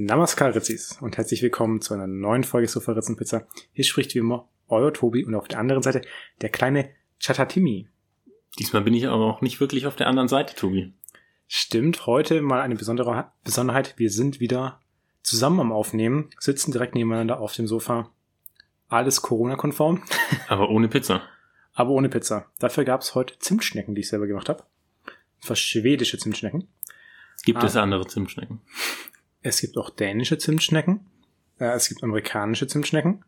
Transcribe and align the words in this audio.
Namaskar 0.00 0.54
Ritzis 0.54 0.96
und 1.00 1.16
herzlich 1.16 1.42
willkommen 1.42 1.80
zu 1.80 1.92
einer 1.92 2.06
neuen 2.06 2.44
Folge 2.44 2.68
Sofa 2.68 2.92
Ritzenpizza. 2.92 3.48
Hier 3.72 3.84
spricht 3.84 4.14
wie 4.14 4.18
immer 4.20 4.48
euer 4.68 4.94
Tobi 4.94 5.24
und 5.24 5.34
auf 5.34 5.48
der 5.48 5.58
anderen 5.58 5.82
Seite 5.82 6.02
der 6.40 6.50
kleine 6.50 6.90
Chatatimi. 7.20 7.88
Diesmal 8.60 8.82
bin 8.82 8.94
ich 8.94 9.08
aber 9.08 9.24
auch 9.24 9.40
nicht 9.40 9.58
wirklich 9.58 9.88
auf 9.88 9.96
der 9.96 10.06
anderen 10.06 10.28
Seite, 10.28 10.54
Tobi. 10.54 10.92
Stimmt, 11.48 12.06
heute 12.06 12.42
mal 12.42 12.60
eine 12.60 12.76
besondere 12.76 13.32
Besonderheit. 13.42 13.94
Wir 13.96 14.10
sind 14.10 14.38
wieder 14.38 14.80
zusammen 15.22 15.58
am 15.58 15.72
Aufnehmen, 15.72 16.30
sitzen 16.38 16.70
direkt 16.70 16.94
nebeneinander 16.94 17.40
auf 17.40 17.52
dem 17.54 17.66
Sofa. 17.66 18.10
Alles 18.88 19.20
Corona-konform. 19.22 20.04
Aber 20.48 20.70
ohne 20.70 20.86
Pizza. 20.88 21.22
aber 21.74 21.90
ohne 21.90 22.08
Pizza. 22.08 22.46
Dafür 22.60 22.84
gab 22.84 23.00
es 23.00 23.16
heute 23.16 23.36
Zimtschnecken, 23.40 23.96
die 23.96 24.02
ich 24.02 24.08
selber 24.08 24.28
gemacht 24.28 24.48
habe. 24.48 24.62
Zwar 25.40 25.56
schwedische 25.56 26.18
Zimtschnecken. 26.18 26.68
Gibt 27.44 27.62
Ah. 27.62 27.66
es 27.66 27.76
andere 27.76 28.06
Zimtschnecken? 28.06 28.60
Es 29.48 29.62
gibt 29.62 29.78
auch 29.78 29.88
dänische 29.88 30.36
Zimtschnecken. 30.36 31.06
Äh, 31.58 31.70
es 31.70 31.88
gibt 31.88 32.04
amerikanische 32.04 32.66
Zimtschnecken. 32.66 33.24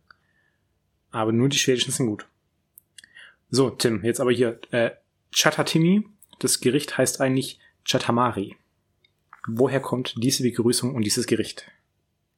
Aber 1.10 1.32
nur 1.32 1.48
die 1.48 1.56
schwedischen 1.56 1.92
sind 1.92 2.06
gut. 2.06 2.26
So, 3.48 3.70
Tim, 3.70 4.04
jetzt 4.04 4.20
aber 4.20 4.30
hier. 4.30 4.60
Äh, 4.70 4.90
Chatatimi. 5.34 6.06
Das 6.38 6.60
Gericht 6.60 6.98
heißt 6.98 7.22
eigentlich 7.22 7.58
Chatamari. 7.84 8.56
Woher 9.46 9.80
kommt 9.80 10.14
diese 10.22 10.42
Begrüßung 10.42 10.94
und 10.94 11.02
dieses 11.02 11.26
Gericht? 11.26 11.70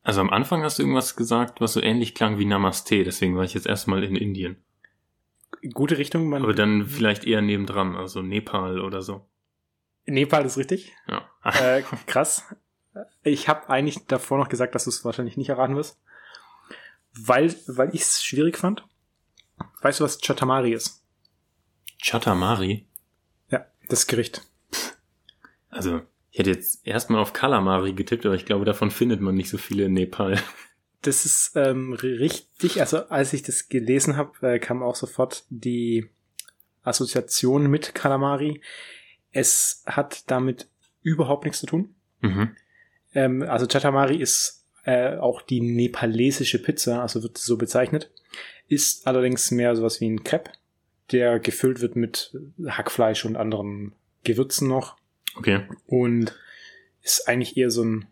Also 0.04 0.20
am 0.20 0.30
Anfang 0.30 0.62
hast 0.62 0.78
du 0.78 0.82
irgendwas 0.84 1.16
gesagt, 1.16 1.60
was 1.60 1.72
so 1.72 1.82
ähnlich 1.82 2.14
klang 2.14 2.38
wie 2.38 2.44
Namaste, 2.44 3.04
deswegen 3.04 3.36
war 3.36 3.44
ich 3.44 3.54
jetzt 3.54 3.66
erstmal 3.66 4.02
in 4.04 4.16
Indien. 4.16 4.56
Gute 5.74 5.98
Richtung, 5.98 6.28
man. 6.28 6.42
Aber 6.42 6.54
dann 6.54 6.86
vielleicht 6.86 7.24
eher 7.24 7.42
nebendran, 7.42 7.96
also 7.96 8.22
Nepal 8.22 8.80
oder 8.80 9.02
so. 9.02 9.28
Nepal 10.06 10.44
ist 10.44 10.58
richtig. 10.58 10.92
Ja. 11.08 11.28
Äh, 11.44 11.82
krass. 12.06 12.44
Ich 13.22 13.48
habe 13.48 13.68
eigentlich 13.68 14.06
davor 14.06 14.38
noch 14.38 14.48
gesagt, 14.48 14.74
dass 14.74 14.84
du 14.84 14.90
es 14.90 15.04
wahrscheinlich 15.04 15.36
nicht 15.36 15.48
erraten 15.48 15.76
wirst. 15.76 15.98
Weil, 17.14 17.54
weil 17.66 17.94
ich 17.94 18.02
es 18.02 18.22
schwierig 18.22 18.58
fand. 18.58 18.84
Weißt 19.80 20.00
du, 20.00 20.04
was 20.04 20.20
Chatamari 20.20 20.72
ist? 20.72 21.02
Chatamari? 22.02 22.86
Ja, 23.50 23.66
das 23.88 24.06
Gericht. 24.06 24.42
Also, 25.74 26.02
ich 26.30 26.38
hätte 26.38 26.50
jetzt 26.50 26.86
erstmal 26.86 27.22
auf 27.22 27.32
Kalamari 27.32 27.94
getippt, 27.94 28.26
aber 28.26 28.34
ich 28.34 28.44
glaube, 28.44 28.66
davon 28.66 28.90
findet 28.90 29.22
man 29.22 29.34
nicht 29.34 29.48
so 29.48 29.56
viele 29.56 29.84
in 29.84 29.94
Nepal. 29.94 30.38
Das 31.02 31.24
ist 31.24 31.56
ähm, 31.56 31.94
richtig. 31.94 32.80
Also 32.80 33.08
als 33.08 33.32
ich 33.32 33.42
das 33.42 33.68
gelesen 33.68 34.16
habe, 34.16 34.52
äh, 34.52 34.58
kam 34.60 34.84
auch 34.84 34.94
sofort 34.94 35.44
die 35.50 36.08
Assoziation 36.84 37.68
mit 37.68 37.92
Kalamari. 37.92 38.62
Es 39.32 39.82
hat 39.84 40.30
damit 40.30 40.68
überhaupt 41.02 41.44
nichts 41.44 41.58
zu 41.58 41.66
tun. 41.66 41.96
Mhm. 42.20 42.54
Ähm, 43.14 43.42
also 43.42 43.66
Chatamari 43.66 44.16
ist 44.16 44.64
äh, 44.84 45.16
auch 45.16 45.42
die 45.42 45.60
nepalesische 45.60 46.60
Pizza, 46.60 47.02
also 47.02 47.22
wird 47.22 47.38
so 47.38 47.56
bezeichnet. 47.56 48.10
Ist 48.68 49.06
allerdings 49.06 49.50
mehr 49.50 49.76
sowas 49.76 50.00
wie 50.00 50.08
ein 50.08 50.24
Crepe, 50.24 50.50
der 51.12 51.38
gefüllt 51.38 51.80
wird 51.80 51.94
mit 51.96 52.36
Hackfleisch 52.66 53.24
und 53.24 53.36
anderen 53.36 53.92
Gewürzen 54.24 54.68
noch. 54.68 54.96
Okay. 55.36 55.62
Und 55.86 56.34
ist 57.02 57.28
eigentlich 57.28 57.56
eher 57.56 57.70
so 57.70 57.84
ein, 57.84 58.06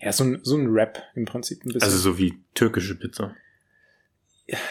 ja, 0.00 0.12
so 0.12 0.24
ein, 0.24 0.40
so 0.42 0.56
ein 0.56 0.72
Wrap 0.72 1.02
im 1.14 1.24
Prinzip. 1.24 1.64
Ein 1.64 1.72
bisschen. 1.72 1.82
Also 1.82 1.98
so 1.98 2.18
wie 2.18 2.34
türkische 2.54 2.94
Pizza. 2.94 3.34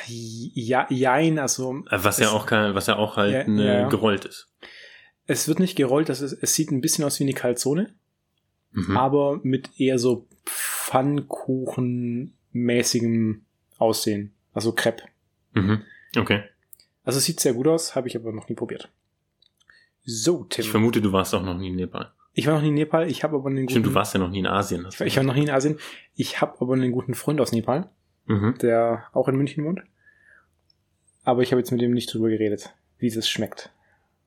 Ja, 0.07 0.87
jein, 0.89 1.37
also 1.37 1.83
Äh, 1.89 1.97
Was 2.03 2.19
ja 2.19 2.29
auch 2.29 2.45
kein, 2.45 2.75
was 2.75 2.87
ja 2.87 2.95
auch 2.95 3.17
halt 3.17 3.47
Ja, 3.47 3.63
ja. 3.63 3.89
gerollt 3.89 4.23
ist. 4.25 4.47
es 5.27 5.47
wird 5.47 5.59
nicht 5.59 5.75
gerollt, 5.75 6.07
das 6.07 6.21
ist, 6.21 6.33
es 6.41 6.53
sieht 6.53 6.71
ein 6.71 6.79
bisschen 6.81 7.03
aus 7.03 7.19
wie 7.19 7.23
eine 7.25 7.33
Calzone, 7.33 7.93
Mhm. 8.75 8.97
aber 8.97 9.39
mit 9.43 9.69
eher 9.79 9.97
so 9.99 10.25
Pfannkuchenmäßigem 10.45 13.41
Aussehen. 13.77 14.33
Also 14.53 14.71
Crepe. 14.73 15.03
Mhm. 15.53 15.81
Okay. 16.17 16.43
Also 17.03 17.17
es 17.19 17.25
sieht 17.25 17.39
sehr 17.39 17.53
gut 17.53 17.67
aus, 17.67 17.95
habe 17.95 18.07
ich 18.07 18.15
aber 18.15 18.31
noch 18.31 18.49
nie 18.49 18.55
probiert. 18.55 18.89
So, 20.03 20.43
Tim. 20.45 20.63
Ich 20.63 20.69
vermute, 20.71 21.01
du 21.01 21.11
warst 21.11 21.33
auch 21.35 21.43
noch 21.43 21.57
nie 21.57 21.67
in 21.69 21.75
Nepal. 21.75 22.11
Ich 22.33 22.47
war 22.47 22.55
noch 22.55 22.61
nie 22.61 22.69
in 22.69 22.73
Nepal, 22.75 23.07
ich 23.09 23.23
habe 23.23 23.35
aber 23.37 23.47
einen 23.49 23.57
guten, 23.65 23.69
Stimmt, 23.71 23.85
du 23.87 23.93
warst 23.93 24.13
ja 24.13 24.19
noch 24.19 24.29
nie 24.29 24.39
in 24.39 24.47
Asien. 24.47 24.85
ich 24.89 24.99
war, 24.99 25.07
ich 25.07 25.15
war 25.17 25.23
noch 25.23 25.35
nie 25.35 25.43
in 25.43 25.49
Asien. 25.49 25.77
Ich 26.15 26.41
habe 26.41 26.59
aber 26.59 26.73
einen 26.73 26.91
guten 26.91 27.13
Freund 27.15 27.39
aus 27.41 27.51
Nepal, 27.51 27.89
Mhm. 28.25 28.55
der 28.61 29.05
auch 29.13 29.27
in 29.27 29.35
München 29.35 29.63
wohnt. 29.65 29.81
Aber 31.23 31.41
ich 31.41 31.51
habe 31.51 31.59
jetzt 31.61 31.71
mit 31.71 31.81
ihm 31.81 31.93
nicht 31.93 32.13
drüber 32.13 32.29
geredet, 32.29 32.73
wie 32.99 33.07
es 33.07 33.29
schmeckt. 33.29 33.71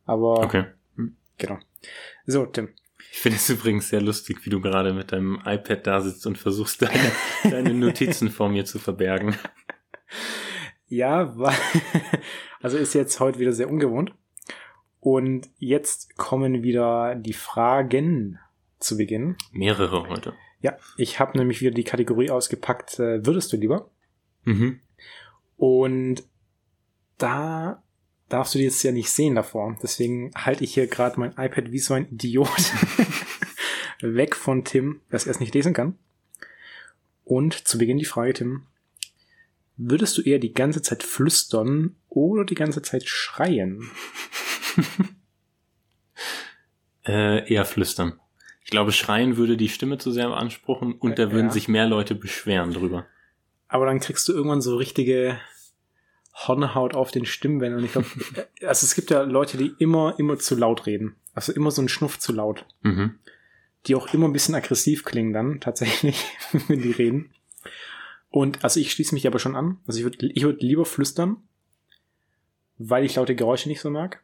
Aber 0.04 0.40
Okay. 0.40 0.64
genau. 1.36 1.58
So, 2.26 2.46
Tim. 2.46 2.70
Ich 3.10 3.18
finde 3.18 3.36
es 3.36 3.48
übrigens 3.48 3.88
sehr 3.88 4.00
lustig, 4.00 4.44
wie 4.44 4.50
du 4.50 4.60
gerade 4.60 4.92
mit 4.92 5.12
deinem 5.12 5.40
iPad 5.44 5.86
da 5.86 6.00
sitzt 6.00 6.26
und 6.26 6.38
versuchst, 6.38 6.82
deine, 6.82 7.12
deine 7.44 7.74
Notizen 7.74 8.30
vor 8.30 8.48
mir 8.48 8.64
zu 8.64 8.78
verbergen. 8.78 9.36
Ja, 10.86 11.36
war, 11.36 11.54
also 12.62 12.78
ist 12.78 12.94
jetzt 12.94 13.20
heute 13.20 13.38
wieder 13.38 13.52
sehr 13.52 13.68
ungewohnt. 13.68 14.14
Und 15.00 15.48
jetzt 15.58 16.16
kommen 16.16 16.62
wieder 16.62 17.14
die 17.14 17.32
Fragen 17.32 18.38
zu 18.78 18.96
Beginn. 18.96 19.36
Mehrere 19.52 20.08
heute. 20.08 20.34
Ja, 20.60 20.76
ich 20.96 21.20
habe 21.20 21.38
nämlich 21.38 21.60
wieder 21.60 21.70
die 21.70 21.84
Kategorie 21.84 22.30
ausgepackt, 22.30 22.98
äh, 22.98 23.24
würdest 23.24 23.52
du 23.52 23.56
lieber? 23.56 23.90
Mhm. 24.44 24.80
Und 25.56 26.24
da 27.16 27.82
darfst 28.28 28.54
du 28.54 28.58
die 28.58 28.64
jetzt 28.64 28.82
ja 28.82 28.92
nicht 28.92 29.10
sehen 29.10 29.34
davor. 29.34 29.76
Deswegen 29.82 30.30
halte 30.34 30.64
ich 30.64 30.74
hier 30.74 30.86
gerade 30.86 31.18
mein 31.20 31.32
iPad 31.32 31.72
wie 31.72 31.78
so 31.78 31.94
ein 31.94 32.08
Idiot 32.10 32.48
weg 34.00 34.36
von 34.36 34.64
Tim, 34.64 35.00
dass 35.10 35.26
er 35.26 35.32
es 35.32 35.40
nicht 35.40 35.54
lesen 35.54 35.74
kann. 35.74 35.96
Und 37.24 37.54
zu 37.68 37.78
Beginn 37.78 37.98
die 37.98 38.04
Frage, 38.04 38.32
Tim. 38.34 38.62
Würdest 39.76 40.18
du 40.18 40.22
eher 40.22 40.38
die 40.40 40.52
ganze 40.54 40.82
Zeit 40.82 41.02
flüstern 41.04 41.94
oder 42.08 42.44
die 42.44 42.54
ganze 42.56 42.82
Zeit 42.82 43.08
schreien? 43.08 43.90
Äh, 47.06 47.50
eher 47.50 47.64
flüstern. 47.64 48.20
Ich 48.64 48.70
glaube, 48.70 48.92
schreien 48.92 49.38
würde 49.38 49.56
die 49.56 49.70
Stimme 49.70 49.96
zu 49.96 50.12
sehr 50.12 50.28
beanspruchen 50.28 50.92
und 50.92 51.18
da 51.18 51.32
würden 51.32 51.46
Ja. 51.46 51.52
sich 51.52 51.68
mehr 51.68 51.86
Leute 51.86 52.14
beschweren 52.14 52.72
drüber. 52.74 53.06
Aber 53.68 53.86
dann 53.86 53.98
kriegst 54.00 54.28
du 54.28 54.34
irgendwann 54.34 54.60
so 54.60 54.76
richtige 54.76 55.38
Hornhaut 56.46 56.94
auf 56.94 57.10
den 57.10 57.24
Stimmbändern. 57.26 57.80
Und 57.80 57.86
ich 57.86 57.92
glaube, 57.92 58.06
also 58.66 58.84
es 58.84 58.94
gibt 58.94 59.10
ja 59.10 59.22
Leute, 59.22 59.56
die 59.58 59.74
immer, 59.78 60.14
immer 60.18 60.38
zu 60.38 60.54
laut 60.56 60.86
reden. 60.86 61.16
Also 61.34 61.52
immer 61.52 61.70
so 61.70 61.82
ein 61.82 61.88
Schnuff 61.88 62.18
zu 62.18 62.32
laut. 62.32 62.64
Mhm. 62.82 63.18
die 63.86 63.94
auch 63.94 64.12
immer 64.12 64.26
ein 64.28 64.32
bisschen 64.32 64.54
aggressiv 64.54 65.04
klingen 65.04 65.32
dann 65.32 65.60
tatsächlich, 65.60 66.24
wenn 66.68 66.82
die 66.82 66.90
reden. 66.90 67.32
Und 68.30 68.62
also 68.64 68.78
ich 68.80 68.92
schließe 68.92 69.14
mich 69.14 69.26
aber 69.26 69.38
schon 69.38 69.56
an. 69.56 69.78
Also 69.86 69.98
ich 70.00 70.04
würde 70.04 70.26
ich 70.26 70.42
würd 70.42 70.62
lieber 70.62 70.84
flüstern, 70.84 71.36
weil 72.76 73.04
ich 73.04 73.16
laute 73.16 73.34
Geräusche 73.34 73.68
nicht 73.68 73.80
so 73.80 73.88
mag. 73.90 74.22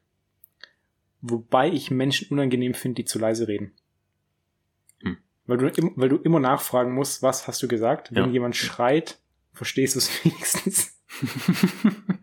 Wobei 1.22 1.70
ich 1.70 1.90
Menschen 1.90 2.28
unangenehm 2.30 2.74
finde, 2.74 2.96
die 2.96 3.04
zu 3.06 3.18
leise 3.18 3.48
reden. 3.48 3.72
Hm. 5.02 5.16
Weil, 5.46 5.56
du, 5.56 5.92
weil 5.96 6.08
du 6.10 6.16
immer 6.16 6.40
nachfragen 6.40 6.92
musst, 6.92 7.22
was 7.22 7.48
hast 7.48 7.62
du 7.62 7.68
gesagt? 7.68 8.10
Wenn 8.12 8.24
Ja. 8.26 8.30
jemand 8.30 8.56
schreit, 8.56 9.18
verstehst 9.52 9.94
du 9.94 9.98
es 10.00 10.10
wenigstens. 10.24 10.93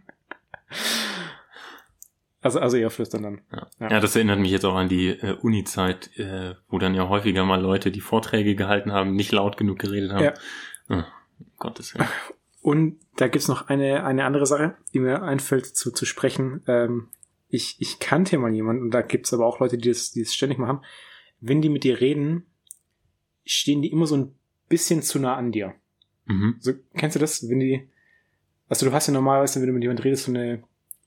also, 2.42 2.60
also 2.60 2.78
eher 2.78 2.90
flüstern 2.90 3.24
dann. 3.24 3.42
Ja. 3.52 3.68
Ja. 3.80 3.90
ja, 3.92 4.00
das 4.00 4.16
erinnert 4.16 4.40
mich 4.40 4.52
jetzt 4.52 4.66
auch 4.66 4.76
an 4.76 4.90
die 4.90 5.10
äh, 5.10 5.38
Uni-Zeit, 5.42 6.18
äh, 6.18 6.56
wo 6.70 6.80
dann 6.80 6.96
ja 6.96 7.10
häufiger 7.10 7.46
mal 7.46 7.62
Leute, 7.62 7.92
die 7.92 8.02
Vorträge 8.02 8.56
gehalten 8.56 8.92
haben, 8.92 9.16
nicht 9.16 9.32
laut 9.32 9.58
genug 9.58 9.80
geredet 9.80 10.12
haben. 10.12 10.24
Ja. 10.24 10.34
Oh, 10.90 11.04
Gottes 11.58 11.94
Willen. 11.96 12.08
Und 12.62 13.00
da 13.16 13.28
gibt's 13.28 13.48
noch 13.48 13.70
eine, 13.70 14.04
eine 14.04 14.24
andere 14.24 14.46
Sache, 14.46 14.78
die 14.94 15.00
mir 15.00 15.24
einfällt 15.24 15.66
zu, 15.66 15.92
zu 15.92 16.06
sprechen. 16.06 16.62
Ähm, 16.68 17.08
ich, 17.50 17.76
ich 17.80 18.00
kannte 18.00 18.38
mal 18.38 18.54
jemanden, 18.54 18.84
und 18.84 18.92
da 18.92 19.02
gibt's 19.02 19.34
aber 19.34 19.46
auch 19.46 19.60
Leute, 19.60 19.78
die 19.78 19.90
das, 19.90 20.12
die 20.12 20.24
das 20.24 20.34
ständig 20.34 20.60
machen. 20.60 20.82
Wenn 21.40 21.62
die 21.62 21.70
mit 21.70 21.84
dir 21.84 22.00
reden, 22.00 22.46
stehen 23.46 23.82
die 23.82 23.92
immer 23.92 24.06
so 24.06 24.16
ein 24.16 24.36
bisschen 24.70 25.02
zu 25.02 25.20
nah 25.20 25.36
an 25.36 25.52
dir. 25.52 25.74
Mhm. 26.26 26.56
So, 26.60 26.74
kennst 26.96 27.16
du 27.16 27.20
das? 27.20 27.50
Wenn 27.50 27.60
die, 27.60 27.90
also 28.72 28.86
du 28.88 28.92
hast 28.94 29.08
ja 29.08 29.14
normalerweise, 29.14 29.60
wenn 29.60 29.68
du 29.68 29.74
mit 29.74 29.84
jemandem 29.84 30.04
redest, 30.04 30.24
so 30.26 30.32
eine 30.32 30.64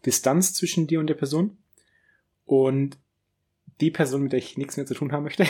Distanz 0.06 0.52
zwischen 0.54 0.86
dir 0.86 1.00
und 1.00 1.06
der 1.08 1.14
Person. 1.14 1.56
Und 2.44 2.98
die 3.80 3.90
Person, 3.90 4.22
mit 4.22 4.32
der 4.32 4.38
ich 4.38 4.56
nichts 4.58 4.76
mehr 4.76 4.86
zu 4.86 4.94
tun 4.94 5.12
haben 5.12 5.24
möchte, 5.24 5.46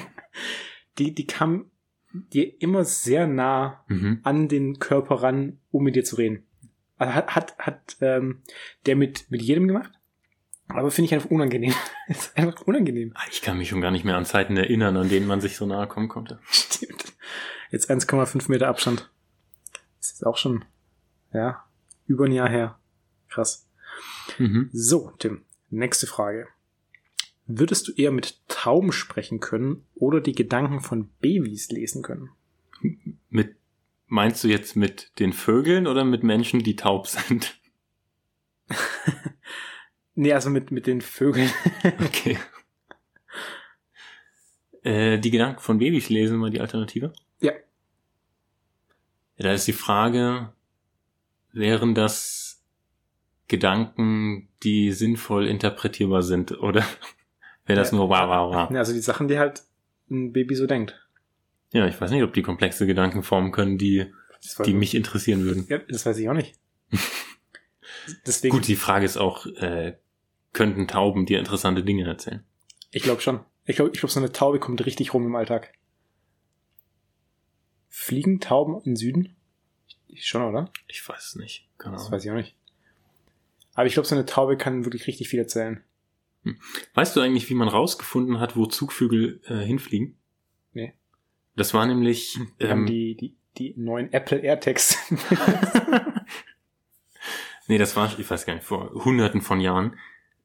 die, 0.98 1.14
die 1.14 1.26
kam 1.26 1.70
dir 2.12 2.60
immer 2.60 2.84
sehr 2.84 3.26
nah 3.26 3.84
Mhm. 3.88 4.20
an 4.22 4.48
den 4.48 4.78
Körper 4.78 5.16
ran, 5.22 5.58
um 5.70 5.84
mit 5.84 5.96
dir 5.96 6.04
zu 6.04 6.16
reden. 6.16 6.44
Also 6.98 7.14
hat, 7.14 7.34
hat, 7.34 7.58
hat 7.58 7.96
ähm, 8.00 8.42
der 8.86 8.96
mit, 8.96 9.30
mit 9.30 9.40
jedem 9.42 9.66
gemacht, 9.66 9.92
aber 10.68 10.90
finde 10.90 11.06
ich 11.06 11.14
einfach 11.14 11.30
unangenehm. 11.30 11.72
ist 12.08 12.36
einfach 12.36 12.60
unangenehm. 12.66 13.12
Ah, 13.14 13.22
Ich 13.30 13.40
kann 13.42 13.56
mich 13.58 13.68
schon 13.70 13.80
gar 13.80 13.90
nicht 13.90 14.04
mehr 14.04 14.16
an 14.16 14.26
Zeiten 14.26 14.56
erinnern, 14.56 14.96
an 14.96 15.08
denen 15.08 15.26
man 15.26 15.40
sich 15.40 15.56
so 15.56 15.66
nahe 15.66 15.86
kommen 15.86 16.08
konnte. 16.08 16.38
Stimmt. 16.50 17.12
Jetzt 17.70 17.90
1,5 17.90 18.50
Meter 18.50 18.68
Abstand. 18.68 19.08
Das 19.98 20.10
ist 20.12 20.26
auch 20.26 20.36
schon, 20.36 20.64
ja, 21.32 21.64
über 22.06 22.26
ein 22.26 22.32
Jahr 22.32 22.48
her. 22.48 22.78
Krass. 23.28 23.68
Mhm. 24.38 24.70
So, 24.72 25.12
Tim, 25.18 25.44
nächste 25.70 26.06
Frage. 26.06 26.48
Würdest 27.46 27.88
du 27.88 27.92
eher 27.92 28.12
mit 28.12 28.40
Tauben 28.48 28.92
sprechen 28.92 29.40
können 29.40 29.84
oder 29.94 30.20
die 30.20 30.34
Gedanken 30.34 30.80
von 30.80 31.08
Babys 31.20 31.70
lesen 31.70 32.02
können? 32.02 32.30
Mit, 33.28 33.56
meinst 34.06 34.44
du 34.44 34.48
jetzt 34.48 34.76
mit 34.76 35.18
den 35.18 35.32
Vögeln 35.32 35.86
oder 35.86 36.04
mit 36.04 36.22
Menschen, 36.22 36.62
die 36.62 36.76
taub 36.76 37.08
sind? 37.08 37.60
nee, 40.14 40.32
also 40.32 40.48
mit, 40.48 40.70
mit 40.70 40.86
den 40.86 41.00
Vögeln. 41.00 41.50
okay. 42.04 42.38
Äh, 44.82 45.18
die 45.18 45.30
Gedanken 45.30 45.60
von 45.60 45.78
Babys 45.78 46.08
lesen 46.08 46.38
wir 46.38 46.50
die 46.50 46.60
Alternative? 46.60 47.12
Ja. 47.40 47.52
ja. 47.52 47.58
Da 49.38 49.52
ist 49.52 49.66
die 49.66 49.72
Frage, 49.72 50.52
wären 51.52 51.94
das 51.94 52.62
Gedanken, 53.48 54.48
die 54.62 54.92
sinnvoll 54.92 55.46
interpretierbar 55.48 56.22
sind, 56.22 56.52
oder 56.60 56.84
wäre 57.66 57.78
das 57.78 57.90
Ja. 57.90 57.96
nur 57.98 58.08
wow, 58.08 58.28
wow, 58.28 58.54
wow? 58.70 58.76
Also 58.76 58.92
die 58.92 59.00
Sachen, 59.00 59.28
die 59.28 59.38
halt 59.38 59.62
ein 60.10 60.32
Baby 60.32 60.54
so 60.54 60.66
denkt. 60.66 60.96
Ja, 61.72 61.86
ich 61.86 62.00
weiß 62.00 62.10
nicht, 62.10 62.22
ob 62.22 62.32
die 62.32 62.42
komplexe 62.42 62.86
Gedanken 62.86 63.22
formen 63.22 63.52
können, 63.52 63.78
die, 63.78 64.12
die 64.64 64.70
ich- 64.70 64.76
mich 64.76 64.94
interessieren 64.94 65.44
würden. 65.44 65.66
Ja, 65.68 65.78
das 65.78 66.04
weiß 66.06 66.18
ich 66.18 66.28
auch 66.28 66.34
nicht. 66.34 66.54
Deswegen, 68.26 68.54
Gut, 68.56 68.66
die 68.66 68.76
Frage 68.76 69.04
ist 69.04 69.16
auch, 69.18 69.46
äh, 69.46 69.96
könnten 70.52 70.88
Tauben 70.88 71.26
dir 71.26 71.38
interessante 71.38 71.84
Dinge 71.84 72.04
erzählen? 72.06 72.44
ich 72.92 73.02
glaube 73.04 73.20
schon. 73.20 73.40
Ich 73.66 73.76
glaube, 73.76 73.92
ich 73.94 74.00
glaub, 74.00 74.10
so 74.10 74.18
eine 74.18 74.32
Taube 74.32 74.58
kommt 74.58 74.84
richtig 74.84 75.14
rum 75.14 75.24
im 75.26 75.36
Alltag. 75.36 75.72
Fliegen 77.88 78.40
Tauben 78.40 78.80
in 78.82 78.96
Süden? 78.96 79.36
Schon, 80.16 80.42
oder? 80.42 80.70
Ich 80.88 81.06
weiß 81.08 81.28
es 81.28 81.36
nicht. 81.36 81.68
Keine 81.78 81.96
Das 81.96 82.10
weiß 82.10 82.24
ich 82.24 82.30
auch 82.30 82.34
nicht. 82.36 82.54
Aber 83.74 83.86
ich 83.86 83.94
glaube, 83.94 84.06
so 84.08 84.14
eine 84.14 84.26
Taube 84.26 84.56
kann 84.56 84.84
wirklich 84.84 85.06
richtig 85.06 85.28
viel 85.28 85.38
erzählen. 85.40 85.82
Weißt 86.94 87.14
du 87.16 87.20
eigentlich, 87.20 87.48
wie 87.50 87.54
man 87.54 87.68
rausgefunden 87.68 88.40
hat, 88.40 88.56
wo 88.56 88.66
Zugvögel 88.66 89.40
äh, 89.46 89.58
hinfliegen? 89.58 90.16
Nee. 90.72 90.94
Das 91.54 91.74
war 91.74 91.86
nämlich, 91.86 92.38
ähm, 92.58 92.86
die, 92.86 93.14
die, 93.16 93.36
die 93.58 93.74
neuen 93.76 94.12
Apple 94.12 94.38
AirTags. 94.38 94.96
nee, 97.68 97.78
das 97.78 97.96
war, 97.96 98.18
ich 98.18 98.30
weiß 98.30 98.46
gar 98.46 98.54
nicht, 98.54 98.64
vor 98.64 98.90
hunderten 99.04 99.42
von 99.42 99.60
Jahren, 99.60 99.98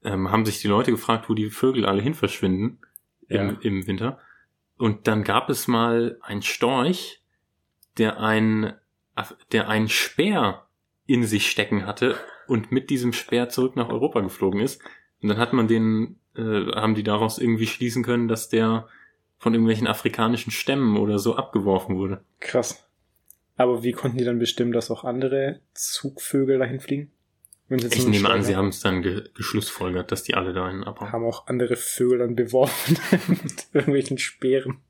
ähm, 0.04 0.32
haben 0.32 0.46
sich 0.46 0.60
die 0.62 0.68
Leute 0.68 0.92
gefragt, 0.92 1.30
wo 1.30 1.34
die 1.34 1.50
Vögel 1.50 1.86
alle 1.86 2.02
hin 2.02 2.14
verschwinden 2.14 2.80
im, 3.28 3.50
Ja. 3.50 3.58
im 3.62 3.88
Winter. 3.88 4.20
Und 4.78 5.08
dann 5.08 5.24
gab 5.24 5.50
es 5.50 5.68
mal 5.68 6.18
einen 6.22 6.42
Storch, 6.42 7.22
der 7.98 8.20
ein, 8.20 8.74
der 9.52 9.70
einen 9.70 9.90
Speer 9.90 10.66
in 11.06 11.24
sich 11.24 11.50
stecken 11.50 11.86
hatte 11.86 12.16
und 12.48 12.72
mit 12.72 12.90
diesem 12.90 13.14
Speer 13.14 13.50
zurück 13.50 13.76
nach 13.76 13.90
Europa 13.90 14.22
geflogen 14.22 14.60
ist. 14.60 14.82
Und 15.22 15.30
dann 15.30 15.38
hat 15.38 15.54
man 15.54 15.68
den, 15.68 16.20
äh, 16.36 16.72
haben 16.72 16.96
die 16.96 17.04
daraus 17.04 17.38
irgendwie 17.38 17.68
schließen 17.68 18.04
können, 18.04 18.28
dass 18.28 18.50
der 18.50 18.88
von 19.38 19.54
irgendwelchen 19.54 19.88
afrikanischen 19.88 20.52
Stämmen 20.52 20.98
oder 20.98 21.20
so 21.20 21.36
abgeworfen 21.36 21.98
wurde. 21.98 22.24
Krass. 22.40 22.88
Aber 23.58 23.84
wie 23.84 23.92
konnten 23.92 24.18
die 24.18 24.26
dann 24.26 24.40
bestimmen, 24.40 24.72
dass 24.72 24.92
auch 24.92 25.04
andere 25.04 25.62
Zugvögel 25.74 26.60
dahin 26.60 26.80
fliegen? 26.80 27.12
Ich 27.70 28.06
nehme 28.06 28.30
an, 28.30 28.44
sie 28.44 28.56
haben 28.56 28.68
es 28.68 28.82
dann 28.82 29.02
ge 29.02 29.24
geschlussfolgert, 29.34 30.12
dass 30.12 30.22
die 30.22 30.36
alle 30.36 30.54
dahin 30.54 30.84
abhauen. 30.84 31.12
haben 31.12 31.26
auch 31.26 31.48
andere 31.48 31.76
Vögel 31.76 32.20
dann 32.20 32.36
beworfen 32.36 32.98
mit 33.28 33.68
irgendwelchen 33.74 34.20
Speeren. 34.20 34.82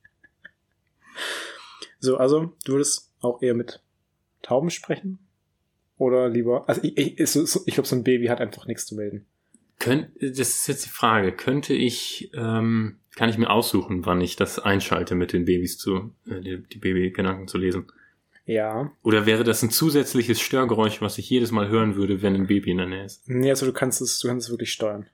So, 1.99 2.17
also 2.17 2.53
du 2.65 2.73
würdest 2.73 3.13
auch 3.21 3.41
eher 3.41 3.53
mit 3.53 3.81
Tauben 4.45 4.69
sprechen? 4.69 5.19
Oder 5.97 6.29
lieber, 6.29 6.67
also 6.67 6.81
ich, 6.83 6.97
ich, 6.97 7.19
ich 7.19 7.73
glaube, 7.73 7.87
so 7.87 7.95
ein 7.95 8.03
Baby 8.03 8.27
hat 8.27 8.41
einfach 8.41 8.67
nichts 8.67 8.85
zu 8.85 8.95
melden. 8.95 9.25
Könnt, 9.79 10.09
das 10.21 10.39
ist 10.39 10.67
jetzt 10.67 10.85
die 10.85 10.89
Frage. 10.89 11.31
Könnte 11.31 11.73
ich, 11.73 12.31
ähm, 12.33 12.97
kann 13.15 13.29
ich 13.29 13.37
mir 13.37 13.49
aussuchen, 13.49 14.05
wann 14.05 14.21
ich 14.21 14.35
das 14.35 14.59
einschalte, 14.59 15.15
mit 15.15 15.33
den 15.33 15.45
Babys 15.45 15.77
zu, 15.77 16.13
äh, 16.29 16.39
die, 16.41 16.63
die 16.63 16.77
Babygedanken 16.77 17.47
zu 17.47 17.57
lesen? 17.57 17.85
Ja. 18.45 18.91
Oder 19.03 19.25
wäre 19.25 19.43
das 19.43 19.63
ein 19.63 19.71
zusätzliches 19.71 20.39
Störgeräusch, 20.39 21.01
was 21.01 21.17
ich 21.17 21.29
jedes 21.29 21.51
Mal 21.51 21.67
hören 21.67 21.95
würde, 21.95 22.21
wenn 22.21 22.35
ein 22.35 22.47
Baby 22.47 22.71
in 22.71 22.77
der 22.77 22.87
Nähe 22.87 23.05
ist? 23.05 23.27
Nee, 23.27 23.49
also 23.49 23.65
du 23.65 23.73
kannst 23.73 24.01
es, 24.01 24.19
du 24.19 24.27
kannst 24.27 24.47
es 24.47 24.51
wirklich 24.51 24.71
steuern. 24.71 25.07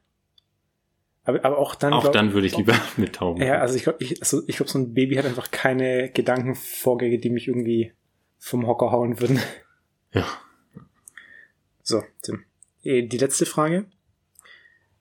Aber, 1.23 1.45
aber 1.45 1.57
auch 1.57 1.75
dann. 1.75 1.93
Auch 1.93 2.01
glaub- 2.01 2.13
dann 2.13 2.33
würde 2.33 2.47
ich 2.47 2.57
lieber 2.57 2.75
mit 2.97 3.15
Tauben. 3.15 3.41
Ja, 3.41 3.59
also 3.59 3.75
ich 3.75 3.83
glaube, 3.83 4.03
ich, 4.03 4.21
also 4.21 4.41
ich 4.47 4.57
glaub, 4.57 4.69
so 4.69 4.79
ein 4.79 4.93
Baby 4.93 5.15
hat 5.15 5.25
einfach 5.25 5.51
keine 5.51 6.09
Gedankenvorgänge, 6.09 7.19
die 7.19 7.29
mich 7.29 7.47
irgendwie 7.47 7.93
vom 8.41 8.65
Hocker 8.67 8.91
hauen 8.91 9.19
würden. 9.21 9.39
ja. 10.11 10.27
So, 11.83 12.03
Tim. 12.23 12.43
Eh, 12.83 13.07
Die 13.07 13.17
letzte 13.17 13.45
Frage. 13.45 13.85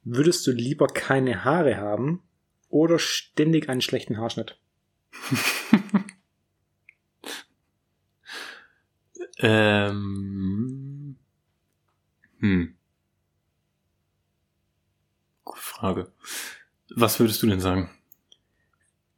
Würdest 0.04 0.46
du 0.46 0.50
lieber 0.52 0.86
keine 0.86 1.44
Haare 1.44 1.76
haben 1.78 2.22
oder 2.68 2.98
ständig 2.98 3.68
einen 3.68 3.80
schlechten 3.80 4.18
Haarschnitt? 4.18 4.58
Ähm, 9.42 11.16
hm. 12.40 12.76
Gute 15.44 15.60
Frage. 15.60 16.12
Was 16.94 17.18
würdest 17.18 17.42
du 17.42 17.46
denn 17.46 17.60
sagen? 17.60 17.90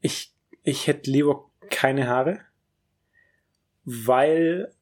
Ich, 0.01 0.33
ich 0.63 0.87
hätte 0.87 1.11
lieber 1.11 1.51
keine 1.71 2.07
Haare, 2.07 2.41
weil 3.85 4.73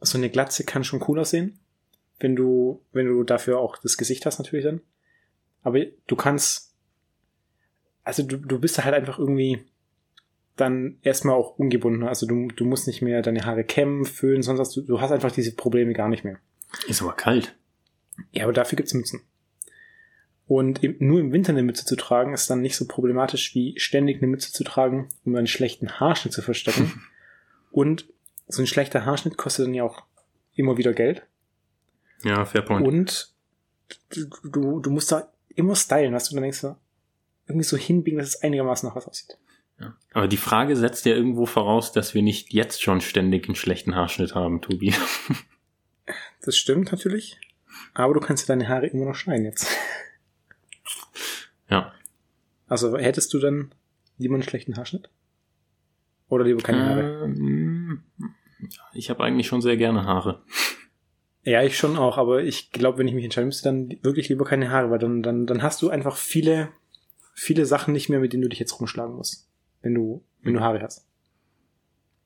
so 0.00 0.18
eine 0.18 0.30
Glatze 0.30 0.64
kann 0.64 0.84
schon 0.84 1.02
cool 1.08 1.18
aussehen, 1.18 1.58
wenn 2.20 2.36
du, 2.36 2.82
wenn 2.92 3.06
du 3.06 3.22
dafür 3.22 3.58
auch 3.58 3.76
das 3.78 3.96
Gesicht 3.96 4.26
hast 4.26 4.38
natürlich 4.38 4.64
dann. 4.64 4.80
Aber 5.62 5.80
du 6.06 6.16
kannst, 6.16 6.74
also 8.02 8.22
du, 8.22 8.36
du 8.36 8.58
bist 8.58 8.82
halt 8.84 8.94
einfach 8.94 9.18
irgendwie 9.18 9.64
dann 10.56 10.98
erstmal 11.02 11.34
auch 11.34 11.58
ungebunden. 11.58 12.04
Also 12.04 12.26
du, 12.26 12.48
du 12.48 12.64
musst 12.64 12.86
nicht 12.86 13.02
mehr 13.02 13.22
deine 13.22 13.44
Haare 13.44 13.64
kämmen, 13.64 14.04
föhnen, 14.04 14.42
sonst 14.42 14.60
hast 14.60 14.76
du, 14.76 14.82
du 14.82 15.00
hast 15.00 15.10
einfach 15.10 15.32
diese 15.32 15.54
Probleme 15.54 15.94
gar 15.94 16.08
nicht 16.08 16.24
mehr. 16.24 16.38
Ist 16.86 17.02
aber 17.02 17.14
kalt. 17.14 17.56
Ja, 18.30 18.44
aber 18.44 18.52
dafür 18.52 18.76
gibt's 18.76 18.94
Mützen. 18.94 19.22
Und 20.46 20.82
nur 21.00 21.20
im 21.20 21.32
Winter 21.32 21.52
eine 21.52 21.62
Mütze 21.62 21.86
zu 21.86 21.96
tragen, 21.96 22.34
ist 22.34 22.50
dann 22.50 22.60
nicht 22.60 22.76
so 22.76 22.86
problematisch 22.86 23.54
wie 23.54 23.78
ständig 23.78 24.18
eine 24.18 24.26
Mütze 24.26 24.52
zu 24.52 24.62
tragen, 24.62 25.08
um 25.24 25.34
einen 25.34 25.46
schlechten 25.46 25.98
Haarschnitt 25.98 26.34
zu 26.34 26.42
verstecken. 26.42 27.02
Und 27.72 28.06
so 28.46 28.62
ein 28.62 28.66
schlechter 28.66 29.04
Haarschnitt 29.04 29.36
kostet 29.36 29.66
dann 29.66 29.74
ja 29.74 29.84
auch 29.84 30.02
immer 30.54 30.76
wieder 30.76 30.92
Geld. 30.92 31.26
Ja, 32.22 32.44
fair 32.44 32.62
point. 32.62 32.86
Und 32.86 33.34
du, 34.42 34.80
du, 34.80 34.90
musst 34.90 35.12
da 35.12 35.32
immer 35.54 35.76
stylen, 35.76 36.14
was 36.14 36.28
du 36.28 36.34
dann 36.34 36.42
denkst, 36.42 36.64
irgendwie 37.46 37.64
so 37.64 37.76
hinbiegen, 37.76 38.18
dass 38.18 38.28
es 38.28 38.42
einigermaßen 38.42 38.88
nach 38.88 38.96
was 38.96 39.06
aussieht. 39.06 39.38
Ja. 39.80 39.96
Aber 40.12 40.28
die 40.28 40.36
Frage 40.36 40.76
setzt 40.76 41.04
ja 41.04 41.14
irgendwo 41.14 41.46
voraus, 41.46 41.92
dass 41.92 42.14
wir 42.14 42.22
nicht 42.22 42.52
jetzt 42.52 42.82
schon 42.82 43.00
ständig 43.00 43.46
einen 43.46 43.56
schlechten 43.56 43.94
Haarschnitt 43.94 44.34
haben, 44.34 44.60
Tobi. 44.60 44.94
Das 46.42 46.58
stimmt 46.58 46.92
natürlich. 46.92 47.40
Aber 47.94 48.12
du 48.12 48.20
kannst 48.20 48.46
ja 48.46 48.54
deine 48.54 48.68
Haare 48.68 48.86
immer 48.88 49.06
noch 49.06 49.14
schneiden 49.14 49.46
jetzt. 49.46 49.66
Ja. 51.70 51.94
Also 52.66 52.98
hättest 52.98 53.32
du 53.32 53.38
dann 53.38 53.74
einen 54.20 54.42
schlechten 54.42 54.76
Haarschnitt? 54.76 55.08
Oder 56.28 56.44
lieber 56.44 56.62
keine 56.62 56.84
Haare? 56.84 57.24
Ähm, 57.24 58.02
ich 58.92 59.10
habe 59.10 59.22
eigentlich 59.22 59.46
schon 59.46 59.60
sehr 59.60 59.76
gerne 59.76 60.04
Haare. 60.04 60.42
Ja, 61.42 61.62
ich 61.62 61.76
schon 61.76 61.98
auch, 61.98 62.16
aber 62.16 62.42
ich 62.42 62.72
glaube, 62.72 62.98
wenn 62.98 63.08
ich 63.08 63.14
mich 63.14 63.24
entscheiden 63.24 63.48
müsste, 63.48 63.68
dann 63.68 63.98
wirklich 64.02 64.30
lieber 64.30 64.44
keine 64.44 64.70
Haare, 64.70 64.90
weil 64.90 64.98
dann, 64.98 65.22
dann, 65.22 65.46
dann 65.46 65.62
hast 65.62 65.82
du 65.82 65.90
einfach 65.90 66.16
viele, 66.16 66.70
viele 67.34 67.66
Sachen 67.66 67.92
nicht 67.92 68.08
mehr, 68.08 68.20
mit 68.20 68.32
denen 68.32 68.42
du 68.42 68.48
dich 68.48 68.58
jetzt 68.58 68.78
rumschlagen 68.80 69.14
musst, 69.14 69.48
wenn 69.82 69.94
du, 69.94 70.24
wenn 70.42 70.54
du 70.54 70.60
Haare 70.60 70.80
hast. 70.80 71.06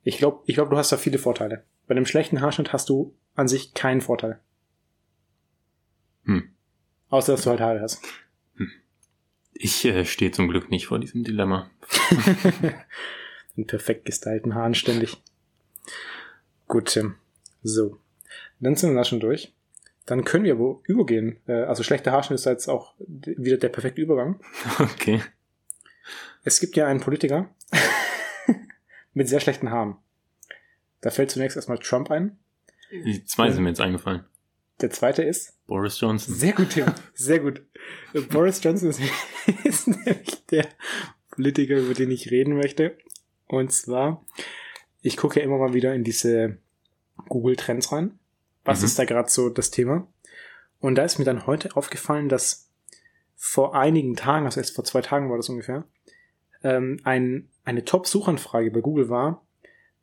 Ich 0.05 0.19
glaube, 0.19 0.43
ich 0.47 0.55
glaube, 0.55 0.71
du 0.71 0.77
hast 0.77 0.93
da 0.93 0.97
viele 0.97 1.19
Vorteile. 1.19 1.65
Bei 1.89 1.97
einem 1.97 2.07
schlechten 2.07 2.41
Haarschnitt 2.41 2.73
hast 2.73 2.89
du 2.89 3.15
an 3.35 3.49
sich 3.49 3.75
keinen 3.75 4.01
Vorteil. 4.01 4.39
Hm. 6.25 6.51
Außer, 7.09 7.33
dass 7.33 7.43
du 7.43 7.51
halt 7.51 7.61
Haare 7.61 7.81
hast. 7.81 8.01
Ich 9.53 9.85
äh, 9.85 10.05
stehe 10.05 10.31
zum 10.31 10.49
Glück 10.49 10.71
nicht 10.71 10.87
vor 10.87 11.01
diesem 11.01 11.25
Dilemma. 11.25 11.71
In 13.59 13.67
perfekt 13.67 14.05
gestylten 14.05 14.55
Haaren 14.55 14.75
ständig. 14.77 15.21
Gut, 16.69 16.87
Tim. 16.93 17.17
So. 17.65 17.99
Dann 18.61 18.77
sind 18.77 18.91
wir 18.91 18.97
da 18.97 19.03
schon 19.05 19.19
durch. 19.19 19.53
Dann 20.07 20.25
können 20.25 20.45
wir 20.45 20.53
aber 20.53 20.81
übergehen. 20.85 21.41
Äh, 21.49 21.65
Also 21.65 21.83
schlechter 21.83 22.13
Haarschnitt 22.13 22.39
ist 22.39 22.45
jetzt 22.47 22.69
auch 22.69 22.95
wieder 22.99 23.57
der 23.57 23.69
perfekte 23.69 24.01
Übergang. 24.01 24.41
Okay. 24.79 25.21
Es 26.45 26.61
gibt 26.61 26.77
ja 26.77 26.87
einen 26.87 27.01
Politiker 27.01 27.53
mit 29.13 29.29
sehr 29.29 29.41
schlechten 29.41 29.71
Haaren. 29.73 29.97
Da 31.01 31.11
fällt 31.11 31.33
zunächst 31.33 31.57
erstmal 31.57 31.79
Trump 31.79 32.13
ein. 32.13 32.39
Die 32.93 33.25
zwei 33.25 33.51
sind 33.51 33.65
mir 33.65 33.71
jetzt 33.71 33.81
eingefallen. 33.81 34.25
Der 34.81 34.91
zweite 34.91 35.25
ist. 35.25 35.59
Boris 35.67 36.01
Johnson. 36.01 36.33
Sehr 36.33 36.53
gut, 36.53 36.71
Tim. 36.71 36.87
Sehr 37.13 37.41
gut. 37.41 37.63
Boris 38.31 38.63
Johnson 38.63 38.91
ist, 38.91 39.01
ist 39.65 39.89
nämlich 39.89 40.47
der 40.47 40.69
Politiker, 41.33 41.77
über 41.79 41.95
den 41.95 42.11
ich 42.13 42.31
reden 42.31 42.57
möchte. 42.57 42.97
Und 43.49 43.73
zwar, 43.73 44.25
ich 45.03 45.17
gucke 45.17 45.41
ja 45.41 45.45
immer 45.45 45.59
mal 45.59 45.75
wieder 45.75 45.95
in 45.95 46.05
diese 46.05 46.59
Google 47.29 47.57
Trends 47.57 47.91
rein. 47.93 48.19
Was 48.65 48.81
Mhm. 48.81 48.85
ist 48.87 48.99
da 48.99 49.05
gerade 49.05 49.29
so 49.31 49.49
das 49.49 49.71
Thema? 49.71 50.07
Und 50.81 50.95
da 50.95 51.03
ist 51.05 51.19
mir 51.19 51.25
dann 51.25 51.47
heute 51.47 51.77
aufgefallen, 51.77 52.29
dass 52.29 52.71
vor 53.35 53.75
einigen 53.75 54.15
Tagen, 54.17 54.47
also 54.47 54.61
erst 54.61 54.75
vor 54.75 54.85
zwei 54.85 55.01
Tagen 55.01 55.31
war 55.31 55.37
das 55.37 55.49
ungefähr, 55.49 55.85
ähm, 56.63 57.01
ein, 57.05 57.49
eine 57.65 57.85
Top-Suchanfrage 57.85 58.71
bei 58.71 58.81
Google 58.81 59.09
war, 59.09 59.47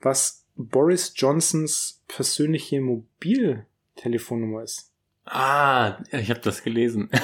was 0.02 0.46
Boris 0.56 1.14
Johnsons 1.16 2.02
persönliche 2.08 2.80
Mobiltelefonnummer 2.82 4.64
ist. 4.64 4.92
Ah, 5.26 5.98
ich 6.12 6.30
habe 6.30 6.42
das 6.42 6.64
gelesen. 6.64 7.10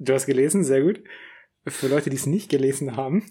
Du 0.00 0.12
hast 0.12 0.26
gelesen, 0.26 0.64
sehr 0.64 0.82
gut. 0.82 1.02
Für 1.66 1.86
Leute, 1.86 2.10
die 2.10 2.16
es 2.16 2.26
nicht 2.26 2.50
gelesen 2.50 2.96
haben, 2.96 3.24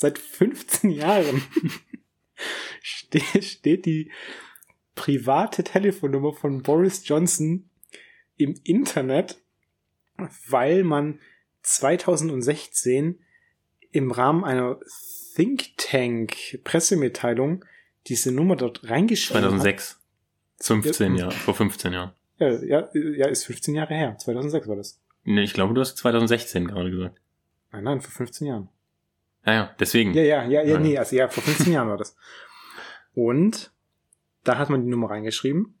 seit 0.00 0.18
15 0.18 0.90
Jahren 0.90 1.42
steht, 2.82 3.44
steht 3.44 3.86
die 3.86 4.10
private 4.94 5.62
Telefonnummer 5.62 6.32
von 6.32 6.62
Boris 6.62 7.06
Johnson 7.06 7.68
im 8.36 8.58
Internet, 8.64 9.38
weil 10.48 10.84
man 10.84 11.20
2016 11.62 13.20
im 13.92 14.10
Rahmen 14.10 14.44
einer 14.44 14.80
Think 15.34 15.76
Tank 15.76 16.34
Pressemitteilung 16.64 17.64
diese 18.06 18.32
Nummer 18.32 18.56
dort 18.56 18.88
reingeschrieben 18.88 19.42
2006. 19.42 20.00
15 20.62 21.16
Jahre, 21.16 21.32
vor 21.32 21.54
15 21.54 21.92
Jahren. 21.92 22.08
hat. 22.08 22.16
Ja, 22.38 22.48
ja, 22.62 22.88
ja, 22.94 23.26
ist 23.28 23.44
15 23.44 23.74
Jahre 23.74 23.94
her. 23.94 24.16
2006 24.18 24.68
war 24.68 24.76
das. 24.76 24.98
Nee, 25.24 25.42
ich 25.42 25.52
glaube, 25.52 25.74
du 25.74 25.80
hast 25.82 25.96
2016 25.98 26.66
gerade 26.68 26.90
gesagt. 26.90 27.20
Nein, 27.72 27.84
nein, 27.84 28.00
vor 28.00 28.10
15 28.10 28.46
Jahren. 28.46 28.68
Ja, 29.46 29.52
ja, 29.52 29.76
deswegen. 29.78 30.12
Ja, 30.14 30.22
ja, 30.22 30.44
ja, 30.44 30.62
ja, 30.62 30.78
nee, 30.78 30.98
also 30.98 31.16
ja, 31.16 31.28
vor 31.28 31.42
15 31.42 31.72
Jahren 31.72 31.88
war 31.88 31.96
das. 31.96 32.16
Und 33.14 33.72
da 34.44 34.58
hat 34.58 34.70
man 34.70 34.82
die 34.82 34.90
Nummer 34.90 35.10
reingeschrieben 35.10 35.74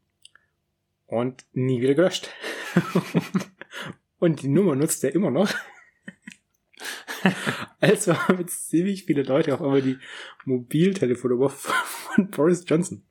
und 1.06 1.44
nie 1.52 1.80
wieder 1.80 1.94
gelöscht. 1.94 2.28
und 4.18 4.42
die 4.42 4.48
Nummer 4.48 4.74
nutzt 4.74 5.04
er 5.04 5.14
immer 5.14 5.30
noch. 5.30 5.52
Also 7.80 8.14
haben 8.14 8.38
jetzt 8.38 8.68
ziemlich 8.68 9.04
viele 9.04 9.22
Leute 9.22 9.54
auf 9.54 9.62
einmal 9.62 9.82
die 9.82 9.98
Mobiltelefonnummer 10.44 11.48
von 11.50 12.30
Boris 12.30 12.64
Johnson. 12.66 13.02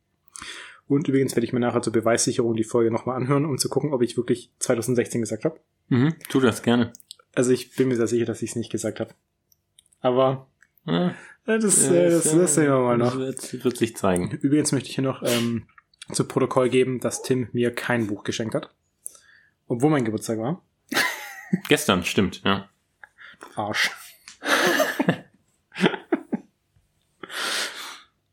Und 0.88 1.08
übrigens 1.08 1.36
werde 1.36 1.46
ich 1.46 1.54
mir 1.54 1.60
nachher 1.60 1.82
zur 1.82 1.94
Beweissicherung 1.94 2.56
die 2.56 2.64
Folge 2.64 2.92
nochmal 2.92 3.16
anhören, 3.16 3.46
um 3.46 3.58
zu 3.58 3.70
gucken, 3.70 3.94
ob 3.94 4.02
ich 4.02 4.18
wirklich 4.18 4.52
2016 4.60 5.22
gesagt 5.22 5.46
habe. 5.46 5.60
Mhm, 5.90 6.16
tu 6.30 6.40
das 6.40 6.64
gerne. 6.64 6.94
Also 7.36 7.52
ich 7.52 7.76
bin 7.76 7.88
mir 7.88 7.96
sehr 7.96 8.08
sicher, 8.08 8.26
dass 8.26 8.42
ich 8.42 8.52
es 8.52 8.56
nicht 8.56 8.72
gesagt 8.72 9.00
habe. 9.00 9.14
Aber 10.02 10.48
Ja, 10.86 11.10
äh, 11.46 11.60
das, 11.60 11.88
äh, 11.90 12.10
das, 12.10 12.32
das 12.32 12.56
sehen 12.56 12.68
wir 12.68 12.80
mal 12.80 12.98
noch. 12.98 13.18
Das 13.18 13.54
wird, 13.54 13.64
wird 13.64 13.78
sich 13.78 13.96
zeigen. 13.96 14.32
Übrigens 14.32 14.72
möchte 14.72 14.90
ich 14.90 14.96
hier 14.96 15.04
noch 15.04 15.24
ähm, 15.24 15.68
zu 16.12 16.26
Protokoll 16.26 16.70
geben, 16.70 17.00
dass 17.00 17.22
Tim 17.22 17.50
mir 17.52 17.74
kein 17.74 18.08
Buch 18.08 18.24
geschenkt 18.24 18.56
hat. 18.56 18.74
Obwohl 19.68 19.90
mein 19.92 20.06
Geburtstag 20.06 20.40
war. 20.40 20.64
Gestern, 21.68 22.04
stimmt, 22.04 22.42
ja. 22.44 22.70
Arsch. 23.56 23.92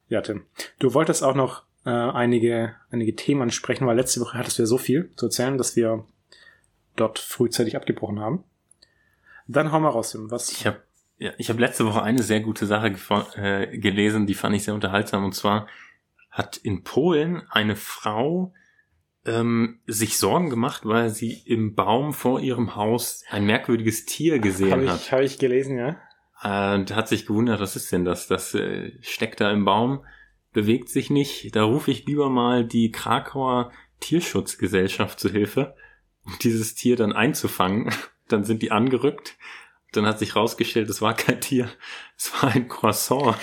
ja, 0.09 0.21
Tim. 0.23 0.47
Du 0.79 0.95
wolltest 0.95 1.23
auch 1.23 1.35
noch 1.35 1.65
äh, 1.85 1.91
einige, 1.91 2.77
einige 2.91 3.15
Themen 3.15 3.43
ansprechen, 3.43 3.87
weil 3.87 3.97
letzte 3.97 4.21
Woche 4.21 4.39
hattest 4.39 4.59
du 4.59 4.63
ja 4.63 4.67
so 4.67 4.79
viel 4.79 5.13
zu 5.17 5.27
erzählen, 5.27 5.59
dass 5.59 5.77
wir 5.77 6.07
dort 6.97 7.19
frühzeitig 7.19 7.77
abgebrochen 7.77 8.21
haben. 8.21 8.45
Dann 9.47 9.71
hau 9.73 9.81
mal 9.81 9.91
raus, 9.91 10.13
Tim. 10.13 10.31
Was? 10.31 10.51
Ich 10.51 10.67
habe 10.67 10.83
ja, 11.19 11.33
ich 11.39 11.49
hab 11.49 11.59
letzte 11.59 11.87
Woche 11.87 12.03
eine 12.03 12.23
sehr 12.23 12.41
gute 12.41 12.67
Sache 12.67 12.95
äh, 13.37 13.79
gelesen, 13.79 14.27
die 14.27 14.35
fand 14.35 14.55
ich 14.55 14.65
sehr 14.65 14.75
unterhaltsam. 14.75 15.25
Und 15.25 15.35
zwar 15.35 15.67
hat 16.31 16.57
in 16.57 16.83
Polen 16.83 17.43
eine 17.51 17.77
Frau 17.77 18.53
ähm, 19.25 19.81
sich 19.87 20.19
Sorgen 20.19 20.51
gemacht, 20.51 20.83
weil 20.85 21.11
sie 21.11 21.33
im 21.47 21.75
Baum 21.75 22.13
vor 22.13 22.41
ihrem 22.41 22.77
Haus 22.77 23.25
ein 23.31 23.47
merkwürdiges 23.47 24.05
Tier 24.05 24.39
gesehen 24.39 24.73
Habe 24.73 24.91
hat. 24.91 25.01
ich, 25.01 25.13
hab 25.13 25.21
ich 25.21 25.39
gelesen, 25.39 25.79
ja. 25.79 25.97
Äh, 26.43 26.75
Und 26.75 26.95
hat 26.95 27.09
sich 27.09 27.27
gewundert, 27.27 27.61
was 27.61 27.77
ist 27.77 27.91
denn 27.93 28.05
das? 28.05 28.27
Das 28.27 28.55
äh, 28.55 28.93
steckt 29.01 29.41
da 29.41 29.51
im 29.51 29.65
Baum, 29.65 30.05
bewegt 30.53 30.89
sich 30.89 31.11
nicht. 31.11 31.57
Da 31.57 31.65
rufe 31.65 31.91
ich 31.91 32.07
lieber 32.07 32.29
mal 32.29 32.65
die 32.65 32.91
Krakauer 32.91 33.73
Tierschutzgesellschaft 34.01 35.19
zu 35.19 35.31
Hilfe, 35.31 35.75
um 36.25 36.35
dieses 36.43 36.75
Tier 36.75 36.97
dann 36.97 37.13
einzufangen. 37.13 37.93
Dann 38.29 38.43
sind 38.43 38.63
die 38.63 38.73
angerückt. 38.73 39.37
Dann 39.93 40.07
hat 40.07 40.19
sich 40.19 40.37
rausgestellt, 40.37 40.89
es 40.91 41.01
war 41.01 41.15
kein 41.15 41.41
Tier, 41.41 41.71
es 42.17 42.33
war 42.35 42.51
ein 42.53 42.69
Croissant. 42.69 43.37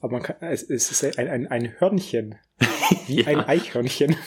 Aber 0.00 0.12
man 0.12 0.22
kann, 0.22 0.36
es, 0.40 0.62
es 0.62 0.90
ist 0.90 1.18
ein, 1.18 1.28
ein, 1.28 1.46
ein 1.46 1.80
Hörnchen. 1.80 2.36
Wie 3.06 3.20
Ja. 3.22 3.28
ein 3.28 3.40
Eichhörnchen. 3.40 4.16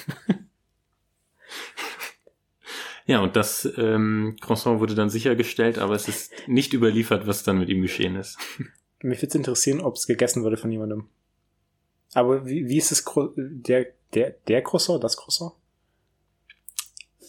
Ja, 3.10 3.22
und 3.22 3.38
das 3.38 3.66
ähm, 3.78 4.36
Croissant 4.42 4.82
wurde 4.82 4.94
dann 4.94 5.10
sichergestellt, 5.10 5.80
aber 5.80 5.96
es 5.96 6.10
ist 6.10 6.34
nicht 6.46 6.74
überliefert, 6.74 7.26
was 7.26 7.42
dann 7.42 7.58
mit 7.58 7.70
ihm 7.70 7.82
geschehen 7.82 8.18
ist. 8.18 8.38
Mich 9.02 9.22
würde 9.22 9.38
interessieren, 9.38 9.80
ob 9.80 9.96
es 9.96 10.08
gegessen 10.08 10.44
wurde 10.44 10.58
von 10.58 10.74
jemandem. 10.74 11.08
Aber 12.14 12.46
wie, 12.46 12.68
wie 12.68 12.78
ist 12.78 12.92
es 12.92 13.06
der, 13.38 13.88
der, 14.14 14.32
der 14.50 14.62
Croissant, 14.62 15.02
das 15.02 15.16
Croissant? 15.16 15.54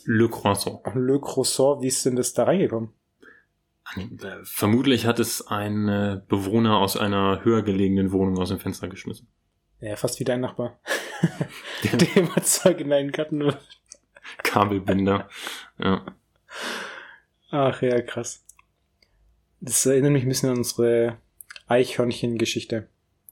Le 0.05 0.29
Croissant. 0.29 0.83
Le 0.95 1.21
Croissant, 1.21 1.81
wie 1.81 1.87
ist 1.87 2.05
denn 2.05 2.17
das 2.17 2.33
da 2.33 2.43
reingekommen? 2.43 2.91
Vermutlich 4.45 5.07
hat 5.07 5.19
es 5.19 5.47
ein 5.47 6.23
Bewohner 6.29 6.79
aus 6.79 6.97
einer 6.97 7.45
höher 7.45 7.63
gelegenen 7.63 8.13
Wohnung 8.13 8.39
aus 8.39 8.49
dem 8.51 8.59
Fenster 8.59 8.89
geschmissen. 8.89 9.29
Ja, 9.81 9.97
fast 9.97 10.19
wie 10.21 10.25
dein 10.25 10.41
Nachbar. 10.41 10.79
Der 11.85 12.17
immer 12.17 12.43
Zeug 12.43 12.81
in 12.81 12.91
deinen 12.91 13.13
Garten. 13.13 13.55
Kabelbinder. 14.43 15.29
Ja. 15.79 16.05
Ach 17.51 17.81
ja, 17.83 18.01
krass. 18.03 18.45
Das 19.61 19.85
erinnert 19.87 20.13
mich 20.13 20.23
ein 20.25 20.29
bisschen 20.29 20.51
an 20.51 20.59
unsere 20.59 21.19
Eichhörnchen-Geschichte, 21.67 22.89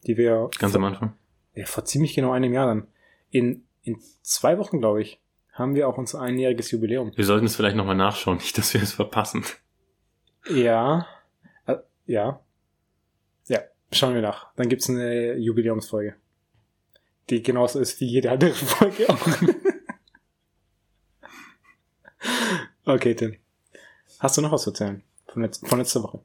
die 0.06 0.16
wir 0.16 0.50
Ganz 0.58 0.74
am 0.74 0.84
Anfang. 0.84 1.14
ja, 1.54 1.66
vor 1.66 1.84
ziemlich 1.84 2.14
genau 2.14 2.32
einem 2.32 2.52
Jahr 2.52 2.66
dann. 2.66 2.86
In, 3.30 3.64
in 3.82 3.98
zwei 4.22 4.58
Wochen, 4.58 4.80
glaube 4.80 5.02
ich, 5.02 5.20
haben 5.52 5.74
wir 5.74 5.88
auch 5.88 5.98
unser 5.98 6.20
einjähriges 6.20 6.70
Jubiläum. 6.70 7.12
Wir 7.16 7.24
sollten 7.24 7.46
es 7.46 7.56
vielleicht 7.56 7.76
nochmal 7.76 7.96
nachschauen, 7.96 8.38
nicht, 8.38 8.56
dass 8.58 8.74
wir 8.74 8.82
es 8.82 8.92
verpassen. 8.92 9.44
Ja. 10.50 11.06
Äh, 11.66 11.76
ja. 12.06 12.40
Ja, 13.46 13.60
schauen 13.92 14.14
wir 14.14 14.22
nach. 14.22 14.52
Dann 14.56 14.68
gibt's 14.68 14.88
eine 14.88 15.34
Jubiläumsfolge. 15.34 16.16
Die 17.30 17.42
genauso 17.42 17.80
ist 17.80 18.00
wie 18.00 18.06
jede 18.06 18.30
andere 18.30 18.52
Folge 18.52 19.08
auch. 19.08 19.28
okay, 22.84 23.14
Tim. 23.14 23.36
Hast 24.20 24.36
du 24.36 24.42
noch 24.42 24.52
was 24.52 24.62
zu 24.62 24.70
erzählen? 24.70 25.02
Von, 25.28 25.42
letz 25.42 25.60
von 25.66 25.78
letzter 25.78 26.02
Woche. 26.02 26.20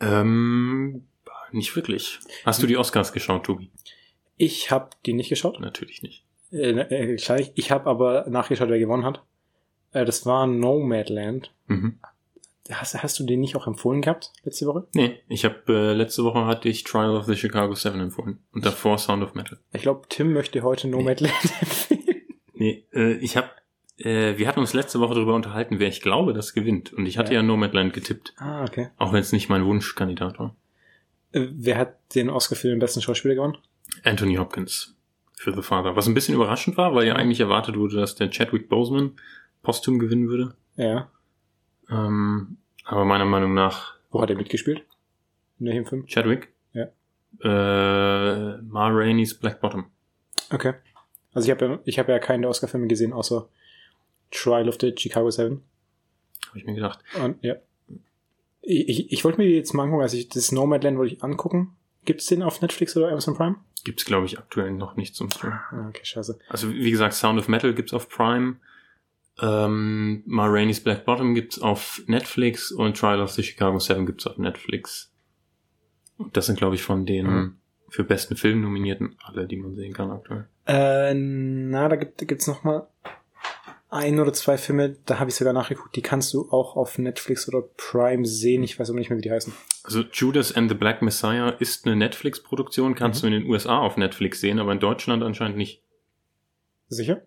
Ähm, 0.00 1.06
nicht 1.52 1.74
wirklich. 1.76 2.18
Hast 2.44 2.62
du 2.62 2.66
die 2.66 2.76
Oscars 2.76 3.12
geschaut, 3.12 3.44
Tobi? 3.44 3.70
Ich 4.36 4.70
habe 4.70 4.90
die 5.06 5.12
nicht 5.12 5.28
geschaut. 5.28 5.60
Natürlich 5.60 6.02
nicht. 6.02 6.24
Äh, 6.52 6.70
äh, 6.70 7.16
gleich. 7.16 7.52
Ich 7.54 7.70
habe 7.70 7.88
aber 7.88 8.26
nachgeschaut, 8.28 8.68
wer 8.68 8.78
gewonnen 8.78 9.04
hat. 9.04 9.22
Äh, 9.92 10.04
das 10.04 10.26
war 10.26 10.46
Nomadland. 10.46 11.52
Mhm. 11.66 12.00
Hast, 12.70 13.02
hast 13.02 13.18
du 13.18 13.24
den 13.24 13.40
nicht 13.40 13.56
auch 13.56 13.66
empfohlen 13.66 14.02
gehabt 14.02 14.32
letzte 14.44 14.66
Woche? 14.66 14.86
Nee, 14.94 15.18
ich 15.28 15.44
habe 15.44 15.56
äh, 15.68 15.92
letzte 15.94 16.24
Woche 16.24 16.46
hatte 16.46 16.68
ich 16.68 16.84
Trial 16.84 17.16
of 17.16 17.24
the 17.26 17.36
Chicago 17.36 17.74
7 17.74 17.98
empfohlen. 18.00 18.38
Und 18.52 18.64
davor 18.64 18.98
Sound 18.98 19.22
of 19.22 19.34
Metal. 19.34 19.58
Ich 19.72 19.82
glaube, 19.82 20.02
Tim 20.08 20.32
möchte 20.32 20.62
heute 20.62 20.88
Nomadland 20.88 21.34
empfehlen. 21.60 22.04
Nee, 22.54 22.84
äh, 22.92 23.12
ich 23.14 23.36
habe 23.36 23.48
äh, 23.98 24.38
wir 24.38 24.48
hatten 24.48 24.60
uns 24.60 24.72
letzte 24.72 25.00
Woche 25.00 25.14
darüber 25.14 25.34
unterhalten, 25.34 25.78
wer 25.78 25.88
ich 25.88 26.00
glaube, 26.00 26.32
das 26.32 26.54
gewinnt. 26.54 26.92
Und 26.92 27.06
ich 27.06 27.18
hatte 27.18 27.32
Ja. 27.34 27.40
ja, 27.40 27.46
Nomadland 27.46 27.92
getippt. 27.92 28.34
Ah, 28.38 28.64
okay. 28.64 28.88
Auch 28.96 29.12
wenn 29.12 29.20
es 29.20 29.32
nicht 29.32 29.48
mein 29.48 29.64
Wunschkandidat 29.64 30.38
war. 30.38 30.56
Äh, 31.32 31.48
wer 31.52 31.76
hat 31.78 32.14
den 32.14 32.30
Oscar 32.30 32.56
für 32.56 32.68
den 32.68 32.78
besten 32.78 33.02
Schauspieler 33.02 33.34
gewonnen? 33.34 33.58
Anthony 34.04 34.36
Hopkins 34.36 34.96
für 35.36 35.54
The 35.54 35.62
Father. 35.62 35.96
Was 35.96 36.06
ein 36.06 36.14
bisschen 36.14 36.34
überraschend 36.34 36.76
war, 36.76 36.94
weil 36.94 37.06
ja 37.06 37.16
eigentlich 37.16 37.40
erwartet 37.40 37.76
wurde, 37.76 37.96
dass 37.96 38.14
der 38.14 38.30
Chadwick 38.30 38.68
Boseman 38.68 39.12
posthum 39.62 39.98
gewinnen 39.98 40.28
würde. 40.28 40.54
Ja. 40.76 41.10
Ähm, 41.90 42.58
aber 42.90 43.04
meiner 43.04 43.24
Meinung 43.24 43.54
nach 43.54 43.94
Wo 44.10 44.20
hat 44.20 44.30
er 44.30 44.36
mitgespielt? 44.36 44.84
In 45.60 45.66
welchem 45.66 45.86
Film? 45.86 46.06
Chadwick. 46.06 46.52
Ja. 46.72 46.88
Äh, 47.42 48.62
Ma 48.62 48.88
Rainey's 48.88 49.38
Black 49.38 49.60
Bottom. 49.60 49.86
Okay. 50.52 50.74
Also 51.32 51.46
ich 51.46 51.50
habe 51.52 51.64
ja, 51.64 51.78
ich 51.84 51.98
habe 51.98 52.10
ja 52.10 52.18
keinen 52.18 52.42
der 52.42 52.50
Oscar-Filme 52.50 52.88
gesehen, 52.88 53.12
außer 53.12 53.48
Trial 54.32 54.68
of 54.68 54.78
the 54.80 54.92
Chicago 54.96 55.30
7. 55.30 55.62
Habe 56.48 56.58
ich 56.58 56.64
mir 56.64 56.74
gedacht. 56.74 56.98
Und 57.22 57.42
ja. 57.42 57.56
Ich, 58.62 58.88
ich, 58.88 59.12
ich 59.12 59.24
wollte 59.24 59.38
mir 59.38 59.46
die 59.46 59.54
jetzt 59.54 59.72
mal 59.72 59.84
angucken, 59.84 60.02
also 60.02 60.16
ich, 60.16 60.28
das 60.28 60.50
Nomadland 60.50 60.98
wollte 60.98 61.14
ich 61.14 61.22
angucken. 61.22 61.76
Gibt's 62.04 62.26
den 62.26 62.42
auf 62.42 62.60
Netflix 62.60 62.96
oder 62.96 63.08
Amazon 63.08 63.36
Prime? 63.36 63.56
Gibt's 63.84 64.04
glaube 64.04 64.26
ich 64.26 64.38
aktuell 64.38 64.72
noch 64.72 64.96
nicht 64.96 65.14
zum 65.14 65.30
Stream. 65.30 65.52
Ah, 65.52 65.86
okay, 65.88 66.04
scheiße. 66.04 66.38
Also 66.48 66.72
wie 66.72 66.90
gesagt, 66.90 67.14
Sound 67.14 67.38
of 67.38 67.48
Metal 67.48 67.72
gibt's 67.72 67.94
auf 67.94 68.08
Prime. 68.08 68.56
Ähm, 69.42 70.22
Ma 70.26 70.46
Rainey's 70.46 70.80
Black 70.82 71.04
Bottom 71.04 71.34
gibt's 71.34 71.58
auf 71.60 72.02
Netflix 72.06 72.70
und 72.72 72.96
Trial 72.96 73.20
of 73.20 73.30
the 73.30 73.42
Chicago 73.42 73.78
7 73.78 74.06
gibt's 74.06 74.26
auf 74.26 74.36
Netflix. 74.38 75.12
Und 76.18 76.36
das 76.36 76.46
sind 76.46 76.58
glaube 76.58 76.74
ich 76.74 76.82
von 76.82 77.06
den 77.06 77.26
Mhm. 77.26 77.56
für 77.88 78.04
besten 78.04 78.36
Film 78.36 78.60
nominierten 78.60 79.16
alle, 79.24 79.46
die 79.46 79.56
man 79.56 79.74
sehen 79.74 79.92
kann 79.94 80.10
aktuell. 80.10 80.46
Äh, 80.66 81.14
na, 81.14 81.88
da 81.88 81.96
gibt, 81.96 82.18
gibt's 82.28 82.46
noch 82.46 82.62
mal 82.64 82.86
ein 83.88 84.20
oder 84.20 84.32
zwei 84.32 84.56
Filme, 84.56 84.96
da 85.06 85.18
habe 85.18 85.30
ich 85.30 85.36
sogar 85.36 85.52
nachgeguckt, 85.52 85.96
die 85.96 86.02
kannst 86.02 86.32
du 86.32 86.48
auch 86.52 86.76
auf 86.76 86.98
Netflix 86.98 87.48
oder 87.48 87.62
Prime 87.76 88.24
sehen. 88.24 88.62
Ich 88.62 88.78
weiß 88.78 88.88
aber 88.90 88.98
nicht 89.00 89.10
mehr, 89.10 89.16
wie 89.18 89.22
die 89.22 89.32
heißen. 89.32 89.52
Also 89.82 90.02
Judas 90.12 90.54
and 90.54 90.70
the 90.70 90.76
Black 90.76 91.02
Messiah 91.02 91.48
ist 91.48 91.86
eine 91.86 91.96
Netflix-Produktion, 91.96 92.94
kannst 92.94 93.24
Mhm. 93.24 93.30
du 93.30 93.34
in 93.36 93.42
den 93.42 93.50
USA 93.50 93.78
auf 93.78 93.96
Netflix 93.96 94.40
sehen, 94.40 94.60
aber 94.60 94.70
in 94.72 94.78
Deutschland 94.78 95.22
anscheinend 95.24 95.56
nicht. 95.56 95.82
Sicher? 96.88 97.22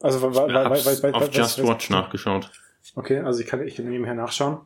Also, 0.00 0.22
weil, 0.22 0.34
weil, 0.34 0.54
weil, 0.54 0.84
weil, 0.84 1.02
weil, 1.02 1.14
auf 1.14 1.34
Just 1.34 1.62
Watch 1.62 1.90
nachgeschaut. 1.90 2.50
Okay, 2.94 3.20
also 3.20 3.40
ich 3.40 3.46
kann, 3.46 3.66
ich 3.66 3.76
kann 3.76 3.88
nebenher 3.88 4.14
nachschauen. 4.14 4.60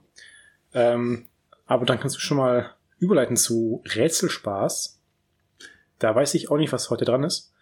Ähm, 0.75 1.27
aber 1.67 1.87
dann 1.87 1.99
kannst 1.99 2.17
du 2.17 2.21
schon 2.21 2.37
mal 2.37 2.75
überleiten 2.99 3.37
zu 3.37 3.83
Rätselspaß. 3.95 5.01
Da 5.99 6.15
weiß 6.15 6.35
ich 6.35 6.51
auch 6.51 6.57
nicht, 6.57 6.73
was 6.73 6.91
heute 6.91 7.05
dran 7.05 7.25
ist. 7.25 7.53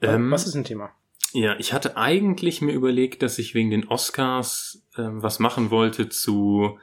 Ähm, 0.00 0.30
was 0.30 0.46
ist 0.46 0.54
ein 0.54 0.64
Thema? 0.64 0.90
Ja, 1.32 1.56
ich 1.58 1.72
hatte 1.72 1.96
eigentlich 1.96 2.60
mir 2.60 2.72
überlegt, 2.72 3.22
dass 3.22 3.38
ich 3.38 3.54
wegen 3.54 3.70
den 3.70 3.88
Oscars 3.88 4.82
ähm, 4.98 5.22
was 5.22 5.38
machen 5.38 5.70
wollte 5.70 6.08
zu 6.08 6.78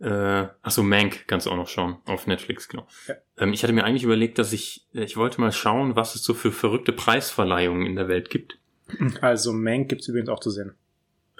äh, 0.00 0.46
achso, 0.62 0.82
Mank 0.82 1.26
kannst 1.26 1.46
du 1.46 1.50
auch 1.50 1.56
noch 1.56 1.66
schauen 1.66 1.96
auf 2.04 2.26
Netflix, 2.26 2.68
genau. 2.68 2.86
Ja. 3.08 3.14
Ähm, 3.36 3.52
ich 3.52 3.62
hatte 3.62 3.72
mir 3.72 3.84
eigentlich 3.84 4.04
überlegt, 4.04 4.38
dass 4.38 4.52
ich, 4.52 4.86
äh, 4.94 5.02
ich 5.02 5.16
wollte 5.16 5.40
mal 5.40 5.50
schauen, 5.50 5.96
was 5.96 6.14
es 6.14 6.22
so 6.22 6.34
für 6.34 6.52
verrückte 6.52 6.92
Preisverleihungen 6.92 7.86
in 7.86 7.96
der 7.96 8.08
Welt 8.08 8.30
gibt. 8.30 8.58
Also 9.20 9.52
Mank 9.52 9.88
gibt's 9.88 10.08
übrigens 10.08 10.28
auch 10.28 10.40
zu 10.40 10.50
sehen. 10.50 10.74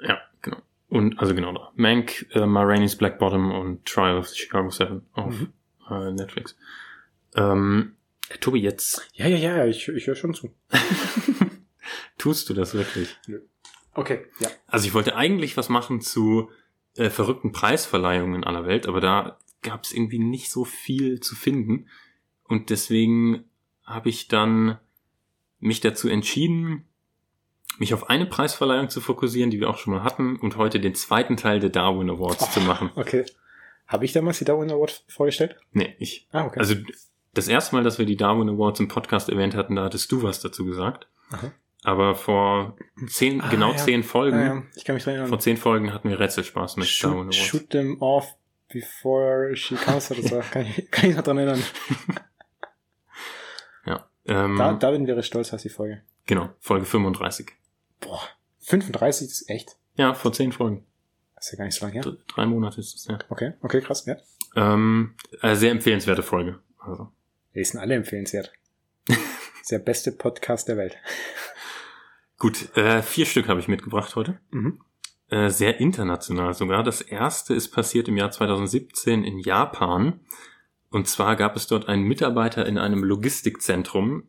Ja, 0.01 0.19
genau. 0.41 0.57
Und 0.87 1.19
also 1.19 1.35
genau 1.35 1.51
da. 1.53 1.71
Mank, 1.75 2.25
äh, 2.33 2.45
Ma 2.45 2.63
Rainey's 2.63 2.95
Black 2.95 3.19
Bottom 3.19 3.51
und 3.51 3.85
Trial 3.85 4.17
of 4.17 4.27
the 4.29 4.37
Chicago 4.37 4.69
Seven 4.69 5.05
auf 5.13 5.33
Mhm. 5.39 5.53
äh, 5.89 6.11
Netflix. 6.11 6.55
Ähm, 7.35 7.95
Tobi, 8.41 8.59
jetzt 8.61 9.07
Ja, 9.13 9.27
ja, 9.27 9.37
ja, 9.37 9.65
ich, 9.65 9.87
ich 9.87 10.07
höre 10.07 10.15
schon 10.15 10.33
zu. 10.33 10.53
tust 12.17 12.49
du 12.49 12.53
das 12.53 12.73
wirklich. 12.73 13.15
Okay, 13.93 14.25
ja. 14.39 14.49
Also 14.67 14.87
ich 14.87 14.93
wollte 14.93 15.15
eigentlich 15.15 15.57
was 15.57 15.69
machen 15.69 16.01
zu 16.01 16.49
äh, 16.95 17.09
verrückten 17.09 17.51
Preisverleihungen 17.51 18.35
in 18.35 18.43
aller 18.43 18.65
Welt, 18.65 18.87
aber 18.87 19.01
da 19.01 19.37
gab 19.61 19.83
es 19.83 19.93
irgendwie 19.93 20.19
nicht 20.19 20.51
so 20.51 20.63
viel 20.65 21.19
zu 21.19 21.35
finden. 21.35 21.87
Und 22.43 22.69
deswegen 22.69 23.45
habe 23.83 24.09
ich 24.09 24.27
dann 24.27 24.79
mich 25.59 25.81
dazu 25.81 26.07
entschieden, 26.07 26.85
mich 27.77 27.93
auf 27.93 28.09
eine 28.09 28.25
Preisverleihung 28.25 28.89
zu 28.89 28.99
fokussieren, 29.01 29.51
die 29.51 29.59
wir 29.59 29.69
auch 29.69 29.77
schon 29.77 29.93
mal 29.93 30.03
hatten, 30.03 30.35
und 30.37 30.57
heute 30.57 30.79
den 30.79 30.95
zweiten 30.95 31.37
Teil 31.37 31.59
der 31.59 31.69
Darwin 31.69 32.09
Awards 32.09 32.43
Oh. 32.43 32.51
zu 32.51 32.61
machen. 32.61 32.91
Okay. 32.95 33.25
Habe 33.87 34.05
ich 34.05 34.11
damals 34.13 34.37
die 34.39 34.45
Darwin 34.45 34.69
Award 34.71 35.03
vorgestellt? 35.07 35.55
Nee, 35.71 35.95
ich. 35.97 36.27
Ah, 36.31 36.45
okay. 36.45 36.59
Also 36.59 36.75
das 37.33 37.47
erste 37.47 37.75
Mal, 37.75 37.83
dass 37.83 37.97
wir 37.99 38.05
die 38.05 38.17
Darwin 38.17 38.49
Awards 38.49 38.79
im 38.79 38.87
Podcast 38.87 39.29
erwähnt 39.29 39.55
hatten, 39.55 39.75
da 39.75 39.83
hattest 39.85 40.11
du 40.11 40.21
was 40.23 40.41
dazu 40.41 40.65
gesagt. 40.65 41.07
Aha. 41.31 41.51
Aber 41.83 42.13
vor 42.15 42.75
zehn, 43.07 43.39
Ah, 43.41 43.49
genau 43.49 43.71
ja. 43.71 43.77
zehn 43.77 44.03
Folgen, 44.03 44.37
Ah, 44.37 44.45
ja, 44.55 44.63
ich 44.75 44.83
kann 44.83 44.95
mich 44.95 45.03
dran 45.05 45.13
erinnern. 45.13 45.29
vor 45.29 45.39
zehn 45.39 45.55
Folgen 45.57 45.93
hatten 45.93 46.09
wir 46.09 46.19
Rätselspaß 46.19 46.75
mit 46.77 46.85
Darwin 47.01 47.17
Shoot, 47.17 47.21
Awards. 47.21 47.35
shoot 47.37 47.69
them 47.69 47.97
off 48.01 48.35
before 48.71 49.55
she 49.55 49.75
comes 49.75 50.11
oder 50.11 50.21
so. 50.21 50.41
kann, 50.51 50.65
ich, 50.65 50.91
kann 50.91 51.09
ich 51.09 51.15
noch 51.15 51.23
dran 51.23 51.37
erinnern. 51.37 51.63
Ja. 53.85 54.05
Ähm, 54.25 54.55
Da, 54.57 54.73
Darwin 54.73 55.07
wäre 55.07 55.23
stolz, 55.23 55.51
heißt 55.53 55.63
die 55.65 55.69
Folge. 55.69 56.01
Genau, 56.29 56.53
Folge 56.59 56.85
35. 56.85 57.53
Boah, 58.01 58.21
35 58.59 59.27
ist 59.27 59.49
echt? 59.49 59.77
Ja, 59.95 60.13
vor 60.13 60.31
zehn 60.31 60.51
Folgen. 60.51 60.85
Das 61.33 61.47
ist 61.47 61.53
ja 61.53 61.57
gar 61.57 61.65
nicht 61.65 61.73
so 61.73 61.85
lange 61.87 61.95
her. 61.95 62.03
D- 62.03 62.17
Drei 62.27 62.45
Monate 62.45 62.79
ist 62.79 62.95
es, 62.95 63.07
ja. 63.07 63.17
Okay, 63.29 63.53
okay, 63.61 63.81
krass, 63.81 64.05
ja. 64.05 64.15
Ähm, 64.55 65.15
äh, 65.41 65.55
sehr 65.55 65.71
empfehlenswerte 65.71 66.21
Folge. 66.21 66.59
Also. 66.77 67.11
Die 67.55 67.63
sind 67.63 67.79
alle 67.79 67.95
empfehlenswert. 67.95 68.51
Ist 69.07 69.71
der 69.71 69.79
beste 69.79 70.11
Podcast 70.11 70.67
der 70.67 70.77
Welt. 70.77 70.97
Gut, 72.37 72.77
äh, 72.77 73.01
vier 73.01 73.25
Stück 73.25 73.47
habe 73.47 73.59
ich 73.59 73.67
mitgebracht 73.67 74.15
heute. 74.15 74.39
Mhm. 74.51 74.81
Äh, 75.29 75.49
sehr 75.49 75.79
international 75.79 76.53
sogar. 76.53 76.83
Das 76.83 77.01
erste 77.01 77.55
ist 77.55 77.69
passiert 77.71 78.07
im 78.07 78.17
Jahr 78.17 78.29
2017 78.29 79.23
in 79.23 79.39
Japan. 79.39 80.19
Und 80.89 81.07
zwar 81.07 81.35
gab 81.35 81.55
es 81.55 81.67
dort 81.67 81.87
einen 81.87 82.03
Mitarbeiter 82.03 82.65
in 82.65 82.77
einem 82.77 83.03
Logistikzentrum, 83.03 84.23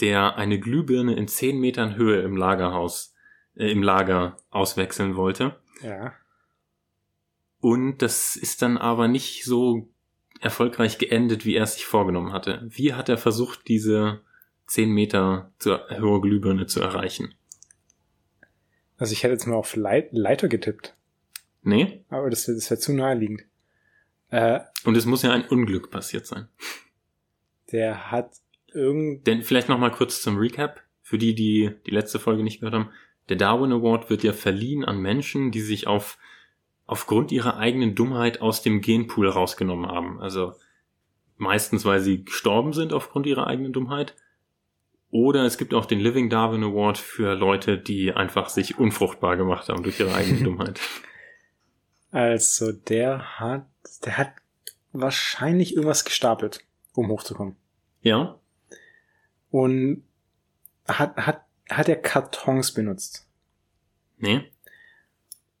der 0.00 0.36
eine 0.36 0.58
Glühbirne 0.58 1.14
in 1.14 1.28
zehn 1.28 1.58
Metern 1.58 1.96
Höhe 1.96 2.22
im 2.22 2.36
Lagerhaus, 2.36 3.14
äh, 3.54 3.70
im 3.70 3.82
Lager 3.82 4.36
auswechseln 4.50 5.16
wollte. 5.16 5.56
Ja. 5.82 6.14
Und 7.60 7.98
das 7.98 8.36
ist 8.36 8.62
dann 8.62 8.78
aber 8.78 9.08
nicht 9.08 9.44
so 9.44 9.88
erfolgreich 10.40 10.98
geendet, 10.98 11.44
wie 11.44 11.54
er 11.54 11.64
es 11.64 11.74
sich 11.74 11.86
vorgenommen 11.86 12.32
hatte. 12.32 12.66
Wie 12.68 12.94
hat 12.94 13.08
er 13.08 13.18
versucht, 13.18 13.68
diese 13.68 14.20
10 14.66 14.90
Meter 14.90 15.52
zu, 15.58 15.78
hohe 16.00 16.20
Glühbirne 16.20 16.66
zu 16.66 16.80
erreichen? 16.80 17.34
Also 18.98 19.12
ich 19.12 19.22
hätte 19.22 19.32
jetzt 19.32 19.46
mal 19.46 19.56
auf 19.56 19.76
Leit 19.76 20.12
Leiter 20.12 20.48
getippt, 20.48 20.96
Nee? 21.62 22.04
aber 22.08 22.30
das, 22.30 22.46
das 22.46 22.70
wäre 22.70 22.80
zu 22.80 22.92
naheliegend. 22.92 23.42
Äh, 24.36 24.60
Und 24.84 24.96
es 24.96 25.06
muss 25.06 25.22
ja 25.22 25.32
ein 25.32 25.46
Unglück 25.46 25.90
passiert 25.90 26.26
sein. 26.26 26.48
der 27.72 28.10
hat 28.10 28.32
irgend... 28.72 29.26
Denn 29.26 29.42
vielleicht 29.42 29.70
noch 29.70 29.78
mal 29.78 29.90
kurz 29.90 30.20
zum 30.20 30.36
Recap. 30.36 30.82
Für 31.00 31.16
die, 31.18 31.34
die 31.34 31.70
die 31.86 31.90
letzte 31.92 32.18
Folge 32.18 32.42
nicht 32.42 32.60
gehört 32.60 32.74
haben. 32.74 32.90
Der 33.28 33.36
Darwin 33.36 33.72
Award 33.72 34.10
wird 34.10 34.24
ja 34.24 34.32
verliehen 34.32 34.84
an 34.84 34.98
Menschen, 34.98 35.52
die 35.52 35.60
sich 35.60 35.86
auf, 35.86 36.18
aufgrund 36.84 37.32
ihrer 37.32 37.56
eigenen 37.56 37.94
Dummheit 37.94 38.42
aus 38.42 38.60
dem 38.62 38.80
Genpool 38.82 39.28
rausgenommen 39.28 39.88
haben. 39.90 40.20
Also 40.20 40.54
meistens, 41.38 41.84
weil 41.84 42.00
sie 42.00 42.24
gestorben 42.24 42.72
sind 42.72 42.92
aufgrund 42.92 43.26
ihrer 43.26 43.46
eigenen 43.46 43.72
Dummheit. 43.72 44.14
Oder 45.10 45.44
es 45.44 45.56
gibt 45.56 45.72
auch 45.72 45.86
den 45.86 46.00
Living 46.00 46.28
Darwin 46.28 46.64
Award 46.64 46.98
für 46.98 47.34
Leute, 47.34 47.78
die 47.78 48.12
einfach 48.12 48.48
sich 48.50 48.78
unfruchtbar 48.78 49.36
gemacht 49.36 49.68
haben 49.68 49.82
durch 49.82 49.98
ihre 50.00 50.14
eigene 50.14 50.40
Dummheit. 50.44 50.80
Also 52.16 52.72
der 52.72 53.38
hat... 53.40 53.66
Der 54.04 54.16
hat 54.16 54.32
wahrscheinlich 54.92 55.74
irgendwas 55.74 56.04
gestapelt, 56.06 56.60
um 56.94 57.08
hochzukommen. 57.10 57.56
Ja? 58.00 58.38
Und 59.50 60.02
hat, 60.88 61.16
hat, 61.16 61.42
hat 61.68 61.88
er 61.88 61.96
Kartons 61.96 62.72
benutzt. 62.72 63.26
Nee? 64.16 64.44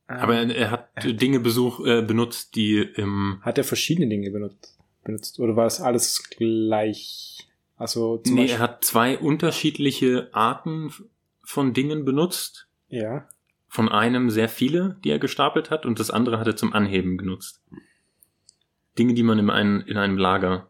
Aber 0.06 0.34
er, 0.36 0.54
er 0.56 0.70
hat 0.70 0.88
Dinge 1.04 1.40
besuch, 1.40 1.84
äh, 1.84 2.00
benutzt, 2.02 2.54
die 2.56 2.78
im 2.78 3.38
Hat 3.42 3.58
er 3.58 3.64
verschiedene 3.64 4.08
Dinge 4.08 4.30
benutzt? 4.30 4.78
benutzt? 5.04 5.38
Oder 5.40 5.56
war 5.56 5.64
das 5.64 5.80
alles 5.80 6.28
gleich? 6.30 7.46
Also 7.76 8.18
zum 8.18 8.34
Nee, 8.34 8.42
Beispiel, 8.42 8.56
er 8.56 8.62
hat 8.62 8.84
zwei 8.84 9.18
unterschiedliche 9.18 10.30
Arten 10.32 10.92
von 11.42 11.74
Dingen 11.74 12.04
benutzt. 12.06 12.66
ja. 12.88 13.28
Von 13.76 13.90
einem 13.90 14.30
sehr 14.30 14.48
viele, 14.48 14.96
die 15.04 15.10
er 15.10 15.18
gestapelt 15.18 15.70
hat, 15.70 15.84
und 15.84 16.00
das 16.00 16.10
andere 16.10 16.38
hat 16.40 16.46
er 16.46 16.56
zum 16.56 16.72
Anheben 16.72 17.18
genutzt. 17.18 17.62
Dinge, 18.98 19.12
die 19.12 19.22
man 19.22 19.38
in 19.38 19.50
einem, 19.50 19.82
in 19.86 19.98
einem 19.98 20.16
Lager 20.16 20.68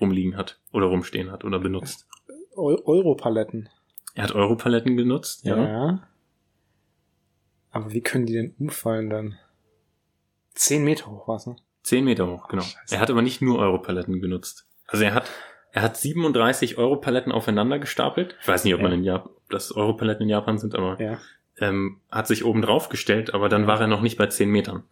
rumliegen 0.00 0.34
hat 0.38 0.58
oder 0.72 0.86
rumstehen 0.86 1.30
hat 1.30 1.44
oder 1.44 1.58
benutzt. 1.58 2.08
Eu 2.56 2.78
Europaletten. 2.86 3.68
Er 4.14 4.24
hat 4.24 4.32
Europaletten 4.32 4.96
genutzt, 4.96 5.44
ja. 5.44 5.54
Ja. 5.62 6.08
Aber 7.72 7.92
wie 7.92 8.00
können 8.00 8.24
die 8.24 8.32
denn 8.32 8.54
umfallen 8.58 9.10
dann? 9.10 9.38
Zehn 10.54 10.82
Meter 10.82 11.10
hoch 11.10 11.28
war's, 11.28 11.46
ne? 11.46 11.56
Zehn 11.82 12.06
Meter 12.06 12.26
hoch, 12.26 12.48
genau. 12.48 12.62
Scheiße. 12.62 12.94
Er 12.94 13.00
hat 13.02 13.10
aber 13.10 13.20
nicht 13.20 13.42
nur 13.42 13.58
Europaletten 13.58 14.22
genutzt. 14.22 14.66
Also 14.86 15.04
er 15.04 15.12
hat, 15.12 15.30
er 15.72 15.82
hat 15.82 15.98
37 15.98 16.78
Europaletten 16.78 17.32
aufeinander 17.32 17.78
gestapelt. 17.78 18.34
Ich 18.40 18.48
weiß 18.48 18.64
nicht, 18.64 18.72
ob 18.72 18.80
Ja. 18.80 18.84
man 18.88 18.98
in 18.98 19.04
Japan, 19.04 19.30
dass 19.50 19.72
Europaletten 19.72 20.22
in 20.22 20.30
Japan 20.30 20.56
sind, 20.56 20.74
aber 20.74 20.98
Ja. 20.98 21.18
Ähm, 21.58 22.00
hat 22.10 22.26
sich 22.26 22.44
oben 22.44 22.62
drauf 22.62 22.88
gestellt, 22.88 23.32
aber 23.34 23.48
dann 23.48 23.66
war 23.66 23.80
er 23.80 23.86
noch 23.86 24.00
nicht 24.00 24.16
bei 24.18 24.26
10 24.26 24.50
Metern. 24.50 24.82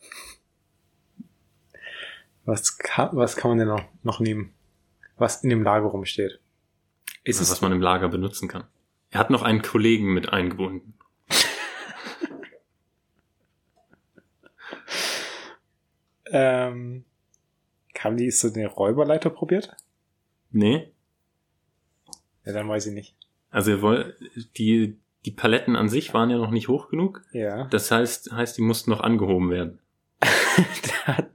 Was 2.44 2.79
kann, 2.79 3.11
was 3.12 3.37
kann 3.37 3.51
man 3.53 3.59
denn 3.59 3.68
noch, 3.68 3.85
noch 4.03 4.20
nehmen? 4.20 4.53
Was 5.16 5.44
in 5.44 5.51
dem 5.51 5.62
Lager 5.62 5.87
rumsteht? 5.87 6.40
Ist 7.25 7.40
was 7.40 7.51
es, 7.51 7.61
man 7.61 7.70
im 7.72 7.81
Lager 7.81 8.09
benutzen 8.09 8.48
kann. 8.48 8.64
Er 9.11 9.20
hat 9.20 9.31
noch 9.31 9.42
einen 9.42 9.62
Kollegen 9.62 10.12
mit 10.12 10.33
eingebunden. 10.33 10.94
ähm, 16.27 17.05
haben 17.98 18.16
die 18.16 18.31
so 18.33 18.53
eine 18.53 18.66
Räuberleiter 18.66 19.31
probiert? 19.31 19.77
Nee, 20.51 20.90
Ja, 22.44 22.53
dann 22.53 22.68
weiß 22.68 22.87
ich 22.87 22.92
nicht. 22.92 23.14
also 23.51 23.70
er 23.70 24.12
die, 24.57 24.98
die 25.24 25.30
Paletten 25.30 25.76
an 25.76 25.88
sich 25.88 26.12
waren 26.14 26.30
ja 26.30 26.37
noch 26.37 26.50
nicht 26.50 26.68
hoch 26.68 26.88
genug. 26.88 27.22
Ja. 27.32 27.64
Das 27.64 27.90
heißt, 27.90 28.32
heißt, 28.32 28.58
die 28.58 28.62
mussten 28.62 28.90
noch 28.90 29.00
angehoben 29.00 29.50
werden. 29.50 29.80
der 30.20 31.16
hat, 31.16 31.30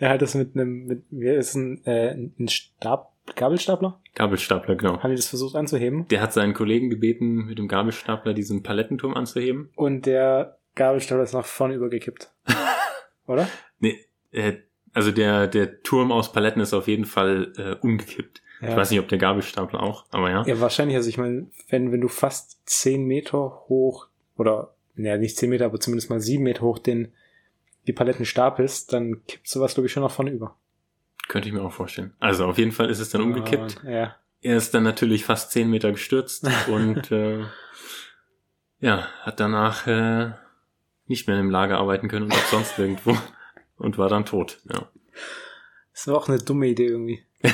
der 0.00 0.10
hat 0.10 0.22
das 0.22 0.34
mit 0.34 0.54
einem, 0.54 0.86
mit, 0.86 1.04
wie 1.10 1.28
ist 1.28 1.54
ein, 1.54 1.84
äh, 1.84 2.14
ein 2.14 2.48
Stab, 2.48 3.12
Gabelstapler? 3.34 4.00
Gabelstapler, 4.14 4.76
genau. 4.76 5.02
Haben 5.02 5.10
die 5.10 5.16
das 5.16 5.28
versucht 5.28 5.54
anzuheben? 5.54 6.06
Der 6.08 6.20
hat 6.20 6.32
seinen 6.32 6.54
Kollegen 6.54 6.90
gebeten, 6.90 7.46
mit 7.46 7.58
dem 7.58 7.68
Gabelstapler 7.68 8.34
diesen 8.34 8.62
Palettenturm 8.62 9.14
anzuheben. 9.14 9.70
Und 9.76 10.06
der 10.06 10.58
Gabelstapler 10.74 11.24
ist 11.24 11.34
nach 11.34 11.44
vorne 11.44 11.74
übergekippt. 11.74 12.32
Oder? 13.26 13.48
Nee, 13.78 13.98
äh, 14.30 14.54
also 14.92 15.12
der, 15.12 15.46
der 15.46 15.82
Turm 15.82 16.12
aus 16.12 16.32
Paletten 16.32 16.62
ist 16.62 16.74
auf 16.74 16.88
jeden 16.88 17.04
Fall 17.04 17.52
äh, 17.56 17.86
umgekippt. 17.86 18.42
Ja. 18.60 18.70
Ich 18.70 18.76
weiß 18.76 18.90
nicht, 18.90 19.00
ob 19.00 19.08
der 19.08 19.18
Gabelstapler 19.18 19.82
auch, 19.82 20.06
aber 20.10 20.30
ja. 20.30 20.44
Ja, 20.44 20.60
wahrscheinlich. 20.60 20.96
Also 20.96 21.08
ich 21.08 21.18
meine, 21.18 21.46
wenn, 21.68 21.92
wenn 21.92 22.00
du 22.00 22.08
fast 22.08 22.60
zehn 22.66 23.04
Meter 23.04 23.64
hoch 23.68 24.08
oder 24.36 24.74
ja, 24.98 25.16
nicht 25.16 25.36
10 25.36 25.48
Meter, 25.48 25.66
aber 25.66 25.80
zumindest 25.80 26.10
mal 26.10 26.20
7 26.20 26.42
Meter 26.42 26.62
hoch 26.62 26.78
den, 26.78 27.12
die 27.86 27.92
Paletten 27.92 28.24
stapelst, 28.24 28.92
dann 28.92 29.24
kippt 29.26 29.48
sowas, 29.48 29.74
glaube 29.74 29.86
ich, 29.86 29.92
schon 29.92 30.02
nach 30.02 30.10
vorne 30.10 30.32
über. 30.32 30.56
Könnte 31.28 31.48
ich 31.48 31.54
mir 31.54 31.62
auch 31.62 31.72
vorstellen. 31.72 32.14
Also 32.18 32.46
auf 32.46 32.58
jeden 32.58 32.72
Fall 32.72 32.90
ist 32.90 32.98
es 32.98 33.10
dann 33.10 33.22
umgekippt. 33.22 33.80
Ah, 33.84 33.90
ja. 33.90 34.16
Er 34.40 34.56
ist 34.56 34.74
dann 34.74 34.82
natürlich 34.82 35.24
fast 35.24 35.52
10 35.52 35.70
Meter 35.70 35.92
gestürzt 35.92 36.48
und 36.68 37.10
äh, 37.12 37.44
ja, 38.80 39.08
hat 39.22 39.40
danach 39.40 39.86
äh, 39.86 40.32
nicht 41.06 41.26
mehr 41.28 41.38
im 41.38 41.50
Lager 41.50 41.78
arbeiten 41.78 42.08
können 42.08 42.26
und 42.26 42.32
auch 42.32 42.46
sonst 42.46 42.78
irgendwo 42.78 43.16
und 43.76 43.98
war 43.98 44.08
dann 44.08 44.24
tot. 44.24 44.60
Ja. 44.72 44.88
Das 45.92 46.06
war 46.06 46.16
auch 46.16 46.28
eine 46.28 46.38
dumme 46.38 46.66
Idee 46.66 46.86
irgendwie. 46.86 47.24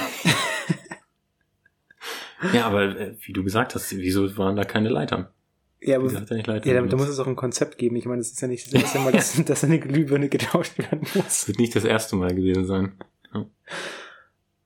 Ja, 2.52 2.66
aber 2.66 2.82
äh, 2.98 3.16
wie 3.20 3.32
du 3.32 3.42
gesagt 3.44 3.74
hast, 3.74 3.96
wieso 3.96 4.36
waren 4.36 4.56
da 4.56 4.64
keine 4.64 4.88
Leitern? 4.88 5.28
Ja, 5.80 5.98
aber 5.98 6.10
er 6.12 6.64
ja, 6.64 6.82
da, 6.82 6.96
muss 6.96 7.08
es 7.08 7.18
auch 7.18 7.26
ein 7.26 7.36
Konzept 7.36 7.76
geben. 7.76 7.96
Ich 7.96 8.06
meine, 8.06 8.18
das 8.18 8.30
ist 8.30 8.40
ja 8.40 8.48
nicht 8.48 8.66
das 8.66 8.72
erste 8.72 8.98
Mal, 9.00 9.12
dass, 9.12 9.44
dass 9.44 9.64
eine 9.64 9.78
Glühbirne 9.78 10.28
getauscht 10.30 10.78
werden 10.78 11.00
muss. 11.00 11.24
Das 11.24 11.48
wird 11.48 11.58
nicht 11.58 11.76
das 11.76 11.84
erste 11.84 12.16
Mal 12.16 12.34
gewesen 12.34 12.64
sein. 12.64 12.94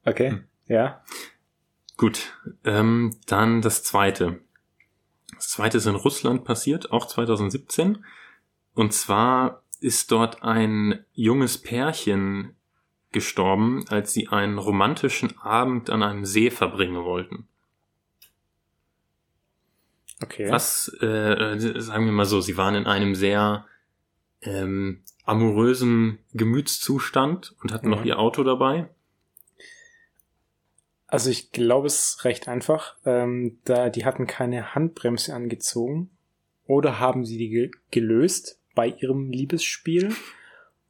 Okay, 0.05 0.31
Hm. 0.31 0.45
ja. 0.69 1.03
Gut, 1.97 2.39
ähm, 2.65 3.17
dann 3.27 3.63
das 3.63 3.83
zweite. 3.83 4.39
Das 5.35 5.49
zweite 5.49 5.79
ist 5.79 5.87
in 5.87 5.97
Russland 5.97 6.45
passiert, 6.45 6.93
auch 6.93 7.07
2017. 7.07 8.05
Und 8.75 8.93
zwar 8.93 9.65
ist 9.81 10.13
dort 10.13 10.43
ein 10.45 11.05
junges 11.13 11.59
Pärchen 11.59 12.55
gestorben, 13.11 13.85
als 13.89 14.13
sie 14.13 14.29
einen 14.29 14.59
romantischen 14.59 15.37
Abend 15.39 15.91
an 15.91 16.03
einem 16.03 16.25
See 16.25 16.51
verbringen 16.51 17.05
wollten. 17.05 17.49
Okay. 20.23 20.51
Was, 20.51 20.89
äh, 21.01 21.57
sagen 21.81 22.05
wir 22.07 22.13
mal 22.13 22.25
so, 22.25 22.41
sie 22.41 22.57
waren 22.57 22.75
in 22.75 22.87
einem 22.87 23.15
sehr 23.15 23.67
ähm, 24.43 25.03
amorösen 25.25 26.19
Gemütszustand 26.33 27.55
und 27.63 27.73
hatten 27.73 27.89
noch 27.91 28.01
Mhm. 28.01 28.07
ihr 28.07 28.19
Auto 28.19 28.43
dabei. 28.45 28.89
Also 31.07 31.31
ich 31.31 31.53
glaube, 31.53 31.87
es 31.87 32.15
ist 32.17 32.25
recht 32.25 32.49
einfach. 32.49 32.97
Ähm, 33.05 33.59
da 33.65 33.89
die 33.89 34.05
hatten 34.05 34.27
keine 34.27 34.75
Handbremse 34.75 35.35
angezogen 35.35 36.11
oder 36.67 36.99
haben 37.01 37.25
sie 37.25 37.39
die 37.39 37.49
ge 37.49 37.71
gelöst 37.91 38.61
bei 38.75 38.89
ihrem 38.89 39.31
Liebesspiel 39.31 40.15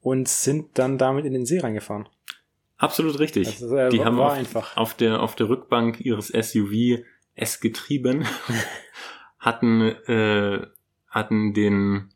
und 0.00 0.28
sind 0.28 0.78
dann 0.78 0.98
damit 0.98 1.24
in 1.24 1.32
den 1.34 1.46
See 1.46 1.60
reingefahren. 1.60 2.08
Absolut 2.76 3.18
richtig. 3.18 3.48
Ist, 3.48 3.62
äh, 3.62 3.90
die 3.90 4.04
haben 4.04 4.18
auf, 4.18 4.32
einfach. 4.32 4.76
auf 4.76 4.94
der 4.94 5.20
auf 5.20 5.36
der 5.36 5.48
Rückbank 5.48 6.00
ihres 6.00 6.28
SUV 6.28 7.04
es 7.34 7.60
getrieben, 7.60 8.26
hatten 9.38 9.80
äh, 9.82 10.66
hatten 11.08 11.54
den 11.54 12.10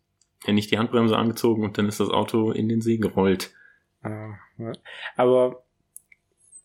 ja 0.44 0.52
nicht 0.52 0.70
die 0.70 0.78
Handbremse 0.78 1.16
angezogen 1.16 1.64
und 1.64 1.78
dann 1.78 1.88
ist 1.88 2.00
das 2.00 2.08
Auto 2.10 2.50
in 2.52 2.68
den 2.68 2.80
See 2.80 2.96
gerollt. 2.98 3.52
Ah. 4.02 4.34
Aber 5.16 5.62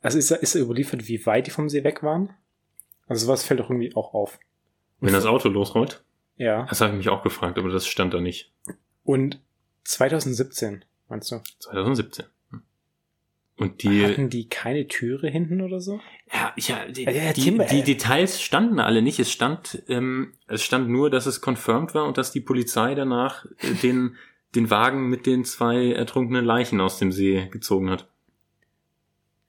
also 0.02 0.18
ist, 0.18 0.32
ist 0.32 0.56
überliefert, 0.56 1.08
wie 1.08 1.26
weit 1.26 1.48
die 1.48 1.52
vom 1.52 1.70
See 1.70 1.84
weg 1.84 2.04
waren? 2.04 2.34
Also 3.08 3.26
sowas 3.26 3.44
fällt 3.44 3.60
doch 3.60 3.70
irgendwie 3.70 3.96
auch 3.96 4.14
auf. 4.14 4.40
Wenn 5.00 5.14
das 5.14 5.26
Auto 5.26 5.48
losrollt, 5.50 6.04
Ja. 6.38 6.66
das 6.66 6.82
habe 6.82 6.92
ich 6.92 6.98
mich 6.98 7.10
auch 7.10 7.24
gefragt, 7.24 7.58
aber 7.58 7.70
das 7.70 7.88
stand 7.88 8.14
da 8.14 8.20
nicht. 8.20 8.52
Und 9.04 9.40
2017, 9.84 10.84
meinst 11.08 11.32
du? 11.32 11.42
2017. 11.60 12.26
Und 13.58 13.82
die 13.82 14.06
Hatten 14.06 14.30
die 14.30 14.48
keine 14.48 14.88
Türe 14.88 15.30
hinten 15.30 15.62
oder 15.62 15.82
so? 15.82 16.00
Ja, 16.32 16.54
ja, 16.58 16.86
die, 16.88 17.06
Ja, 17.06 17.34
die, 17.34 17.58
die 17.58 17.60
ey. 17.60 17.84
Details 17.84 18.40
standen 18.40 18.80
alle 18.80 19.02
nicht. 19.02 19.20
Es 19.20 19.32
stand, 19.32 19.84
ähm, 19.88 20.34
es 20.48 20.62
stand 20.62 20.90
nur, 20.90 21.10
dass 21.10 21.26
es 21.26 21.42
confirmed 21.42 21.96
war 21.96 22.06
und 22.06 22.20
dass 22.20 22.32
die 22.32 22.42
Polizei 22.42 22.94
danach 22.94 23.46
äh, 23.60 23.74
den, 23.82 24.16
den 24.54 24.70
Wagen 24.70 25.10
mit 25.10 25.26
den 25.26 25.44
zwei 25.44 25.92
ertrunkenen 25.92 26.46
Leichen 26.46 26.80
aus 26.80 27.00
dem 27.00 27.12
See 27.12 27.48
gezogen 27.50 27.90
hat. 27.90 28.08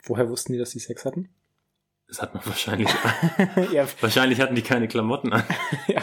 Woher 0.05 0.31
wussten 0.31 0.55
die, 0.55 0.59
dass 0.59 0.71
die 0.71 0.79
Sex 0.79 1.05
hatten? 1.05 1.29
Das 2.07 2.23
hat 2.23 2.33
man 2.33 2.45
wahrscheinlich, 2.47 2.89
ja, 3.73 3.87
wahrscheinlich 4.01 4.41
hatten 4.41 4.55
die 4.55 4.63
keine 4.63 4.89
Klamotten 4.89 5.35
an. 5.35 5.45
ja. 5.87 6.03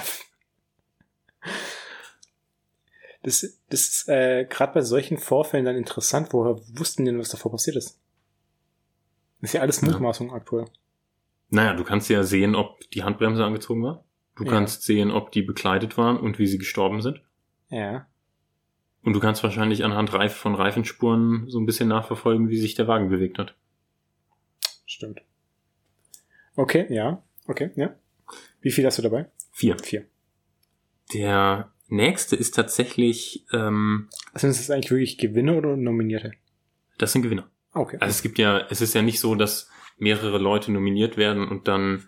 Das, 3.26 3.42
das 3.70 3.82
ist 3.88 4.08
äh, 4.08 4.46
gerade 4.48 4.74
bei 4.74 4.82
solchen 4.82 5.18
Vorfällen 5.18 5.66
dann 5.66 5.76
interessant. 5.76 6.32
Woher 6.32 6.60
wussten 6.78 7.06
denn, 7.06 7.18
was 7.18 7.30
davor 7.30 7.52
passiert 7.52 7.76
ist? 7.76 8.00
Das 9.42 9.50
ist 9.50 9.54
ja 9.54 9.62
alles 9.62 9.82
Ja. 9.82 9.88
Mutmaßung 9.90 10.32
aktuell. 10.32 10.66
Naja, 11.50 11.74
du 11.74 11.84
kannst 11.84 12.08
ja 12.10 12.22
sehen, 12.24 12.54
ob 12.54 12.80
die 12.92 13.04
Handbremse 13.04 13.44
angezogen 13.44 13.82
war. 13.84 14.04
Du 14.36 14.44
Ja. 14.44 14.52
kannst 14.52 14.84
sehen, 14.84 15.10
ob 15.10 15.32
die 15.32 15.42
bekleidet 15.42 15.98
waren 15.98 16.18
und 16.18 16.38
wie 16.38 16.46
sie 16.46 16.60
gestorben 16.60 17.02
sind. 17.02 17.22
Ja. 17.70 18.08
Und 19.04 19.14
du 19.14 19.20
kannst 19.20 19.42
wahrscheinlich 19.42 19.84
anhand 19.84 20.14
Reif 20.14 20.36
von 20.36 20.54
Reifenspuren 20.54 21.50
so 21.50 21.60
ein 21.60 21.66
bisschen 21.66 21.88
nachverfolgen, 21.90 22.50
wie 22.50 22.58
sich 22.58 22.76
der 22.76 22.88
Wagen 22.88 23.10
bewegt 23.10 23.40
hat. 23.40 23.56
Stimmt. 24.86 25.22
Okay, 26.56 26.86
ja. 26.94 27.24
Okay, 27.48 27.72
ja. 27.76 27.96
Wie 28.62 28.72
viel 28.72 28.86
hast 28.86 28.98
du 29.00 29.02
dabei? 29.02 29.30
Vier. 29.52 29.78
Vier. 29.80 30.06
Der 31.14 31.72
nächste 31.88 32.36
ist 32.36 32.56
tatsächlich, 32.56 33.46
ähm, 33.54 34.10
Sind 34.34 34.50
das 34.56 34.70
eigentlich 34.70 34.92
wirklich 34.92 35.18
Gewinne 35.18 35.56
oder 35.56 35.76
Nominierte? 35.78 36.32
das 36.98 37.12
sind 37.12 37.22
Gewinner. 37.24 37.50
Okay. 37.74 37.98
Also 38.00 38.12
es 38.12 38.22
gibt 38.22 38.38
ja, 38.38 38.66
es 38.70 38.80
ist 38.82 38.94
ja 38.94 39.02
nicht 39.02 39.20
so, 39.20 39.36
dass 39.36 39.70
mehrere 39.98 40.38
Leute 40.38 40.72
nominiert 40.72 41.18
werden 41.18 41.48
und 41.48 41.68
dann 41.68 42.08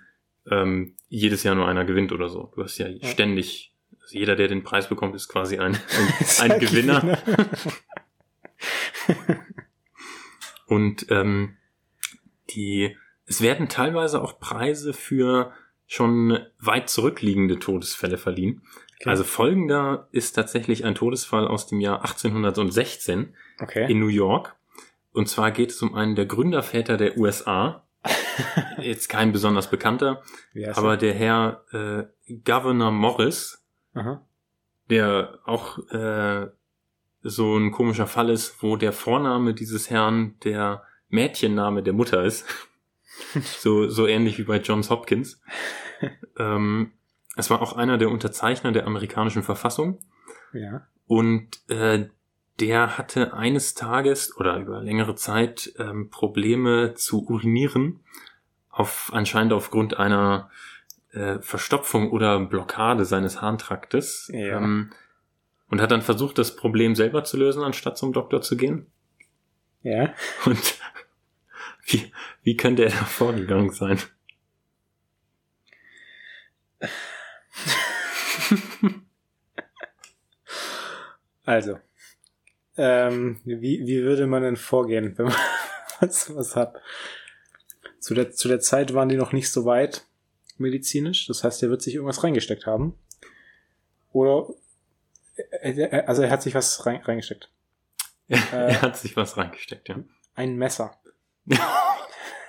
ähm, 0.49 0.95
jedes 1.09 1.43
Jahr 1.43 1.55
nur 1.55 1.67
einer 1.67 1.83
gewinnt 1.85 2.11
oder 2.13 2.29
so. 2.29 2.51
Du 2.55 2.63
hast 2.63 2.77
ja, 2.77 2.87
Ja. 2.87 3.07
ständig, 3.07 3.73
also 4.01 4.17
jeder, 4.17 4.35
der 4.37 4.47
den 4.47 4.63
Preis 4.63 4.87
bekommt, 4.87 5.13
ist 5.15 5.27
quasi 5.27 5.57
ein, 5.57 5.75
ein, 6.39 6.41
ein 6.41 6.51
ein 6.51 6.59
Gewinner. 6.59 7.01
Gewinner. 7.01 7.47
Und 10.67 11.07
ähm, 11.11 11.57
die, 12.51 12.95
es 13.25 13.41
werden 13.41 13.69
teilweise 13.69 14.21
auch 14.21 14.39
Preise 14.39 14.93
für 14.93 15.53
schon 15.85 16.39
weit 16.59 16.89
zurückliegende 16.89 17.59
Todesfälle 17.59 18.17
verliehen. 18.17 18.61
Okay. 18.99 19.10
Also 19.10 19.23
folgender 19.23 20.07
ist 20.12 20.33
tatsächlich 20.33 20.83
ein 20.83 20.95
Todesfall 20.95 21.47
aus 21.47 21.67
dem 21.67 21.79
Jahr 21.79 22.01
1816 22.01 23.36
okay. 23.60 23.91
in 23.91 23.99
New 23.99 24.07
York. 24.07 24.55
Und 25.13 25.27
zwar 25.27 25.51
geht 25.51 25.71
es 25.71 25.81
um 25.81 25.93
einen 25.93 26.15
der 26.15 26.25
Gründerväter 26.25 26.97
der 26.97 27.17
USA. 27.17 27.83
Jetzt 28.79 29.10
kein 29.10 29.31
besonders 29.31 29.69
bekannter, 29.69 30.23
aber 30.73 30.95
der 30.95 31.13
Herr 31.13 31.63
äh, 31.71 32.33
Governor 32.45 32.91
Morris, 32.91 33.65
er? 33.93 34.01
Aha. 34.01 34.27
der 34.89 35.39
auch 35.45 35.79
äh, 35.89 36.47
so 37.21 37.57
ein 37.57 37.71
komischer 37.71 38.07
Fall 38.07 38.29
ist, 38.29 38.62
wo 38.62 38.77
der 38.77 38.93
Vorname 38.93 39.53
dieses 39.53 39.89
Herrn 39.89 40.36
der 40.43 40.83
Mädchenname 41.10 41.83
der 41.83 41.93
Mutter 41.93 42.23
ist. 42.23 42.45
so, 43.41 43.89
so 43.89 44.07
ähnlich 44.07 44.38
wie 44.38 44.43
bei 44.43 44.57
Johns 44.57 44.89
Hopkins. 44.89 45.41
ähm, 46.38 46.91
es 47.38 47.50
war 47.50 47.62
auch 47.62 47.73
einer 47.73 47.97
der 47.97 48.10
Unterzeichner 48.10 48.71
der 48.71 48.88
amerikanischen 48.88 49.43
Verfassung. 49.43 50.00
Ja. 50.54 50.88
Und 51.06 51.62
äh, 51.69 52.08
der 52.60 52.97
hatte 52.97 53.34
eines 53.34 53.76
Tages 53.76 54.36
oder 54.36 54.58
über 54.58 54.82
längere 54.82 55.15
Zeit 55.15 55.73
ähm, 55.78 56.10
Probleme 56.10 56.95
zu 56.95 57.26
urinieren, 57.26 58.00
auf, 58.69 59.12
anscheinend 59.13 59.54
aufgrund 59.54 59.97
einer 59.97 60.50
äh, 61.12 61.39
Verstopfung 61.39 62.12
oder 62.12 62.39
Blockade 62.39 63.06
seines 63.06 63.41
Harntraktes. 63.41 64.30
Ja. 64.34 64.58
Ähm, 64.58 64.91
und 65.69 65.82
hat 65.82 65.91
dann 65.91 66.02
versucht, 66.02 66.38
das 66.38 66.56
Problem 66.56 66.95
selber 66.95 67.23
zu 67.23 67.38
lösen, 67.38 67.62
anstatt 67.62 67.97
zum 67.97 68.13
Doktor 68.13 68.41
zu 68.41 68.58
gehen. 68.58 68.88
Ja. 69.84 70.13
Und 70.45 70.80
wie, 71.86 72.12
wie 72.41 72.58
könnte 72.58 72.86
er 72.86 72.91
da 72.91 73.06
vorgegangen 73.06 73.71
sein? 73.71 74.00
Also. 81.47 81.79
Ähm, 82.75 83.39
wie, 83.45 83.88
wie 83.88 84.03
würde 84.03 84.27
man 84.27 84.43
denn 84.43 84.57
vorgehen, 84.57 85.17
wenn 85.17 85.27
man 85.27 85.36
sowas 86.10 86.57
hat? 86.57 86.75
Zu 87.99 88.13
der, 88.13 88.33
zu 88.33 88.49
der 88.49 88.60
Zeit 88.60 88.93
waren 88.93 89.07
die 89.07 89.15
noch 89.15 89.31
nicht 89.31 89.49
so 89.49 89.63
weit 89.63 90.05
medizinisch. 90.57 91.25
Das 91.25 91.45
heißt, 91.45 91.63
er 91.63 91.69
wird 91.69 91.81
sich 91.81 91.95
irgendwas 91.95 92.23
reingesteckt 92.23 92.65
haben. 92.65 92.99
Oder, 94.12 94.49
äh, 95.62 95.71
äh, 95.71 96.03
also 96.05 96.21
er 96.21 96.31
hat 96.31 96.43
sich 96.43 96.53
was 96.53 96.86
rein, 96.86 97.01
reingesteckt. 97.01 97.49
er 98.27 98.81
hat 98.81 98.97
sich 98.97 99.15
was 99.15 99.38
reingesteckt, 99.38 99.88
ja. 99.88 100.03
Ein 100.36 100.57
Messer. 100.57 100.99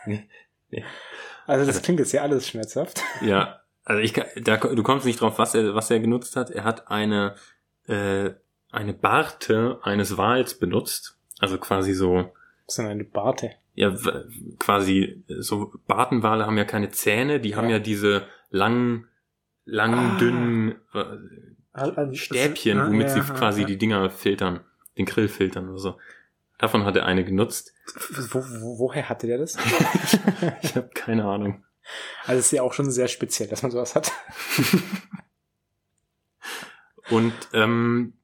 Nee, 0.07 0.29
nee. 0.71 0.85
Also 1.47 1.65
das 1.65 1.83
klingt 1.83 2.01
jetzt 2.01 2.13
ja 2.13 2.23
alles 2.23 2.49
schmerzhaft. 2.49 3.01
Ja, 3.21 3.63
also 3.89 4.01
ich 4.03 4.13
da, 4.45 4.57
du 4.59 4.83
kommst 4.83 5.07
nicht 5.07 5.21
drauf, 5.21 5.39
was 5.39 5.55
er, 5.55 5.75
was 5.75 5.91
er 5.91 5.99
genutzt 6.01 6.37
hat. 6.37 6.51
Er 6.51 6.65
hat 6.65 6.91
eine, 6.91 7.35
äh, 7.87 8.31
eine 8.71 8.93
Barte 8.93 9.81
eines 9.83 10.17
Wals 10.17 10.59
benutzt. 10.59 11.19
Also 11.41 11.59
quasi 11.59 11.95
so, 11.95 12.17
Das 12.67 12.75
ist 12.75 12.79
dann 12.79 12.87
eine 12.87 13.05
Barte. 13.05 13.53
ja, 13.75 13.95
quasi, 14.59 15.25
so 15.29 15.73
Bartenwale 15.87 16.47
haben 16.47 16.59
ja 16.59 16.65
keine 16.65 16.91
Zähne, 16.91 17.41
die 17.41 17.57
haben 17.57 17.67
Ja. 17.71 17.77
ja 17.77 17.79
diese 17.79 18.25
langen, 18.51 19.07
langen, 19.65 19.99
Ah. 20.15 20.19
dünnen, 20.19 20.75
äh, 20.95 21.05
Also, 21.73 22.15
Stäbchen, 22.15 22.79
ah, 22.81 22.89
womit 22.89 23.09
ja, 23.09 23.09
sie 23.09 23.19
ja, 23.21 23.25
quasi 23.35 23.61
ja. 23.63 23.67
die 23.69 23.79
Dinger 23.79 24.11
filtern, 24.11 24.61
den 24.99 25.07
Grill 25.07 25.29
filtern 25.29 25.69
oder 25.69 25.79
so. 25.79 25.97
Davon 26.59 26.85
hat 26.85 26.97
er 26.97 27.07
eine 27.07 27.25
genutzt. 27.25 27.73
Wo, 28.33 28.41
wo, 28.41 28.79
woher 28.81 29.09
hatte 29.09 29.29
der 29.29 29.39
das? 29.39 29.57
Ich 30.63 30.75
habe 30.77 30.91
keine 30.93 31.25
Ahnung. 31.25 31.63
Also 32.27 32.39
es 32.41 32.47
ist 32.47 32.53
ja 32.53 32.63
auch 32.63 32.73
schon 32.73 32.91
sehr 32.91 33.09
speziell, 33.09 33.49
dass 33.49 33.63
man 33.63 33.71
sowas 33.73 33.95
hat. 33.95 34.11
Und 37.11 37.33
ähm, 37.53 38.15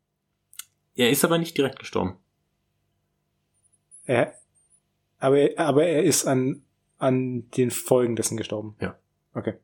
er 0.94 1.11
ist 1.11 1.24
aber 1.24 1.38
nicht 1.38 1.57
direkt 1.57 1.79
gestorben. 1.79 2.18
Er, 4.05 4.35
aber, 5.18 5.38
er- 5.38 5.66
aber 5.66 5.87
er 5.87 6.03
ist 6.05 6.27
an, 6.27 6.62
an 6.98 7.48
den 7.57 7.70
Folgen 7.70 8.16
dessen 8.16 8.37
gestorben. 8.37 8.77
Ja. 8.81 8.98
Okay. 9.33 9.55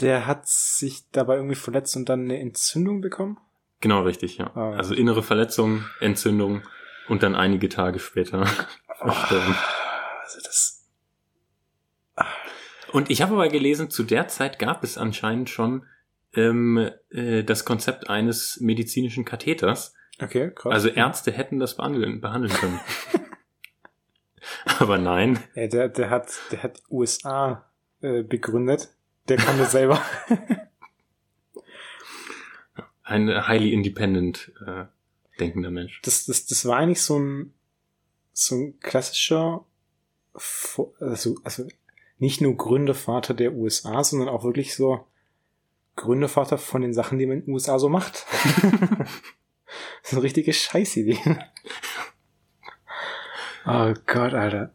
Der 0.00 0.26
hat 0.26 0.46
sich 0.48 1.04
dabei 1.10 1.36
irgendwie 1.36 1.54
verletzt 1.54 1.96
und 1.96 2.08
dann 2.08 2.22
eine 2.24 2.38
Entzündung 2.38 3.00
bekommen? 3.00 3.38
Genau 3.80 4.02
richtig, 4.02 4.38
ja. 4.38 4.54
Ah, 4.56 4.70
ja. 4.72 4.76
Also 4.78 4.94
innere 4.94 5.22
Verletzung, 5.22 5.84
Entzündung 6.00 6.62
und 7.08 7.22
dann 7.22 7.34
einige 7.34 7.68
Tage 7.68 7.98
später 7.98 8.46
verstorben. 8.98 9.54
Also 10.22 10.40
das. 10.42 10.75
Und 12.92 13.10
ich 13.10 13.22
habe 13.22 13.34
aber 13.34 13.48
gelesen, 13.48 13.90
zu 13.90 14.02
der 14.02 14.28
Zeit 14.28 14.58
gab 14.58 14.84
es 14.84 14.98
anscheinend 14.98 15.50
schon 15.50 15.84
ähm, 16.34 16.90
äh, 17.10 17.42
das 17.42 17.64
Konzept 17.64 18.08
eines 18.08 18.60
medizinischen 18.60 19.24
Katheters. 19.24 19.94
Okay, 20.20 20.52
krass. 20.54 20.72
Also 20.72 20.88
Ärzte 20.88 21.32
hätten 21.32 21.58
das 21.58 21.76
behandeln, 21.76 22.20
behandeln 22.20 22.52
können. 22.52 22.80
aber 24.78 24.98
nein. 24.98 25.38
Ja, 25.54 25.66
der, 25.66 25.88
der 25.88 26.10
hat, 26.10 26.32
der 26.50 26.62
hat 26.62 26.82
USA 26.90 27.68
äh, 28.00 28.22
begründet. 28.22 28.90
Der 29.28 29.36
kann 29.36 29.58
das 29.58 29.72
selber. 29.72 30.00
Ein 33.02 33.46
highly 33.46 33.72
independent 33.72 34.52
äh, 34.66 34.84
denkender 35.38 35.70
Mensch. 35.70 36.00
Das, 36.02 36.26
das, 36.26 36.46
das 36.46 36.64
war 36.64 36.78
eigentlich 36.78 37.02
so 37.02 37.18
ein, 37.18 37.54
so 38.32 38.56
ein 38.56 38.80
klassischer, 38.80 39.64
also, 41.00 41.36
also 41.44 41.66
nicht 42.18 42.40
nur 42.40 42.56
Gründervater 42.56 43.34
der 43.34 43.52
USA, 43.52 44.02
sondern 44.02 44.28
auch 44.28 44.44
wirklich 44.44 44.74
so 44.74 45.06
Gründervater 45.96 46.58
von 46.58 46.82
den 46.82 46.94
Sachen, 46.94 47.18
die 47.18 47.26
man 47.26 47.38
in 47.38 47.44
den 47.46 47.54
USA 47.54 47.78
so 47.78 47.88
macht. 47.88 48.26
das 48.62 49.10
ist 50.02 50.12
eine 50.12 50.22
richtige 50.22 50.52
Scheißidee. 50.52 51.18
Oh 53.66 53.94
Gott, 54.06 54.32
Alter. 54.32 54.72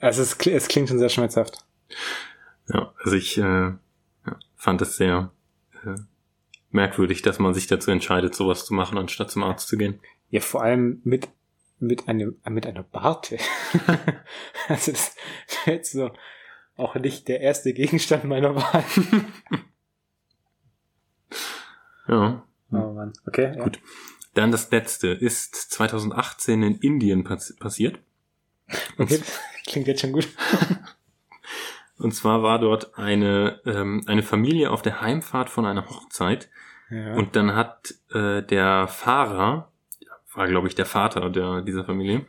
Also 0.00 0.22
es, 0.22 0.36
es 0.46 0.68
klingt 0.68 0.88
schon 0.88 0.98
sehr 0.98 1.08
schmerzhaft. 1.08 1.64
Ja, 2.68 2.92
also 3.02 3.16
ich 3.16 3.38
äh, 3.38 3.72
fand 4.54 4.82
es 4.82 4.96
sehr 4.96 5.32
äh, 5.84 5.94
merkwürdig, 6.70 7.22
dass 7.22 7.38
man 7.38 7.54
sich 7.54 7.66
dazu 7.66 7.90
entscheidet, 7.90 8.34
sowas 8.34 8.66
zu 8.66 8.74
machen, 8.74 8.98
anstatt 8.98 9.30
zum 9.30 9.42
Arzt 9.42 9.68
zu 9.68 9.78
gehen. 9.78 10.00
Ja, 10.30 10.40
vor 10.40 10.62
allem 10.62 11.00
mit, 11.04 11.28
mit 11.80 12.08
einem, 12.08 12.36
mit 12.48 12.66
einer 12.66 12.82
Barte. 12.82 13.38
also 14.68 14.92
das 14.92 15.14
wäre 15.64 15.76
jetzt 15.76 15.92
so 15.92 16.10
auch 16.76 16.94
nicht 16.94 17.28
der 17.28 17.40
erste 17.40 17.72
Gegenstand 17.72 18.24
meiner 18.24 18.54
Wahl. 18.54 18.84
Ja. 22.08 22.42
Oh 22.72 22.92
Mann. 22.92 23.12
Okay, 23.26 23.52
ja. 23.56 23.64
Gut. 23.64 23.80
Dann 24.34 24.50
das 24.50 24.70
letzte 24.70 25.08
ist 25.08 25.54
2018 25.72 26.62
in 26.62 26.74
Indien 26.76 27.24
pass 27.24 27.54
passiert. 27.56 27.98
Okay, 28.98 29.20
klingt 29.66 29.86
jetzt 29.88 30.00
schon 30.00 30.12
gut. 30.12 30.28
und 31.98 32.14
zwar 32.14 32.42
war 32.42 32.58
dort 32.58 32.96
eine, 32.98 33.60
ähm, 33.66 34.04
eine 34.06 34.22
Familie 34.22 34.70
auf 34.70 34.82
der 34.82 35.00
Heimfahrt 35.00 35.50
von 35.50 35.66
einer 35.66 35.88
Hochzeit 35.88 36.48
Ja. 36.90 37.14
und 37.14 37.36
dann 37.36 37.54
hat 37.54 37.94
äh, 38.12 38.42
der 38.42 38.88
Fahrer, 38.88 39.70
war 40.38 40.48
glaube 40.48 40.68
ich 40.68 40.74
der 40.74 40.86
Vater 40.86 41.28
der, 41.30 41.62
dieser 41.62 41.84
Familie, 41.84 42.24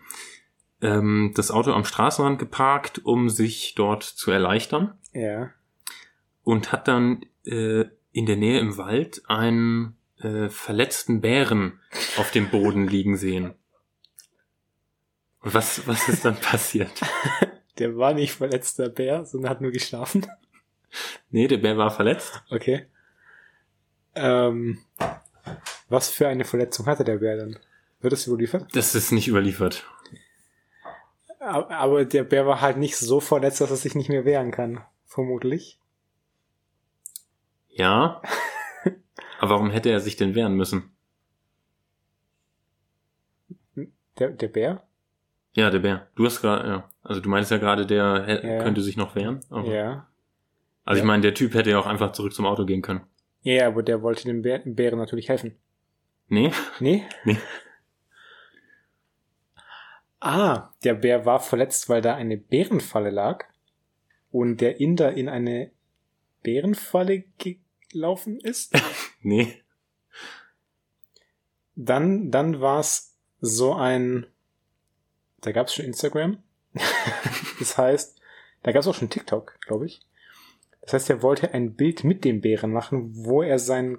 ähm, 0.81 1.31
das 1.35 1.51
Auto 1.51 1.71
am 1.71 1.85
Straßenrand 1.85 2.39
geparkt, 2.39 2.99
um 3.05 3.29
sich 3.29 3.75
dort 3.75 4.03
zu 4.03 4.31
erleichtern 4.31 4.97
ja. 5.13 5.51
und 6.43 6.71
hat 6.71 6.87
dann 6.87 7.21
äh, 7.45 7.85
in 8.11 8.25
der 8.25 8.35
Nähe 8.35 8.59
im 8.59 8.77
Wald 8.77 9.21
einen 9.27 9.95
äh, 10.19 10.49
verletzten 10.49 11.21
Bären 11.21 11.79
auf 12.17 12.31
dem 12.31 12.49
Boden 12.49 12.87
liegen 12.87 13.15
sehen. 13.15 13.53
Und 15.41 15.53
was, 15.53 15.87
was 15.87 16.09
ist 16.09 16.25
dann 16.25 16.35
passiert? 16.35 16.91
Der 17.77 17.95
war 17.95 18.13
nicht 18.13 18.33
verletzter 18.33 18.89
Bär, 18.89 19.23
sondern 19.23 19.51
hat 19.51 19.61
nur 19.61 19.71
geschlafen. 19.71 20.27
Nee, 21.29 21.47
der 21.47 21.59
Bär 21.59 21.77
war 21.77 21.91
verletzt. 21.91 22.43
Okay. 22.49 22.87
Ähm, 24.15 24.79
was 25.87 26.09
für 26.09 26.27
eine 26.27 26.43
Verletzung 26.43 26.87
hatte 26.87 27.05
der 27.05 27.19
Bär 27.19 27.37
dann? 27.37 27.57
Wird 28.01 28.13
das 28.13 28.27
überliefert? 28.27 28.67
Das 28.73 28.95
ist 28.95 29.11
nicht 29.11 29.27
überliefert. 29.27 29.85
Aber 31.39 32.05
der 32.05 32.23
Bär 32.23 32.45
war 32.45 32.61
halt 32.61 32.77
nicht 32.77 32.97
so 32.97 33.19
verletzt, 33.19 33.61
dass 33.61 33.71
er 33.71 33.77
sich 33.77 33.95
nicht 33.95 34.09
mehr 34.09 34.25
wehren 34.25 34.51
kann. 34.51 34.81
Vermutlich. 35.05 35.79
Ja. 37.69 38.21
Aber 39.39 39.51
warum 39.55 39.69
hätte 39.71 39.89
er 39.89 39.99
sich 40.01 40.17
denn 40.17 40.35
wehren 40.35 40.53
müssen? 40.55 40.91
Der, 44.19 44.29
der 44.31 44.47
Bär? 44.49 44.83
Ja, 45.53 45.69
der 45.69 45.79
Bär. 45.79 46.07
Du 46.15 46.25
hast 46.25 46.41
gerade, 46.41 46.67
ja. 46.67 46.89
Also 47.03 47.21
du 47.21 47.29
meinst 47.29 47.51
ja 47.51 47.57
gerade, 47.57 47.85
der 47.85 48.41
Ja. 48.43 48.63
könnte 48.63 48.81
sich 48.81 48.97
noch 48.97 49.15
wehren. 49.15 49.39
Aber, 49.49 49.67
Ja. 49.73 50.07
Also 50.83 50.99
ich 50.99 51.03
Ja. 51.03 51.07
meine, 51.07 51.21
der 51.21 51.33
Typ 51.35 51.53
hätte 51.53 51.69
ja 51.69 51.79
auch 51.79 51.85
einfach 51.85 52.11
zurück 52.13 52.33
zum 52.33 52.45
Auto 52.45 52.65
gehen 52.65 52.81
können. 52.81 53.01
Ja, 53.41 53.67
aber 53.67 53.83
der 53.83 54.01
wollte 54.01 54.25
dem 54.25 54.41
Bär, 54.41 54.59
dem 54.59 54.75
Bären 54.75 54.99
natürlich 54.99 55.29
helfen. 55.29 55.55
Nee? 56.27 56.51
Nee? 56.79 57.05
Nee. 57.23 57.37
Ah, 60.19 60.71
der 60.83 60.95
Bär 60.95 61.25
war 61.25 61.39
verletzt, 61.39 61.87
weil 61.89 62.01
da 62.01 62.15
eine 62.15 62.37
Bärenfalle 62.37 63.09
lag 63.09 63.45
und 64.31 64.61
der 64.61 64.79
Inder 64.79 65.13
in 65.13 65.29
eine 65.29 65.71
Bärenfalle 66.43 67.23
gelaufen 67.37 68.39
ist. 68.39 68.73
Nee. 69.21 69.61
Dann, 71.75 72.31
dann 72.31 72.61
war 72.61 72.79
es 72.79 73.17
so 73.41 73.73
ein, 73.73 74.27
da 75.41 75.51
gab 75.51 75.67
es 75.67 75.73
schon 75.73 75.83
Instagram. 75.83 76.41
das 77.59 77.77
heißt, 77.77 78.17
da 78.63 78.71
gab 78.71 78.79
es 78.79 78.87
auch 78.87 78.95
schon 78.95 79.09
TikTok, 79.09 79.59
glaube 79.59 79.87
ich. 79.87 79.99
Das 80.81 80.93
heißt, 80.93 81.09
er 81.09 81.21
wollte 81.21 81.53
ein 81.53 81.75
Bild 81.75 82.05
mit 82.05 82.23
dem 82.23 82.39
Bären 82.39 82.71
machen, 82.71 83.11
wo 83.13 83.43
er 83.43 83.59
sein, 83.59 83.97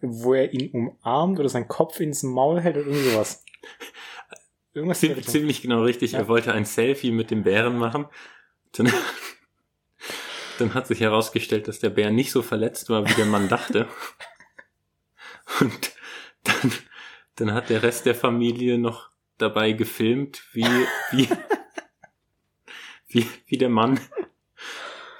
wo 0.00 0.32
er 0.32 0.54
ihn 0.54 0.70
umarmt 0.70 1.38
oder 1.38 1.50
seinen 1.50 1.68
Kopf 1.68 2.00
ins 2.00 2.22
Maul 2.22 2.62
hält 2.62 2.76
oder 2.76 2.86
irgendwie 2.86 3.10
sowas. 3.10 3.44
Irgendwas 4.74 5.02
Richtung. 5.02 5.22
ziemlich 5.24 5.62
genau 5.62 5.82
richtig. 5.82 6.12
Ja. 6.12 6.20
Er 6.20 6.28
wollte 6.28 6.52
ein 6.52 6.64
Selfie 6.64 7.10
mit 7.10 7.30
dem 7.30 7.42
Bären 7.42 7.78
machen. 7.78 8.06
Dann, 8.72 8.92
dann 10.58 10.74
hat 10.74 10.86
sich 10.86 11.00
herausgestellt, 11.00 11.68
dass 11.68 11.78
der 11.78 11.90
Bär 11.90 12.10
nicht 12.10 12.30
so 12.30 12.42
verletzt 12.42 12.90
war, 12.90 13.08
wie 13.08 13.14
der 13.14 13.26
Mann 13.26 13.48
dachte. 13.48 13.88
Und 15.60 15.92
dann, 16.44 16.72
dann 17.36 17.52
hat 17.54 17.70
der 17.70 17.82
Rest 17.82 18.06
der 18.06 18.14
Familie 18.14 18.78
noch 18.78 19.10
dabei 19.38 19.72
gefilmt, 19.72 20.42
wie, 20.52 20.66
wie, 21.12 21.28
wie, 23.08 23.26
wie 23.46 23.58
der 23.58 23.70
Mann 23.70 24.00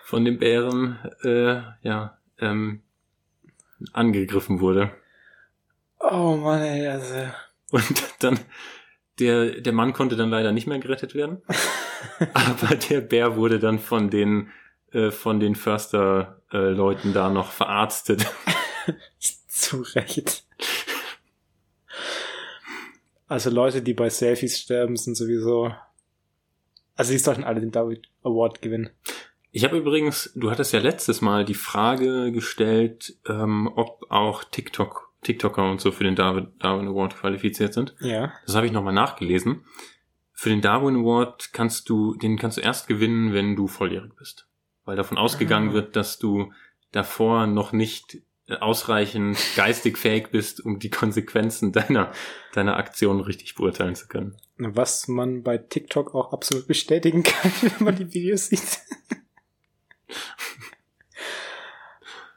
von 0.05 0.25
dem 0.25 0.39
Bären 0.39 0.99
äh, 1.23 1.63
ja, 1.83 2.19
ähm, 2.39 2.83
angegriffen 3.93 4.61
wurde. 4.61 4.91
Oh 5.99 6.37
Mann, 6.37 6.63
ey, 6.63 6.87
also. 6.89 7.31
Und 7.71 8.15
dann, 8.21 8.39
der, 9.19 9.61
der 9.61 9.73
Mann 9.73 9.93
konnte 9.93 10.17
dann 10.17 10.31
leider 10.31 10.53
nicht 10.53 10.67
mehr 10.67 10.79
gerettet 10.79 11.15
werden. 11.15 11.43
aber 12.35 12.77
der 12.77 13.01
Bär 13.01 13.37
wurde 13.37 13.59
dann 13.59 13.79
von 13.79 14.11
den, 14.11 14.51
äh, 14.93 15.11
von 15.11 15.41
den 15.41 15.55
Förster-Leuten 15.55 17.13
da 17.13 17.31
noch 17.31 17.53
verarztet. 17.53 18.27
Zu 19.49 19.83
Recht. 19.95 20.45
Also 23.27 23.51
Leute, 23.51 23.83
die 23.83 23.93
bei 23.93 24.09
Selfies 24.09 24.59
sterben, 24.59 24.97
sind 24.97 25.15
sowieso. 25.15 25.73
Also 26.97 27.13
die 27.13 27.19
sollten 27.19 27.45
alle 27.45 27.61
den 27.61 27.71
David 27.71 28.09
Award 28.23 28.63
gewinnen. 28.63 28.91
Ich 29.51 29.65
habe 29.65 29.79
übrigens, 29.79 30.33
du 30.35 30.51
hattest 30.51 30.73
ja 30.73 30.81
letztes 30.81 31.21
Mal 31.21 31.45
die 31.45 31.55
Frage 31.55 32.33
gestellt, 32.33 33.17
ähm, 33.27 33.71
ob 33.75 34.07
auch 34.11 34.45
TikTok, 34.45 35.08
TikToker 35.29 35.71
und 35.71 35.81
so 35.81 35.93
für 35.93 36.05
den 36.05 36.17
Darwin, 36.17 36.49
Darwin 36.59 36.89
Award 36.89 37.17
qualifiziert 37.17 37.75
sind. 37.75 37.95
Ja. 38.01 38.33
Das 38.47 38.55
habe 38.57 38.67
ich 38.67 38.73
nochmal 38.73 38.95
nachgelesen. 38.95 39.65
Für 40.33 40.49
den 40.49 40.61
Darwin 40.61 40.97
Award 40.97 41.51
kannst 41.53 41.89
du, 41.89 42.15
den 42.15 42.39
kannst 42.39 42.57
du 42.57 42.61
erst 42.63 42.87
gewinnen, 42.89 43.33
wenn 43.33 43.57
du 43.57 43.67
volljährig 43.67 44.13
bist. 44.17 44.47
Weil 44.85 44.97
davon 44.97 45.19
ausgegangen 45.19 45.71
Ah. 45.71 45.75
wird, 45.75 45.97
dass 45.97 46.19
du 46.19 46.53
davor 46.93 47.47
noch 47.47 47.73
nicht 47.73 48.19
ausreichend 48.61 49.37
geistig 49.57 49.99
fähig 49.99 50.31
bist, 50.31 50.65
um 50.65 50.79
die 50.79 50.89
Konsequenzen 50.89 51.71
deiner, 51.73 52.13
deiner 52.55 52.77
Aktion 52.79 53.21
richtig 53.21 53.55
beurteilen 53.57 53.95
zu 53.95 54.09
können. 54.09 54.37
Was 54.57 55.07
man 55.07 55.43
bei 55.43 55.59
TikTok 55.59 56.15
auch 56.15 56.33
absolut 56.33 56.67
bestätigen 56.67 57.23
kann, 57.25 57.53
wenn 57.61 57.85
man 57.85 57.97
die 57.97 58.13
Videos 58.15 58.47
sieht. 58.47 58.79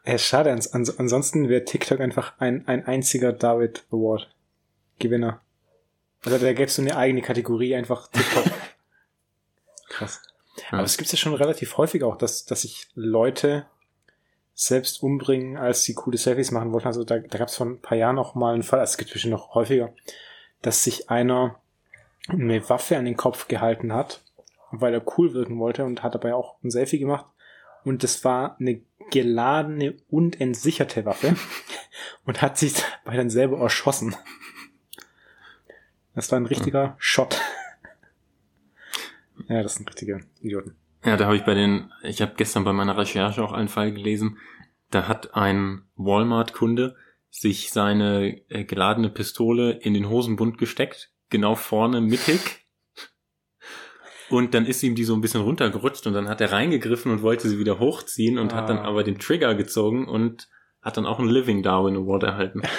Ja, 0.06 0.18
schade. 0.18 0.50
Ans 0.50 0.74
ans 0.74 0.98
ansonsten 1.00 1.50
wäre 1.50 1.66
TikTok 1.66 2.00
einfach 2.00 2.40
ein, 2.40 2.68
ein 2.68 2.86
einziger 2.86 3.34
David 3.34 3.84
Award 3.92 4.34
Gewinner. 5.00 5.42
Also 6.24 6.38
da 6.38 6.54
gäbe 6.54 6.66
es 6.66 6.76
so 6.76 6.82
eine 6.82 6.96
eigene 6.96 7.22
Kategorie, 7.22 7.76
einfach 7.76 8.08
TikTok. 8.08 8.46
Krass. 9.90 10.22
Ja. 10.58 10.78
Aber 10.78 10.84
es 10.84 10.98
gibt 10.98 11.12
ja 11.12 11.18
schon 11.18 11.34
relativ 11.34 11.78
häufig 11.78 12.04
auch, 12.04 12.18
dass, 12.18 12.46
dass 12.46 12.62
sich 12.62 12.88
Leute 12.94 13.66
selbst 14.54 15.02
umbringen, 15.02 15.58
als 15.58 15.84
sie 15.84 15.94
coole 15.94 16.18
Selfies 16.18 16.52
machen 16.52 16.72
wollten. 16.72 16.88
Also 16.88 17.04
da, 17.04 17.20
da 17.20 17.38
gab 17.38 17.48
es 17.48 17.56
vor 17.56 17.66
ein 17.66 17.82
paar 17.82 17.98
Jahren 17.98 18.20
auch 18.20 18.36
mal 18.36 18.54
einen 18.54 18.64
Fall, 18.64 18.80
also 18.80 18.92
es 18.92 18.98
gibt 18.98 19.14
bestimmt 19.14 19.34
noch 19.34 19.56
häufiger, 19.56 19.94
dass 20.62 20.84
sich 20.84 21.10
einer 21.10 21.62
eine 22.28 22.70
Waffe 22.70 22.98
an 22.98 23.06
den 23.06 23.18
Kopf 23.18 23.48
gehalten 23.48 23.94
hat, 23.94 24.24
weil 24.72 24.94
er 24.94 25.18
cool 25.18 25.34
wirken 25.34 25.60
wollte 25.60 25.86
und 25.86 26.04
hat 26.04 26.14
dabei 26.16 26.34
auch 26.34 26.62
ein 26.64 26.70
Selfie 26.70 27.00
gemacht. 27.00 27.26
Und 27.84 28.04
das 28.04 28.24
war 28.24 28.58
eine 28.60 28.82
geladene 29.12 29.96
und 30.10 30.42
entsicherte 30.42 31.06
Waffe 31.06 31.36
und 32.26 32.42
hat 32.42 32.58
sich 32.58 32.74
dabei 33.04 33.18
dann 33.18 33.30
selber 33.30 33.60
erschossen. 33.60 34.16
Das 36.16 36.32
war 36.32 36.40
ein 36.40 36.46
richtiger 36.46 36.96
Shot. 36.98 37.40
Ja, 39.48 39.64
das 39.64 39.76
sind 39.76 39.90
richtige 39.90 40.26
Idioten. 40.42 40.76
Ja, 41.06 41.18
da 41.18 41.26
habe 41.26 41.36
ich 41.36 41.46
bei 41.46 41.54
den, 41.54 41.92
ich 42.04 42.22
habe 42.22 42.34
gestern 42.36 42.64
bei 42.64 42.74
meiner 42.74 42.98
Recherche 42.98 43.44
auch 43.44 43.54
einen 43.54 43.70
Fall 43.70 43.92
gelesen, 43.92 44.38
da 44.92 45.08
hat 45.08 45.36
ein 45.36 45.84
Walmart-Kunde 45.96 46.96
sich 47.30 47.72
seine 47.72 48.42
äh, 48.50 48.66
geladene 48.66 49.10
Pistole 49.10 49.72
in 49.72 49.94
den 49.94 50.10
Hosenbund 50.10 50.58
gesteckt, 50.58 51.12
genau 51.30 51.56
vorne 51.56 52.02
mittig. 52.02 52.61
Und 54.32 54.54
dann 54.54 54.66
ist 54.66 54.82
ihm 54.84 54.96
die 54.96 55.04
so 55.04 55.14
ein 55.14 55.22
bisschen 55.22 55.42
runtergerutscht 55.42 56.08
und 56.08 56.14
dann 56.14 56.28
hat 56.30 56.42
er 56.42 56.52
reingegriffen 56.52 57.12
und 57.12 57.22
wollte 57.22 57.48
sie 57.50 57.60
wieder 57.60 57.80
hochziehen 57.80 58.38
und 58.38 58.54
hat 58.54 58.70
dann 58.70 58.80
Ah. 58.80 58.86
aber 58.86 59.04
den 59.04 59.20
Trigger 59.20 59.56
gezogen 59.56 60.08
und 60.08 60.48
hat 60.82 60.98
dann 60.98 61.06
auch 61.06 61.20
einen 61.20 61.30
Living 61.30 61.62
Darwin 61.64 61.96
Award 61.96 62.24
erhalten. 62.24 62.62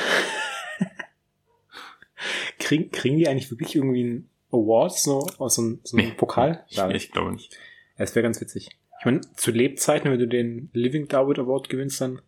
Kriegen, 2.58 2.90
kriegen 2.90 3.16
die 3.16 3.28
eigentlich 3.28 3.50
wirklich 3.50 3.74
irgendwie 3.76 4.02
einen 4.04 4.30
Award, 4.50 4.96
so 4.96 5.26
aus 5.38 5.56
so 5.56 5.62
einem, 5.62 5.80
so 5.84 5.96
einem 5.96 6.08
Nee. 6.08 6.14
Pokal? 6.14 6.64
Ich, 6.68 6.76
Ja, 6.76 6.90
ich 6.90 7.10
glaube 7.10 7.32
nicht. 7.32 7.56
es 7.96 8.14
wäre 8.14 8.22
ganz 8.22 8.40
witzig. 8.40 8.70
Ich 9.00 9.04
meine, 9.04 9.20
zu 9.36 9.50
Lebzeiten, 9.50 10.10
wenn 10.12 10.18
du 10.18 10.28
den 10.28 10.70
Living 10.72 11.08
David 11.08 11.38
Award 11.40 11.68
gewinnst, 11.68 12.00
dann, 12.00 12.22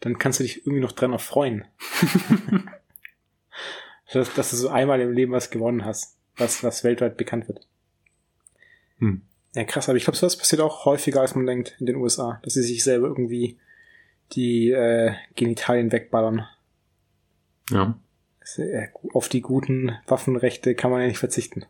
dann 0.00 0.18
kannst 0.18 0.40
du 0.40 0.44
dich 0.44 0.58
irgendwie 0.66 0.80
noch 0.80 0.92
dran 0.92 1.12
erfreuen. 1.12 1.64
dass, 4.12 4.34
dass 4.34 4.50
du 4.50 4.56
so 4.56 4.68
einmal 4.68 5.00
im 5.00 5.12
Leben 5.12 5.32
was 5.32 5.50
gewonnen 5.50 5.84
hast, 5.84 6.18
was, 6.36 6.64
was 6.64 6.82
weltweit 6.82 7.16
bekannt 7.16 7.46
wird. 7.48 7.66
Hm. 9.00 9.22
Ja, 9.54 9.64
krass, 9.64 9.88
aber 9.88 9.96
ich 9.98 10.04
glaube, 10.04 10.16
sowas 10.16 10.36
passiert 10.36 10.62
auch 10.62 10.84
häufiger, 10.84 11.20
als 11.20 11.34
man 11.34 11.46
denkt 11.46 11.76
in 11.80 11.86
den 11.86 11.96
USA, 11.96 12.38
dass 12.44 12.54
sie 12.54 12.62
sich 12.62 12.84
selber 12.84 13.08
irgendwie 13.08 13.58
die 14.32 14.70
äh, 14.70 15.12
Genitalien 15.34 15.90
wegballern. 15.90 16.46
Ja. 17.70 17.98
Äh, 18.56 18.88
Auf 19.12 19.28
die 19.28 19.40
guten 19.40 19.92
Waffenrechte 20.06 20.74
kann 20.74 20.90
man 20.90 21.00
ja 21.00 21.08
nicht 21.08 21.18
verzichten. 21.18 21.64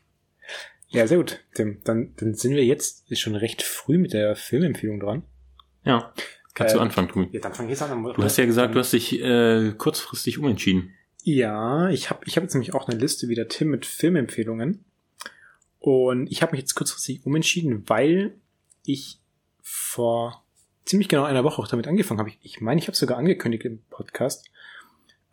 ja, 0.88 1.06
sehr 1.06 1.18
gut, 1.18 1.40
Tim. 1.54 1.80
Dann, 1.84 2.14
dann 2.16 2.34
sind 2.34 2.54
wir 2.54 2.64
jetzt 2.64 3.16
schon 3.18 3.34
recht 3.34 3.62
früh 3.62 3.98
mit 3.98 4.12
der 4.12 4.34
Filmempfehlung 4.36 5.00
dran. 5.00 5.22
Ja. 5.84 6.12
Kannst 6.54 6.74
du 6.74 6.78
Äh, 6.78 6.82
anfangen, 6.82 7.08
Tobi. 7.08 7.28
Ja, 7.32 7.40
dann 7.40 7.52
fang 7.52 7.66
ich 7.66 7.70
jetzt 7.70 7.82
an. 7.82 8.02
Du 8.02 8.22
hast 8.22 8.38
ja 8.38 8.46
gesagt, 8.46 8.74
du 8.74 8.78
hast 8.78 8.92
dich 8.92 9.20
äh, 9.20 9.72
kurzfristig 9.76 10.38
umentschieden. 10.38 10.94
Ja, 11.22 11.88
ich 11.90 12.10
habe 12.10 12.20
ich 12.26 12.36
hab 12.36 12.44
jetzt 12.44 12.54
nämlich 12.54 12.74
auch 12.74 12.88
eine 12.88 12.98
Liste 12.98 13.28
wie 13.28 13.34
der 13.34 13.48
Tim 13.48 13.68
mit 13.68 13.86
Filmempfehlungen. 13.86 14.84
Und 15.84 16.32
ich 16.32 16.40
habe 16.40 16.52
mich 16.52 16.60
jetzt 16.60 16.74
kurzfristig 16.74 17.26
umentschieden, 17.26 17.86
weil 17.90 18.34
ich 18.84 19.20
vor 19.60 20.42
ziemlich 20.86 21.10
genau 21.10 21.24
einer 21.24 21.44
Woche 21.44 21.60
auch 21.60 21.68
damit 21.68 21.86
angefangen 21.86 22.20
habe. 22.20 22.30
Ich 22.30 22.36
meine, 22.36 22.46
ich, 22.46 22.60
mein, 22.62 22.78
ich 22.78 22.86
habe 22.86 22.96
sogar 22.96 23.18
angekündigt 23.18 23.66
im 23.66 23.82
Podcast, 23.90 24.48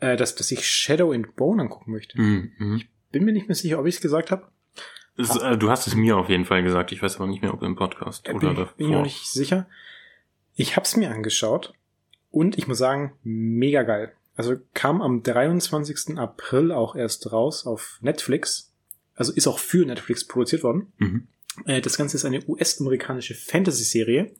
äh, 0.01 0.17
dass, 0.17 0.35
dass 0.35 0.51
ich 0.51 0.67
Shadow 0.67 1.13
and 1.13 1.37
Bone 1.37 1.61
angucken 1.61 1.93
möchte. 1.93 2.19
Mhm. 2.19 2.51
mhm. 2.57 2.83
Bin 3.13 3.23
mir 3.23 3.31
nicht 3.31 3.47
mehr 3.47 3.55
sicher, 3.55 3.79
ob 3.79 3.85
ich 3.85 3.95
es 3.95 4.01
gesagt 4.01 4.29
habe. 4.29 4.45
Äh, 5.15 5.57
du 5.57 5.69
hast 5.69 5.87
es 5.87 5.95
mir 5.95 6.17
auf 6.17 6.27
jeden 6.27 6.43
Fall 6.43 6.63
gesagt. 6.63 6.91
Ich 6.91 7.01
weiß 7.01 7.15
aber 7.15 7.27
nicht 7.27 7.41
mehr, 7.41 7.53
ob 7.53 7.61
im 7.61 7.77
Podcast 7.77 8.27
Äh, 8.27 8.33
oder 8.33 8.49
bin, 8.49 8.57
davor. 8.57 8.75
bin 8.75 8.87
ich 8.87 8.91
noch 8.93 9.03
nicht 9.03 9.27
sicher. 9.27 9.69
Ich 10.55 10.75
habe 10.75 10.83
es 10.83 10.97
mir 10.97 11.11
angeschaut 11.11 11.73
und 12.29 12.57
ich 12.57 12.67
muss 12.67 12.77
sagen, 12.77 13.13
mega 13.23 13.83
geil. 13.83 14.11
Also 14.35 14.57
kam 14.73 15.01
am 15.01 15.23
23. 15.23 16.17
April 16.17 16.73
auch 16.73 16.97
erst 16.97 17.31
raus 17.31 17.65
auf 17.65 17.99
Netflix. 18.01 18.70
Also 19.15 19.33
ist 19.33 19.47
auch 19.47 19.59
für 19.59 19.85
Netflix 19.85 20.25
produziert 20.25 20.63
worden. 20.63 20.93
Mhm. 20.97 21.27
Äh, 21.65 21.81
Das 21.81 21.97
Ganze 21.97 22.17
ist 22.17 22.25
eine 22.25 22.45
US-amerikanische 22.47 23.35
Fantasy-Serie 23.35 24.31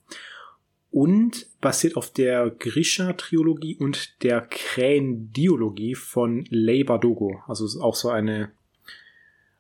und 0.92 1.48
basiert 1.62 1.96
auf 1.96 2.12
der 2.12 2.50
Grisha-Trilogie 2.50 3.78
und 3.78 4.22
der 4.24 4.42
Krähen-Diologie 4.42 5.96
von 5.96 6.46
Leigh 6.50 6.86
Bardugo. 6.86 7.42
Also 7.48 7.66
ist 7.66 7.78
auch 7.78 7.96
so 7.96 8.10
eine, 8.10 8.52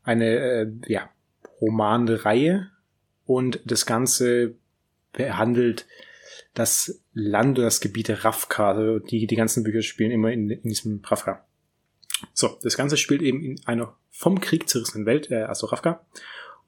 eine 0.03 0.25
äh, 0.25 0.71
ja, 0.87 1.09
Romanreihe. 1.61 2.69
Und 3.25 3.61
das 3.65 3.85
Ganze 3.85 4.55
behandelt 5.13 5.87
das 6.53 7.01
Land 7.13 7.57
oder 7.57 7.67
das 7.67 7.79
Gebiet 7.79 8.09
Ravka. 8.25 8.71
Also 8.71 8.99
die, 8.99 9.25
die 9.25 9.35
ganzen 9.35 9.63
Bücher 9.63 9.81
spielen 9.81 10.11
immer 10.11 10.31
in, 10.31 10.49
in 10.49 10.69
diesem 10.69 11.01
Ravka. 11.05 11.45
So, 12.33 12.57
das 12.61 12.77
Ganze 12.77 12.97
spielt 12.97 13.21
eben 13.21 13.41
in 13.41 13.61
einer 13.65 13.95
vom 14.09 14.39
Krieg 14.39 14.69
zerrissenen 14.69 15.05
Welt, 15.05 15.31
äh, 15.31 15.43
also 15.43 15.67
Ravka. 15.67 16.05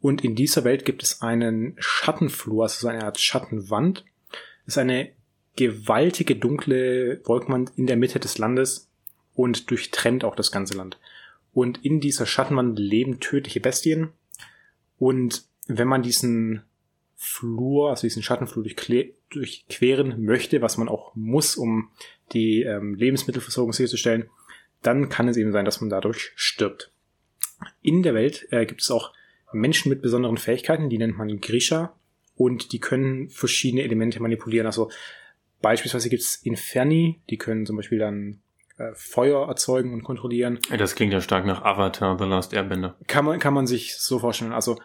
Und 0.02 0.24
in 0.24 0.36
dieser 0.36 0.64
Welt 0.64 0.86
gibt 0.86 1.04
es 1.04 1.22
einen 1.22 1.76
Schattenflur, 1.78 2.64
also 2.64 2.82
so 2.82 2.88
eine 2.88 3.04
Art 3.04 3.20
Schattenwand. 3.20 4.04
Das 4.66 4.76
ist 4.76 4.78
eine 4.78 5.12
gewaltige 5.56 6.36
dunkle 6.36 7.22
Wolkenwand 7.26 7.72
in 7.76 7.88
der 7.88 7.98
Mitte 7.98 8.20
des 8.20 8.38
Landes 8.38 8.90
und 9.34 9.70
durchtrennt 9.70 10.24
auch 10.24 10.36
das 10.36 10.52
ganze 10.52 10.76
Land. 10.76 11.00
Und 11.54 11.86
in 11.86 12.00
dieser 12.00 12.26
Schattenwand 12.26 12.80
leben 12.80 13.20
tödliche 13.20 13.60
Bestien. 13.60 14.10
Und 14.98 15.46
wenn 15.68 15.88
man 15.88 16.02
diesen 16.02 16.64
Flur, 17.16 17.92
also 17.92 18.02
diesen 18.02 18.24
Schattenflur 18.24 18.66
durchqueren 19.30 20.24
möchte, 20.26 20.62
was 20.62 20.78
man 20.78 20.90
auch 20.90 21.16
muss, 21.16 21.56
um 21.56 21.90
die 22.34 22.64
ähm, 22.64 22.96
Lebensmittelversorgung 22.96 23.72
sicherzustellen, 23.72 24.30
dann 24.84 25.10
kann 25.10 25.28
es 25.28 25.38
eben 25.38 25.52
sein, 25.52 25.66
dass 25.66 25.82
man 25.82 25.90
dadurch 25.90 26.32
stirbt. 26.36 26.92
In 27.82 28.04
der 28.04 28.14
Welt 28.14 28.48
äh, 28.52 28.66
gibt 28.66 28.82
es 28.82 28.92
auch 28.92 29.14
Menschen 29.52 29.90
mit 29.90 30.02
besonderen 30.02 30.38
Fähigkeiten, 30.38 30.90
die 30.90 30.98
nennt 30.98 31.18
man 31.18 31.40
Grisha 31.40 31.94
und 32.36 32.72
die 32.72 32.80
können 32.80 33.30
verschiedene 33.30 33.84
Elemente 33.84 34.22
manipulieren. 34.22 34.66
Also 34.66 34.90
beispielsweise 35.62 36.10
gibt 36.10 36.24
es 36.24 36.36
Inferni, 36.38 37.22
die 37.30 37.38
können 37.38 37.66
zum 37.66 37.78
Beispiel 37.78 38.00
dann 38.00 38.42
äh, 38.78 38.92
Feuer 38.96 39.48
erzeugen 39.48 39.94
und 39.94 40.04
kontrollieren. 40.04 40.60
Das 40.78 40.96
klingt 40.96 41.14
ja 41.14 41.22
stark 41.22 41.46
nach 41.46 41.62
Avatar, 41.64 42.18
The 42.18 42.26
Last 42.26 42.54
Airbender. 42.54 42.98
Kann 43.08 43.26
man, 43.26 43.40
kann 43.40 43.54
man 43.54 43.68
sich 43.68 43.98
so 43.98 44.20
vorstellen. 44.20 44.52
Also 44.52 44.80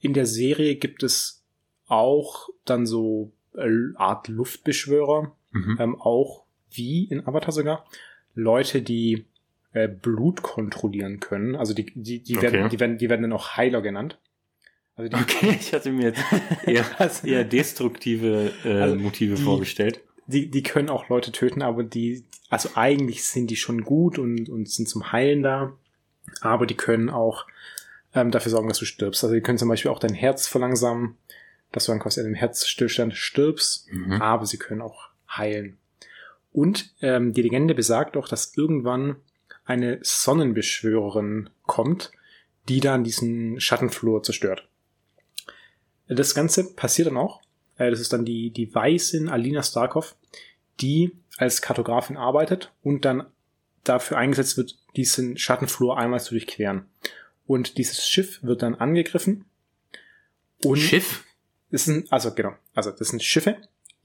in 0.00 0.14
der 0.14 0.26
Serie 0.26 0.76
gibt 0.76 1.02
es 1.02 1.42
auch 1.86 2.48
dann 2.64 2.86
so 2.86 3.32
äh, 3.56 3.68
Art 3.96 4.28
Luftbeschwörer, 4.28 5.36
Mhm. 5.52 5.76
ähm, 5.80 6.00
auch 6.00 6.44
wie 6.70 7.04
in 7.06 7.26
Avatar 7.26 7.50
sogar, 7.50 7.84
Leute, 8.40 8.82
die 8.82 9.24
äh, 9.72 9.88
Blut 9.88 10.42
kontrollieren 10.42 11.20
können. 11.20 11.54
Also 11.56 11.74
die, 11.74 11.92
die, 11.94 12.22
die, 12.22 12.40
werden, 12.42 12.60
Okay. 12.60 12.68
die, 12.70 12.80
werden, 12.80 12.98
die 12.98 13.08
werden 13.08 13.22
dann 13.22 13.32
auch 13.32 13.56
Heiler 13.56 13.82
genannt. 13.82 14.18
Also 14.96 15.08
die, 15.10 15.16
Okay, 15.22 15.56
ich 15.60 15.72
hatte 15.72 15.92
mir 15.92 16.06
jetzt 16.08 16.22
eher, 16.66 16.84
eher 17.24 17.44
destruktive 17.44 18.52
äh, 18.64 18.80
Also 18.80 18.96
Motive 18.96 19.34
die- 19.36 19.42
vorgestellt. 19.42 20.00
die, 20.26 20.50
die 20.50 20.62
können 20.62 20.88
auch 20.88 21.08
Leute 21.08 21.32
töten, 21.32 21.62
aber 21.62 21.82
die, 21.84 22.24
also 22.48 22.70
eigentlich 22.74 23.24
sind 23.24 23.50
die 23.50 23.56
schon 23.56 23.82
gut 23.82 24.18
und, 24.18 24.48
und 24.48 24.68
sind 24.68 24.88
zum 24.88 25.12
Heilen 25.12 25.42
da, 25.42 25.72
aber 26.40 26.66
die 26.66 26.74
können 26.76 27.08
auch 27.10 27.46
ähm, 28.14 28.30
dafür 28.32 28.50
sorgen, 28.50 28.68
dass 28.68 28.78
du 28.78 28.84
stirbst. 28.86 29.22
Also 29.22 29.34
die 29.34 29.40
können 29.40 29.58
zum 29.58 29.68
Beispiel 29.68 29.90
auch 29.90 30.00
dein 30.00 30.14
Herz 30.14 30.46
verlangsamen, 30.48 31.16
dass 31.70 31.86
du 31.86 31.92
dann 31.92 32.00
quasi 32.00 32.18
an 32.20 32.26
einem 32.26 32.34
Herzstillstand 32.34 33.14
stirbst, 33.14 33.86
Mhm. 33.92 34.20
aber 34.20 34.44
sie 34.46 34.58
können 34.58 34.80
auch 34.82 35.10
heilen. 35.28 35.78
Und 36.52 36.94
ähm, 37.00 37.32
die 37.32 37.42
Legende 37.42 37.74
besagt 37.74 38.16
auch, 38.16 38.28
dass 38.28 38.56
irgendwann 38.56 39.16
eine 39.64 39.98
Sonnenbeschwörerin 40.02 41.50
kommt, 41.62 42.10
die 42.68 42.80
dann 42.80 43.04
diesen 43.04 43.60
Schattenflur 43.60 44.22
zerstört. 44.22 44.68
Das 46.08 46.34
Ganze 46.34 46.74
passiert 46.74 47.08
dann 47.08 47.16
auch. 47.16 47.40
Äh, 47.76 47.90
Das 47.90 48.00
ist 48.00 48.12
dann 48.12 48.24
die, 48.24 48.50
die 48.50 48.74
Weißin 48.74 49.28
Alina 49.28 49.62
Starkov, 49.62 50.16
die 50.80 51.12
als 51.36 51.62
Kartografin 51.62 52.16
arbeitet 52.16 52.72
und 52.82 53.04
dann 53.04 53.26
dafür 53.84 54.18
eingesetzt 54.18 54.56
wird, 54.56 54.76
diesen 54.96 55.38
Schattenflur 55.38 55.96
einmal 55.96 56.20
zu 56.20 56.30
durchqueren. 56.30 56.86
Und 57.46 57.78
dieses 57.78 58.06
Schiff 58.06 58.42
wird 58.42 58.62
dann 58.62 58.74
angegriffen. 58.74 59.44
Und 60.64 60.76
Schiff? 60.78 61.24
das 61.70 61.84
sind, 61.84 62.12
also 62.12 62.34
genau, 62.34 62.54
also 62.74 62.90
das 62.90 63.08
sind 63.08 63.22
Schiffe, 63.22 63.56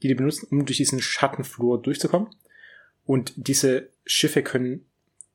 die 0.02 0.08
die 0.08 0.14
benutzen, 0.14 0.46
um 0.50 0.64
durch 0.66 0.76
diesen 0.78 1.00
Schattenflur 1.00 1.80
durchzukommen. 1.80 2.28
Und 3.04 3.32
diese 3.36 3.88
Schiffe 4.04 4.42
können 4.42 4.84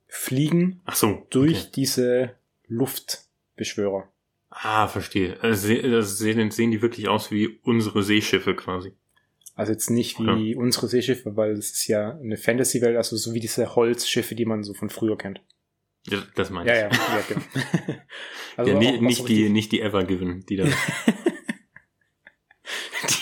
fliegen 0.08 0.82
Ach 0.86 0.96
so. 0.96 1.26
durch 1.30 1.62
Okay. 1.62 1.70
diese 1.76 2.36
Luftbeschwörer. 2.68 4.08
Ah, 4.50 4.88
verstehe. 4.88 5.40
Also, 5.42 5.68
se- 5.68 5.82
das 5.90 6.18
sehen, 6.18 6.52
sehen 6.52 6.72
die 6.72 6.82
wirklich 6.82 7.08
aus 7.08 7.32
wie 7.32 7.60
unsere 7.64 8.04
Seeschiffe 8.04 8.56
quasi. 8.56 8.94
Also 9.56 9.72
jetzt 9.74 9.90
nicht 9.90 10.20
wie 10.20 10.56
unsere 10.56 10.88
Seeschiffe, 10.88 11.36
weil 11.36 11.52
es 11.52 11.72
ist 11.72 11.88
ja 11.88 12.12
eine 12.18 12.38
Fantasy-Welt, 12.38 12.96
also 12.98 13.16
so 13.18 13.34
wie 13.34 13.40
diese 13.40 13.76
Holzschiffe, 13.76 14.34
die 14.36 14.46
man 14.46 14.64
so 14.64 14.74
von 14.74 14.90
früher 14.90 15.18
kennt. 15.18 15.42
Ja, 16.08 16.24
das 16.36 16.50
meine 16.50 16.70
Ja, 16.70 16.88
ich. 16.88 16.98
ja, 16.98 17.18
ja, 17.18 17.24
genau. 17.28 17.42
Also 18.58 18.72
ja, 18.72 18.78
auch 18.98 19.02
nicht, 19.02 19.18
so 19.18 19.28
die, 19.28 19.50
nicht 19.50 19.72
die 19.72 19.82
Evergiven, 19.82 20.46
die 20.48 20.58
da. 20.58 20.66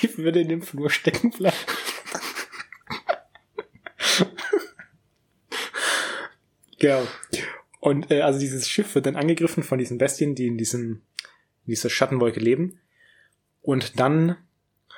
Die 0.01 0.17
würde 0.17 0.41
in 0.41 0.47
dem 0.49 0.61
Flur 0.61 0.89
stecken 0.89 1.31
bleiben. 1.31 1.55
genau. 6.79 7.05
Und 7.79 8.11
äh, 8.11 8.21
also 8.21 8.39
dieses 8.39 8.67
Schiff 8.69 8.93
wird 8.95 9.05
dann 9.05 9.15
angegriffen 9.15 9.63
von 9.63 9.79
diesen 9.79 9.97
Bestien, 9.97 10.35
die 10.35 10.47
in 10.47 10.57
diesem 10.57 11.01
in 11.65 11.71
dieser 11.71 11.89
Schattenwolke 11.89 12.39
leben. 12.39 12.79
Und 13.61 13.99
dann 13.99 14.37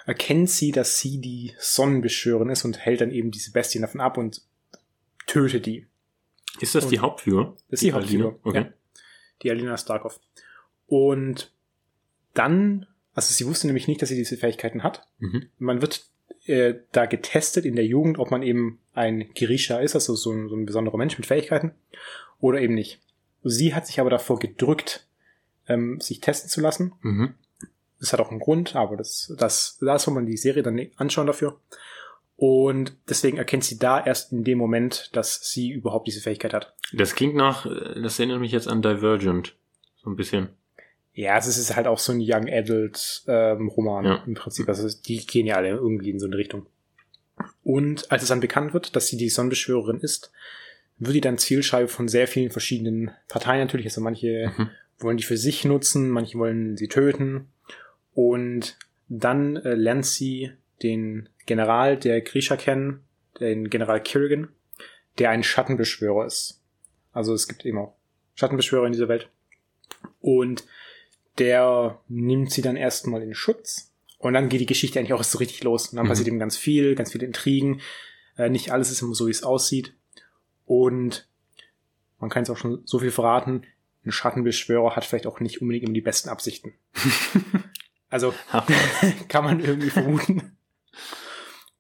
erkennt 0.05 0.49
sie, 0.49 0.71
dass 0.71 0.99
sie 0.99 1.19
die 1.19 1.53
Sonnenbeschwörerin 1.59 2.49
ist 2.49 2.63
und 2.65 2.79
hält 2.79 3.01
dann 3.01 3.11
eben 3.11 3.31
diese 3.31 3.51
Bestien 3.51 3.81
davon 3.81 4.01
ab 4.01 4.17
und 4.17 4.41
tötet 5.27 5.65
die. 5.65 5.87
Ist 6.59 6.75
das 6.75 6.87
die 6.87 6.97
Und- 6.97 7.01
Hauptfigur? 7.03 7.57
Das 7.69 7.81
ist 7.81 7.83
die 7.83 7.93
Alina? 7.93 8.25
Hauptfigur. 8.25 8.39
Okay. 8.43 8.61
Ja. 8.61 8.73
Die 9.43 9.51
Alina 9.51 9.77
Starkov. 9.77 10.19
Und 10.87 11.53
dann, 12.33 12.87
also 13.14 13.34
sie 13.34 13.45
wusste 13.45 13.68
nämlich 13.68 13.88
nicht, 13.88 14.01
dass 14.01 14.09
sie 14.09 14.16
diese 14.16 14.38
Fähigkeiten 14.38 14.84
hat. 14.84 15.07
Mhm. 15.20 15.47
Man 15.59 15.82
wird 15.82 16.05
äh, 16.45 16.76
da 16.91 17.05
getestet 17.05 17.66
in 17.66 17.76
der 17.76 17.86
Jugend, 17.86 18.20
ob 18.20 18.32
man 18.32 18.43
eben 18.43 18.80
ein 18.93 19.30
Girisha 19.34 19.80
ist, 19.80 19.95
also 19.95 20.16
so 20.16 20.32
ein, 20.32 20.49
so 20.49 20.55
ein 20.55 20.66
besonderer 20.66 20.97
Mensch 20.97 21.18
mit 21.18 21.28
Fähigkeiten, 21.28 21.72
oder 22.39 22.59
eben 22.59 22.74
nicht. 22.74 22.99
Sie 23.43 23.74
hat 23.74 23.88
sich 23.88 23.99
aber 23.99 24.09
davor 24.09 24.39
gedrückt, 24.39 25.05
ähm, 25.68 25.99
sich 25.99 26.22
testen 26.22 26.49
zu 26.49 26.62
lassen. 26.62 26.93
Mhm. 27.01 27.34
Das 27.99 28.14
hat 28.14 28.20
auch 28.20 28.32
einen 28.32 28.39
Grund, 28.39 28.76
aber 28.76 28.97
das, 28.97 29.34
das, 29.38 29.78
da 29.80 29.99
soll 29.99 30.14
man 30.14 30.26
die 30.26 30.38
Serie 30.38 30.64
dann 30.64 30.80
anschauen 30.95 31.28
dafür. 31.28 31.59
Und 32.36 32.97
deswegen 33.07 33.38
erkennt 33.38 33.64
sie 33.64 33.78
da 33.78 34.03
erst 34.03 34.32
in 34.32 34.43
dem 34.43 34.57
Moment, 34.57 35.12
dass 35.14 35.51
sie 35.51 35.70
überhaupt 35.70 36.07
diese 36.07 36.22
Fähigkeit 36.22 36.53
hat. 36.53 36.74
Das 36.91 37.14
klingt 37.14 37.36
nach, 37.36 37.68
äh, 37.68 38.01
das 38.01 38.18
erinnert 38.18 38.39
mich 38.39 38.51
jetzt 38.51 38.68
an 38.68 38.82
Divergent. 38.82 39.55
So 40.03 40.09
ein 40.09 40.16
bisschen. 40.16 40.49
Ja, 41.14 41.38
es 41.38 41.45
ist 41.47 41.76
halt 41.76 41.88
auch 41.88 41.99
so 41.99 42.12
ein 42.14 42.20
Young 42.22 42.47
Adult 42.49 43.24
ähm, 43.28 43.68
Roman 43.68 44.05
Ja. 44.05 44.24
im 44.26 44.34
Prinzip. 44.34 44.68
Also 44.70 44.88
die 45.05 45.26
gehen 45.26 45.45
ja 45.45 45.55
alle 45.57 45.70
irgendwie 45.70 46.09
in 46.09 46.20
so 46.20 46.26
eine 46.28 46.38
Richtung. 46.38 46.68
Und 47.64 48.12
als 48.12 48.24
es 48.24 48.30
dann 48.30 48.39
bekannt 48.39 48.74
wird, 48.74 48.95
dass 48.95 49.07
sie 49.07 49.18
die 49.18 49.30
Sonnenbeschwörerin 49.30 49.99
ist, 49.99 50.32
wird 50.97 51.16
die 51.16 51.22
dann 51.22 51.38
Zielscheibe 51.38 51.88
von 51.88 52.07
sehr 52.07 52.28
vielen 52.28 52.51
verschiedenen 52.51 53.12
Parteien 53.28 53.59
natürlich. 53.62 53.88
Also 53.88 54.01
manche 54.01 54.51
Mhm. 54.57 54.70
wollen 54.99 55.18
die 55.18 55.24
für 55.24 55.38
sich 55.38 55.66
nutzen, 55.66 56.09
manche 56.09 56.38
wollen 56.38 56.78
sie 56.78 56.88
töten. 56.88 57.49
Und 58.14 58.78
dann 59.09 59.57
äh, 59.57 59.74
lernt 59.74 60.05
sie 60.05 60.51
den 60.84 61.30
General 61.45 61.97
der 61.97 62.22
Grisha 62.22 62.55
kennen, 62.55 63.03
den 63.39 63.70
General 63.70 64.01
Kirrigan, 64.01 64.49
der 65.20 65.32
ein 65.32 65.43
Schattenbeschwörer 65.43 66.26
ist. 66.26 66.62
Also 67.12 67.34
es 67.34 67.47
gibt 67.47 67.66
eben 67.66 67.78
auch 67.80 67.95
Schattenbeschwörer 68.36 68.86
in 68.86 68.93
dieser 68.93 69.07
Welt. 69.09 69.30
Und 70.22 70.64
der 71.38 71.99
nimmt 72.07 72.51
sie 72.51 72.61
dann 72.61 72.75
erstmal 72.75 73.21
in 73.23 73.34
Schutz. 73.34 73.91
Und 74.17 74.34
dann 74.34 74.49
geht 74.49 74.61
die 74.61 74.65
Geschichte 74.67 74.99
eigentlich 74.99 75.13
auch 75.13 75.19
erst 75.19 75.32
so 75.32 75.39
richtig 75.39 75.63
los. 75.63 75.88
Und 75.89 75.97
dann 75.97 76.05
Mhm. 76.05 76.09
passiert 76.09 76.27
eben 76.27 76.39
ganz 76.39 76.57
viel, 76.57 76.95
ganz 76.95 77.11
viele 77.11 77.25
Intrigen. 77.25 77.82
Äh, 78.38 78.49
nicht 78.49 78.71
alles 78.71 78.91
ist 78.91 79.01
immer 79.01 79.15
so, 79.15 79.27
wie 79.27 79.32
es 79.32 79.43
aussieht. 79.43 79.93
Und 80.65 81.27
man 82.19 82.29
kann 82.29 82.43
jetzt 82.43 82.49
auch 82.51 82.57
schon 82.57 82.82
so 82.86 82.99
viel 82.99 83.11
verraten, 83.11 83.63
ein 84.05 84.11
Schattenbeschwörer 84.11 84.95
hat 84.95 85.05
vielleicht 85.05 85.27
auch 85.27 85.39
nicht 85.39 85.61
unbedingt 85.61 85.86
immer 85.86 85.93
die 85.93 86.01
besten 86.01 86.29
Absichten. 86.29 86.73
also 88.09 88.34
kann 89.27 89.43
man 89.43 89.59
irgendwie 89.59 89.89
vermuten. 89.89 90.57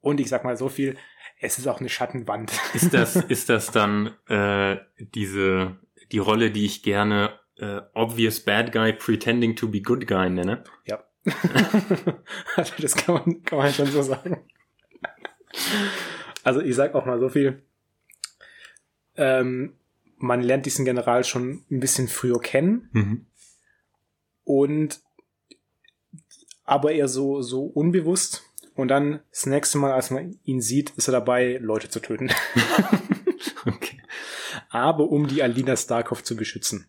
Und 0.01 0.19
ich 0.19 0.29
sag 0.29 0.43
mal 0.43 0.57
so 0.57 0.69
viel, 0.69 0.97
es 1.39 1.57
ist 1.57 1.67
auch 1.67 1.79
eine 1.79 1.89
Schattenwand. 1.89 2.51
Ist 2.73 2.93
das, 2.93 3.15
ist 3.15 3.49
das 3.49 3.71
dann 3.71 4.15
äh, 4.27 4.77
diese 4.97 5.77
die 6.11 6.19
Rolle, 6.19 6.51
die 6.51 6.65
ich 6.65 6.83
gerne 6.83 7.39
äh, 7.61 7.81
obvious 7.93 8.39
bad 8.43 8.71
guy 8.71 8.91
pretending 8.91 9.55
to 9.55 9.67
be 9.67 9.81
good 9.81 10.07
guy 10.07 10.29
nenne? 10.29 10.63
Ja. 10.85 11.03
also 12.55 12.73
das 12.79 12.95
kann 12.95 13.15
man, 13.15 13.43
kann 13.43 13.59
man 13.59 13.71
schon 13.71 13.85
so 13.87 14.01
sagen. 14.01 14.43
Also 16.43 16.61
ich 16.61 16.75
sag 16.75 16.95
auch 16.95 17.05
mal 17.05 17.19
so 17.19 17.29
viel. 17.29 17.61
Ähm, 19.15 19.75
man 20.17 20.41
lernt 20.41 20.65
diesen 20.65 20.85
General 20.85 21.23
schon 21.23 21.63
ein 21.69 21.79
bisschen 21.79 22.07
früher 22.07 22.39
kennen 22.39 22.89
Mhm. 22.93 23.25
und 24.43 25.01
aber 26.63 26.91
eher 26.93 27.07
so, 27.07 27.41
so 27.41 27.65
unbewusst. 27.65 28.43
Und 28.75 28.87
dann 28.87 29.19
das 29.29 29.45
nächste 29.45 29.77
Mal, 29.77 29.91
als 29.91 30.09
man 30.11 30.39
ihn 30.43 30.61
sieht, 30.61 30.91
ist 30.91 31.07
er 31.09 31.11
dabei, 31.11 31.57
Leute 31.61 31.89
zu 31.89 31.99
töten. 31.99 32.31
Okay. 33.65 34.01
aber 34.69 35.09
um 35.09 35.27
die 35.27 35.43
Alina 35.43 35.75
Starkov 35.75 36.23
zu 36.23 36.35
beschützen. 36.35 36.87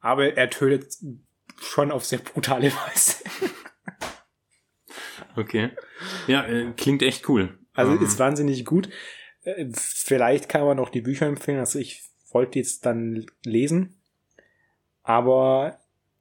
Aber 0.00 0.36
er 0.36 0.50
tötet 0.50 0.96
schon 1.60 1.90
auf 1.90 2.04
sehr 2.04 2.18
brutale 2.18 2.72
Weise. 2.72 3.16
Okay. 5.36 5.70
Ja, 6.26 6.46
äh, 6.46 6.72
klingt 6.76 7.02
echt 7.02 7.28
cool. 7.28 7.58
Also 7.72 7.92
Ähm, 7.92 8.02
ist 8.02 8.18
wahnsinnig 8.18 8.64
gut. 8.64 8.88
Äh, 9.42 9.66
Vielleicht 9.72 10.48
kann 10.48 10.64
man 10.64 10.78
auch 10.78 10.88
die 10.88 11.02
Bücher 11.02 11.26
empfehlen. 11.26 11.58
Also 11.58 11.78
ich 11.78 12.02
wollte 12.32 12.58
jetzt 12.58 12.86
dann 12.86 13.26
lesen. 13.44 14.00
Aber 15.02 15.78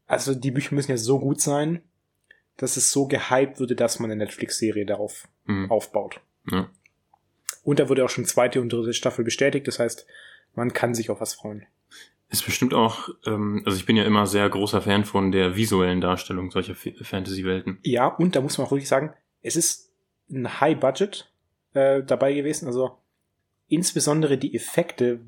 also 0.07 0.33
die 0.35 0.51
Bücher 0.51 0.75
müssen 0.75 0.91
ja 0.91 0.97
so 0.97 1.19
gut 1.19 1.41
sein, 1.41 1.81
dass 2.57 2.77
es 2.77 2.91
so 2.91 3.07
gehypt 3.07 3.59
würde, 3.59 3.75
dass 3.75 3.99
man 3.99 4.11
eine 4.11 4.23
Netflix-Serie 4.23 4.85
darauf 4.85 5.27
mhm. 5.45 5.71
aufbaut. 5.71 6.21
Ja. 6.51 6.69
Und 7.63 7.79
da 7.79 7.89
wurde 7.89 8.03
auch 8.03 8.09
schon 8.09 8.25
zweite 8.25 8.61
und 8.61 8.71
dritte 8.71 8.93
Staffel 8.93 9.23
bestätigt. 9.23 9.67
Das 9.67 9.79
heißt, 9.79 10.05
man 10.55 10.73
kann 10.73 10.93
sich 10.93 11.09
auf 11.09 11.21
was 11.21 11.35
freuen. 11.35 11.65
Ist 12.29 12.45
bestimmt 12.45 12.73
auch, 12.75 13.09
ähm, 13.25 13.63
also 13.65 13.77
ich 13.77 13.85
bin 13.85 13.95
ja 13.97 14.03
immer 14.03 14.27
sehr 14.27 14.47
großer 14.47 14.81
Fan 14.81 15.03
von 15.03 15.31
der 15.31 15.55
visuellen 15.55 15.99
Darstellung 15.99 16.51
solcher 16.51 16.75
Fantasy-Welten. 16.75 17.79
Ja, 17.83 18.07
und 18.07 18.35
da 18.35 18.41
muss 18.41 18.57
man 18.57 18.67
auch 18.67 18.71
wirklich 18.71 18.87
sagen, 18.87 19.13
es 19.41 19.55
ist 19.55 19.91
ein 20.31 20.59
High-Budget 20.61 21.31
äh, 21.73 22.03
dabei 22.03 22.33
gewesen. 22.33 22.67
Also 22.67 22.91
insbesondere 23.67 24.37
die 24.37 24.55
Effekte, 24.55 25.19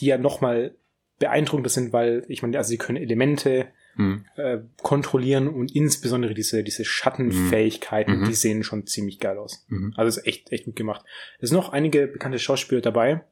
die 0.00 0.06
ja 0.06 0.18
nochmal 0.18 0.74
beeindruckender 1.18 1.70
sind, 1.70 1.92
weil 1.92 2.24
ich 2.28 2.42
meine, 2.42 2.58
also 2.58 2.68
sie 2.68 2.78
können 2.78 2.96
Elemente 3.00 3.68
Mhm. 3.94 4.24
äh, 4.36 4.58
kontrollieren 4.82 5.48
und 5.48 5.76
insbesondere 5.76 6.32
diese, 6.32 6.64
diese 6.64 6.82
Schattenfähigkeiten, 6.84 8.20
Mhm. 8.20 8.24
die 8.24 8.32
sehen 8.34 8.64
schon 8.64 8.86
ziemlich 8.86 9.18
geil 9.18 9.36
aus. 9.36 9.66
Mhm. 9.68 9.92
Also 9.96 10.18
ist 10.18 10.26
echt, 10.26 10.50
echt 10.50 10.64
gut 10.64 10.76
gemacht. 10.76 11.04
Es 11.40 11.50
sind 11.50 11.58
noch 11.58 11.72
einige 11.72 12.06
bekannte 12.06 12.38
Schauspieler 12.38 12.80
dabei, 12.80 13.22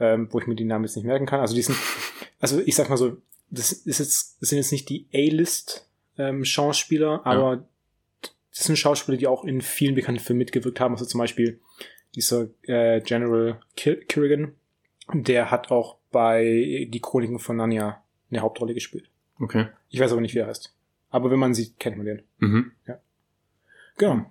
ähm, 0.00 0.28
wo 0.30 0.38
ich 0.40 0.46
mir 0.46 0.54
die 0.56 0.64
Namen 0.64 0.84
jetzt 0.86 0.96
nicht 0.96 1.04
merken 1.04 1.26
kann. 1.26 1.40
Also 1.40 1.54
die 1.54 1.60
sind, 1.62 1.76
also 2.38 2.60
ich 2.60 2.74
sag 2.74 2.88
mal 2.88 2.96
so, 2.96 3.16
das 3.50 3.72
ist 3.72 3.98
jetzt, 3.98 4.36
das 4.40 4.48
sind 4.48 4.58
jetzt 4.58 4.72
nicht 4.72 4.88
die 4.88 5.06
A-List 5.12 5.88
ähm, 6.18 6.44
Schauspieler, 6.44 7.24
aber 7.24 7.68
das 8.54 8.64
sind 8.64 8.76
Schauspieler, 8.76 9.18
die 9.18 9.26
auch 9.26 9.44
in 9.44 9.60
vielen 9.60 9.94
bekannten 9.94 10.20
Filmen 10.20 10.38
mitgewirkt 10.38 10.80
haben. 10.80 10.94
Also 10.94 11.04
zum 11.04 11.18
Beispiel 11.18 11.60
dieser 12.14 12.48
äh, 12.62 13.00
General 13.00 13.60
Kir 13.76 14.00
Kirrigan, 14.04 14.54
der 15.12 15.50
hat 15.50 15.70
auch 15.70 15.98
bei 16.10 16.88
Die 16.90 17.00
Chroniken 17.00 17.38
von 17.38 17.56
Narnia 17.56 18.02
eine 18.30 18.40
Hauptrolle 18.40 18.74
gespielt. 18.74 19.10
Okay. 19.38 19.68
Ich 19.90 20.00
weiß 20.00 20.12
aber 20.12 20.20
nicht, 20.20 20.34
wie 20.34 20.38
er 20.38 20.46
heißt. 20.46 20.74
Aber 21.10 21.30
wenn 21.30 21.38
man 21.38 21.54
sieht, 21.54 21.78
kennt 21.78 21.96
man 21.96 22.06
den. 22.06 22.22
Mhm. 22.38 22.72
Genau. 23.98 24.30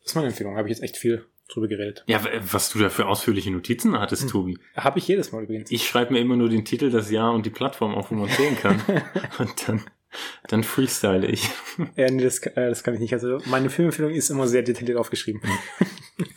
Das 0.00 0.10
ist 0.10 0.14
meine 0.14 0.28
Empfehlung. 0.28 0.56
Habe 0.56 0.68
ich 0.68 0.76
jetzt 0.76 0.82
echt 0.82 0.96
viel 0.96 1.26
drüber 1.54 1.68
geredet. 1.68 2.04
Ja, 2.06 2.20
was 2.52 2.70
du 2.70 2.78
da 2.78 2.88
für 2.90 3.06
ausführliche 3.06 3.50
Notizen 3.50 3.98
hattest, 3.98 4.22
Hm. 4.24 4.28
Tobi. 4.30 4.58
Habe 4.76 4.98
ich 4.98 5.08
jedes 5.08 5.32
Mal 5.32 5.42
übrigens. 5.44 5.70
Ich 5.70 5.86
schreibe 5.86 6.12
mir 6.12 6.20
immer 6.20 6.36
nur 6.36 6.48
den 6.48 6.64
Titel, 6.64 6.90
das 6.90 7.10
Jahr 7.10 7.32
und 7.32 7.46
die 7.46 7.50
Plattform 7.50 7.94
auf, 7.94 8.10
wo 8.10 8.14
man 8.16 8.28
sehen 8.28 8.56
kann. 8.56 8.82
und 9.38 9.68
dann, 9.68 9.82
dann 10.48 10.62
freestyle 10.64 11.26
ich. 11.26 11.48
Ja, 11.96 12.10
nee, 12.10 12.22
das, 12.22 12.38
äh, 12.40 12.68
das 12.68 12.82
kann 12.84 12.94
ich 12.94 13.00
nicht. 13.00 13.12
Also 13.14 13.38
meine 13.46 13.70
Filmempfehlung 13.70 14.12
ist 14.12 14.30
immer 14.30 14.46
sehr 14.46 14.62
detailliert 14.62 14.98
aufgeschrieben. 14.98 15.40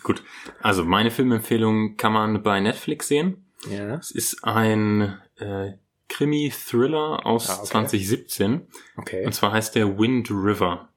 Gut. 0.03 0.23
Also 0.61 0.83
meine 0.85 1.11
Filmempfehlung 1.11 1.97
kann 1.97 2.13
man 2.13 2.41
bei 2.43 2.59
Netflix 2.59 3.07
sehen. 3.09 3.45
Ja. 3.69 3.95
Es 3.95 4.11
ist 4.11 4.43
ein 4.43 5.17
äh, 5.37 5.73
Krimi-Thriller 6.09 7.25
aus 7.25 7.49
Ah, 7.49 7.55
okay. 7.59 7.67
2017. 7.67 8.67
Okay. 8.97 9.25
Und 9.25 9.33
zwar 9.33 9.51
heißt 9.51 9.75
der 9.75 9.97
Wind 9.97 10.29
River. 10.31 10.89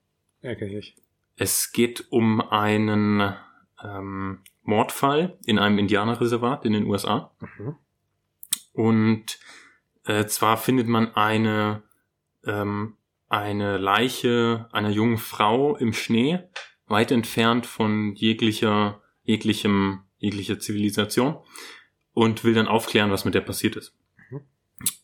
Ja, 0.43 0.55
kenn 0.55 0.71
ich. 0.71 0.95
Es 1.37 1.73
geht 1.73 2.05
um 2.11 2.41
einen 2.41 3.35
ähm, 3.85 4.41
Mordfall 4.63 5.39
in 5.45 5.59
einem 5.59 5.79
Indianerreservat 5.79 6.65
in 6.65 6.73
den 6.73 6.85
USA. 6.87 7.33
Mhm. 7.41 7.77
Und 8.73 9.39
äh, 10.05 10.27
zwar 10.27 10.57
findet 10.57 10.87
man 10.89 11.15
eine, 11.15 11.83
ähm, 12.45 12.97
eine 13.29 13.79
Leiche 13.79 14.69
einer 14.73 14.91
jungen 14.91 15.19
Frau 15.19 15.77
im 15.77 15.93
Schnee, 15.93 16.41
weit 16.87 17.11
entfernt 17.11 17.67
von 17.67 18.15
jeglicher, 18.15 19.03
jeglichem, 19.23 20.03
jeglicher 20.19 20.59
Zivilisation 20.59 21.39
und 22.13 22.45
will 22.45 22.55
dann 22.55 22.69
aufklären, 22.69 23.11
was 23.11 23.25
mit 23.25 23.35
der 23.35 23.41
passiert 23.41 23.77
ist. 23.77 23.97
Mhm. 24.31 24.41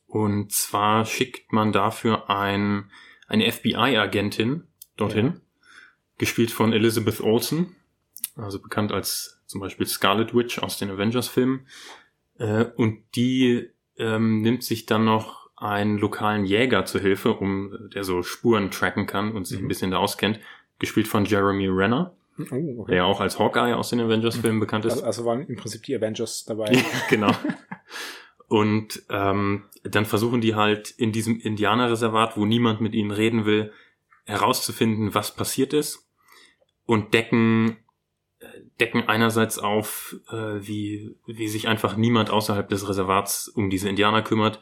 Und 0.06 0.52
zwar 0.52 1.04
schickt 1.04 1.52
man 1.52 1.72
dafür 1.72 2.28
ein, 2.30 2.90
eine 3.28 3.50
FBI-Agentin 3.50 4.64
dorthin, 4.96 5.26
Ja. 5.26 5.40
gespielt 6.18 6.50
von 6.50 6.72
Elizabeth 6.72 7.20
Olsen. 7.20 7.76
Also 8.36 8.60
bekannt 8.60 8.92
als 8.92 9.40
zum 9.46 9.60
Beispiel 9.60 9.86
Scarlet 9.86 10.34
Witch 10.34 10.58
aus 10.58 10.78
den 10.78 10.90
Avengers-Filmen. 10.90 11.66
Äh, 12.38 12.66
und 12.76 13.02
die 13.14 13.70
ähm, 13.98 14.42
nimmt 14.42 14.62
sich 14.62 14.86
dann 14.86 15.04
noch 15.04 15.48
einen 15.56 15.96
lokalen 15.98 16.44
Jäger 16.44 16.84
zur 16.84 17.00
Hilfe, 17.00 17.32
um 17.32 17.88
der 17.94 18.04
so 18.04 18.22
Spuren 18.22 18.70
tracken 18.70 19.06
kann 19.06 19.32
und 19.32 19.46
sich 19.46 19.58
ein 19.58 19.64
Mhm. 19.64 19.68
bisschen 19.68 19.90
da 19.90 19.98
auskennt, 19.98 20.38
gespielt 20.78 21.08
von 21.08 21.24
Jeremy 21.24 21.68
Renner, 21.68 22.14
Oh, 22.50 22.80
okay. 22.82 22.92
der 22.92 23.06
auch 23.06 23.20
als 23.22 23.38
Hawkeye 23.38 23.72
aus 23.74 23.88
den 23.88 24.00
Avengers-Filmen 24.00 24.60
bekannt 24.60 24.84
ist. 24.84 24.92
Also, 24.92 25.04
also 25.06 25.24
waren 25.24 25.46
im 25.46 25.56
Prinzip 25.56 25.82
die 25.84 25.96
Avengers 25.96 26.44
dabei. 26.44 26.70
genau. 27.08 27.32
Und 28.48 29.02
ähm, 29.08 29.64
dann 29.82 30.04
versuchen 30.04 30.40
die 30.42 30.54
halt 30.54 30.90
in 30.90 31.12
diesem 31.12 31.40
Indianerreservat, 31.40 32.36
wo 32.36 32.44
niemand 32.44 32.80
mit 32.82 32.94
ihnen 32.94 33.10
reden 33.10 33.46
will, 33.46 33.72
herauszufinden, 34.24 35.14
was 35.14 35.34
passiert 35.34 35.72
ist 35.72 36.06
und 36.84 37.14
decken 37.14 37.78
decken 38.80 39.08
einerseits 39.08 39.58
auf, 39.58 40.16
äh, 40.30 40.34
wie 40.60 41.14
wie 41.26 41.48
sich 41.48 41.68
einfach 41.68 41.96
niemand 41.96 42.30
außerhalb 42.30 42.68
des 42.68 42.88
Reservats 42.88 43.48
um 43.48 43.70
diese 43.70 43.88
Indianer 43.88 44.22
kümmert, 44.22 44.60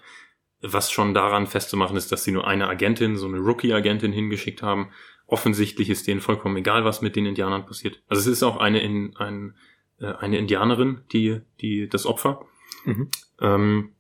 was 0.61 0.91
schon 0.91 1.15
daran 1.15 1.47
festzumachen 1.47 1.97
ist, 1.97 2.13
dass 2.13 2.25
sie 2.25 2.33
nur 2.33 2.47
eine 2.47 2.69
Agentin, 2.69 3.17
so 3.17 3.27
eine 3.27 3.39
Rookie-Agentin 3.39 4.13
hingeschickt 4.13 4.63
haben. 4.63 4.91
Offensichtlich 5.27 5.91
ist 5.91 6.07
denen 6.07 6.21
vollkommen 6.21 6.57
egal, 6.57 6.85
was 6.85 7.03
mit 7.03 7.17
den 7.17 7.27
Indianern 7.27 7.67
passiert. 7.67 8.03
Also 8.09 8.21
es 8.21 8.27
ist 8.27 8.43
auch 8.43 8.57
eine 8.59 8.81
in, 8.81 9.17
ein, 9.17 9.55
äh, 9.99 10.13
eine 10.13 10.39
Indianerin, 10.39 11.03
die 11.13 11.41
die 11.61 11.89
das 11.89 12.07
Opfer. 12.07 12.47
Mhm. 12.85 13.11
Ähm, 13.41 13.93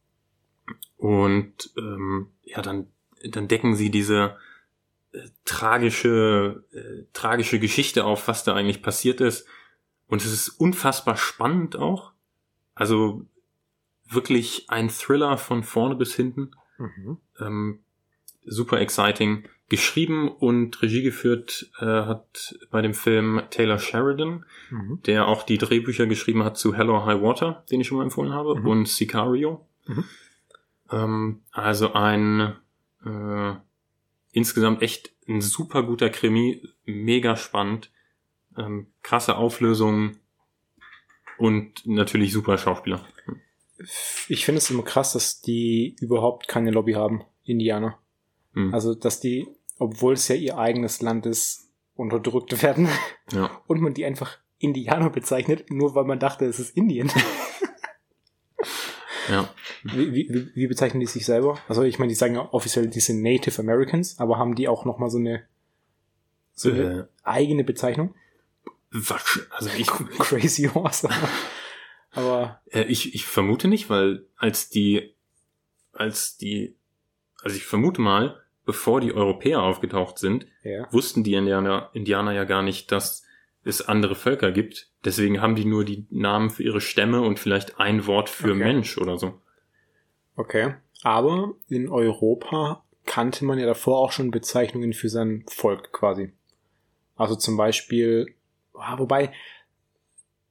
und 0.96 1.70
ähm, 1.76 2.28
ja, 2.44 2.62
dann, 2.62 2.86
dann 3.28 3.48
decken 3.48 3.74
sie 3.74 3.90
diese 3.90 4.36
äh, 5.12 5.20
tragische, 5.44 6.64
äh, 6.72 7.04
tragische 7.12 7.58
Geschichte 7.58 8.04
auf, 8.04 8.26
was 8.26 8.44
da 8.44 8.54
eigentlich 8.54 8.82
passiert 8.82 9.20
ist. 9.20 9.46
Und 10.06 10.22
es 10.24 10.32
ist 10.32 10.48
unfassbar 10.48 11.16
spannend 11.16 11.76
auch. 11.76 12.12
Also 12.74 13.24
wirklich 14.08 14.66
ein 14.68 14.88
Thriller 14.90 15.38
von 15.38 15.62
vorne 15.62 15.96
bis 15.96 16.14
hinten. 16.14 16.50
Mhm. 16.78 17.18
Ähm, 17.40 17.78
super 18.44 18.80
exciting. 18.80 19.48
Geschrieben 19.70 20.28
und 20.28 20.82
Regie 20.82 21.02
geführt 21.02 21.70
äh, 21.78 21.84
hat 21.86 22.54
bei 22.70 22.82
dem 22.82 22.92
Film 22.94 23.42
Taylor 23.50 23.78
Sheridan 23.78 24.44
Mhm. 24.70 25.00
der 25.06 25.26
auch 25.26 25.42
die 25.42 25.56
Drehbücher 25.58 26.06
geschrieben 26.06 26.44
hat 26.44 26.58
zu 26.58 26.74
Hello 26.74 27.06
High 27.06 27.22
Water, 27.22 27.64
den 27.70 27.80
ich 27.80 27.86
schon 27.86 27.96
mal 27.98 28.04
empfohlen 28.04 28.32
habe, 28.32 28.56
Mhm. 28.60 28.66
und 28.66 28.88
Sicario. 28.88 29.66
Mhm. 29.86 30.04
Ähm, 30.90 31.42
also 31.50 31.92
ein 31.94 32.54
äh, 33.06 33.54
insgesamt 34.32 34.82
echt 34.82 35.12
ein 35.28 35.40
super 35.40 35.82
guter 35.82 36.10
Krimi, 36.10 36.62
mega 36.84 37.36
spannend, 37.36 37.90
ähm, 38.56 38.86
krasse 39.02 39.36
Auflösung 39.36 40.16
und 41.38 41.86
natürlich 41.86 42.32
super 42.32 42.58
Schauspieler. 42.58 43.04
Ich 44.28 44.44
finde 44.44 44.58
es 44.58 44.70
immer 44.70 44.84
krass, 44.84 45.12
dass 45.12 45.40
die 45.40 45.96
überhaupt 46.00 46.48
keine 46.48 46.70
Lobby 46.70 46.92
haben, 46.92 47.24
Indianer. 47.44 47.98
Mhm. 48.52 48.72
Also, 48.72 48.94
dass 48.94 49.20
die, 49.20 49.48
obwohl 49.78 50.14
es 50.14 50.28
ja 50.28 50.36
ihr 50.36 50.58
eigenes 50.58 51.02
Land 51.02 51.26
ist, 51.26 51.70
unterdrückt 51.96 52.62
werden 52.62 52.88
ja. 53.32 53.50
und 53.66 53.80
man 53.80 53.94
die 53.94 54.04
einfach 54.04 54.38
Indianer 54.58 55.10
bezeichnet, 55.10 55.70
nur 55.70 55.94
weil 55.94 56.04
man 56.04 56.18
dachte, 56.18 56.46
es 56.46 56.58
ist 56.58 56.76
Indien. 56.76 57.10
ja. 59.28 59.48
Wie, 59.82 60.14
wie, 60.14 60.54
wie 60.54 60.66
bezeichnen 60.66 61.00
die 61.00 61.06
sich 61.06 61.26
selber? 61.26 61.58
Also 61.68 61.82
ich 61.82 61.98
meine, 61.98 62.08
die 62.08 62.14
sagen 62.14 62.34
ja 62.34 62.48
offiziell, 62.52 62.88
die 62.88 63.00
sind 63.00 63.22
Native 63.22 63.60
Americans, 63.60 64.18
aber 64.18 64.38
haben 64.38 64.54
die 64.54 64.68
auch 64.68 64.84
nochmal 64.84 65.10
so 65.10 65.18
eine, 65.18 65.44
so 66.54 66.70
eine 66.70 67.00
Äh, 67.00 67.04
eigene 67.22 67.64
Bezeichnung? 67.64 68.14
Also 69.50 69.70
ich, 69.76 69.86
Crazy 70.18 70.70
Horse. 70.72 71.08
aber 72.12 72.60
Äh, 72.70 72.84
ich, 72.84 73.14
ich 73.14 73.26
vermute 73.26 73.68
nicht, 73.68 73.90
weil 73.90 74.26
als 74.36 74.70
die, 74.70 75.14
als 75.92 76.36
die, 76.36 76.76
also 77.42 77.56
ich 77.56 77.64
vermute 77.64 78.00
mal, 78.00 78.40
bevor 78.64 79.00
die 79.00 79.12
Europäer 79.12 79.62
aufgetaucht 79.62 80.18
sind, 80.18 80.46
ja. 80.62 80.90
wussten 80.92 81.24
die 81.24 81.34
Indianer, 81.34 81.90
Indianer 81.92 82.32
ja 82.32 82.44
gar 82.44 82.62
nicht, 82.62 82.92
dass 82.92 83.24
es 83.64 83.82
andere 83.82 84.14
Völker 84.14 84.52
gibt. 84.52 84.90
Deswegen 85.04 85.40
haben 85.40 85.54
die 85.54 85.64
nur 85.64 85.84
die 85.84 86.06
Namen 86.10 86.50
für 86.50 86.62
ihre 86.62 86.80
Stämme 86.80 87.22
und 87.22 87.38
vielleicht 87.38 87.78
ein 87.80 88.06
Wort 88.06 88.28
für 88.28 88.50
Okay. 88.50 88.58
Mensch 88.58 88.98
oder 88.98 89.18
so. 89.18 89.40
Okay. 90.36 90.74
Aber 91.02 91.54
in 91.68 91.88
Europa 91.88 92.84
kannte 93.04 93.44
man 93.44 93.58
ja 93.58 93.66
davor 93.66 93.98
auch 93.98 94.12
schon 94.12 94.30
Bezeichnungen 94.30 94.92
für 94.92 95.08
sein 95.08 95.44
Volk 95.48 95.92
quasi. 95.92 96.32
Also 97.16 97.36
zum 97.36 97.56
Beispiel, 97.56 98.34
wobei, 98.74 99.32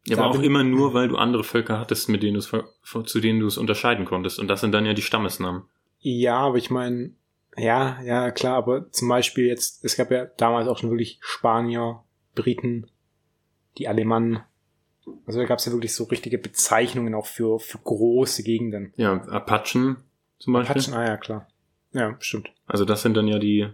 Ja, 0.06 0.18
aber 0.18 0.32
auch 0.32 0.42
immer 0.42 0.64
nur, 0.64 0.94
weil 0.94 1.08
du 1.08 1.18
andere 1.18 1.44
Völker 1.44 1.80
hattest, 1.80 2.10
mit 2.10 2.24
denen 2.24 2.34
du 2.34 2.40
es, 2.40 3.10
zu 3.10 3.20
denen 3.20 3.40
du 3.40 3.48
es 3.48 3.58
unterscheiden 3.58 4.06
konntest. 4.06 4.40
Und 4.40 4.48
das 4.48 4.62
sind 4.62 4.72
dann 4.72 4.86
ja 4.86 4.94
die 4.94 5.02
Stammesnamen. 5.02 5.64
ja, 6.00 6.38
aber 6.40 6.58
ich 6.58 6.70
meine, 6.70 7.12
ja, 7.56 8.02
ja, 8.04 8.32
klar, 8.32 8.56
aber 8.56 8.90
zum 8.92 9.08
Beispiel 9.10 9.46
jetzt, 9.46 9.86
es 9.86 9.96
gab 9.96 10.10
ja 10.12 10.26
damals 10.26 10.68
auch 10.68 10.78
schon 10.80 10.90
wirklich 10.90 11.20
Spanier, 11.22 12.04
Briten, 12.36 12.90
die 13.78 13.88
Alemannen. 13.88 14.40
Also 15.28 15.40
da 15.40 15.46
gab 15.46 15.60
es 15.60 15.66
ja 15.66 15.72
wirklich 15.72 15.94
so 15.94 16.06
richtige 16.06 16.38
Bezeichnungen 16.38 17.14
auch 17.14 17.26
für, 17.28 17.60
für 17.60 17.78
große 17.78 18.42
Gegenden. 18.44 18.94
Ja, 18.96 19.22
Apachen 19.28 19.98
zum 20.40 20.54
Beispiel. 20.54 20.82
Apachen, 20.82 20.94
ah 20.94 21.06
ja, 21.06 21.18
klar. 21.18 21.48
Ja, 21.92 22.16
stimmt. 22.20 22.52
Also 22.66 22.86
das 22.86 23.04
sind 23.04 23.16
dann 23.16 23.28
ja 23.28 23.38
die, 23.38 23.70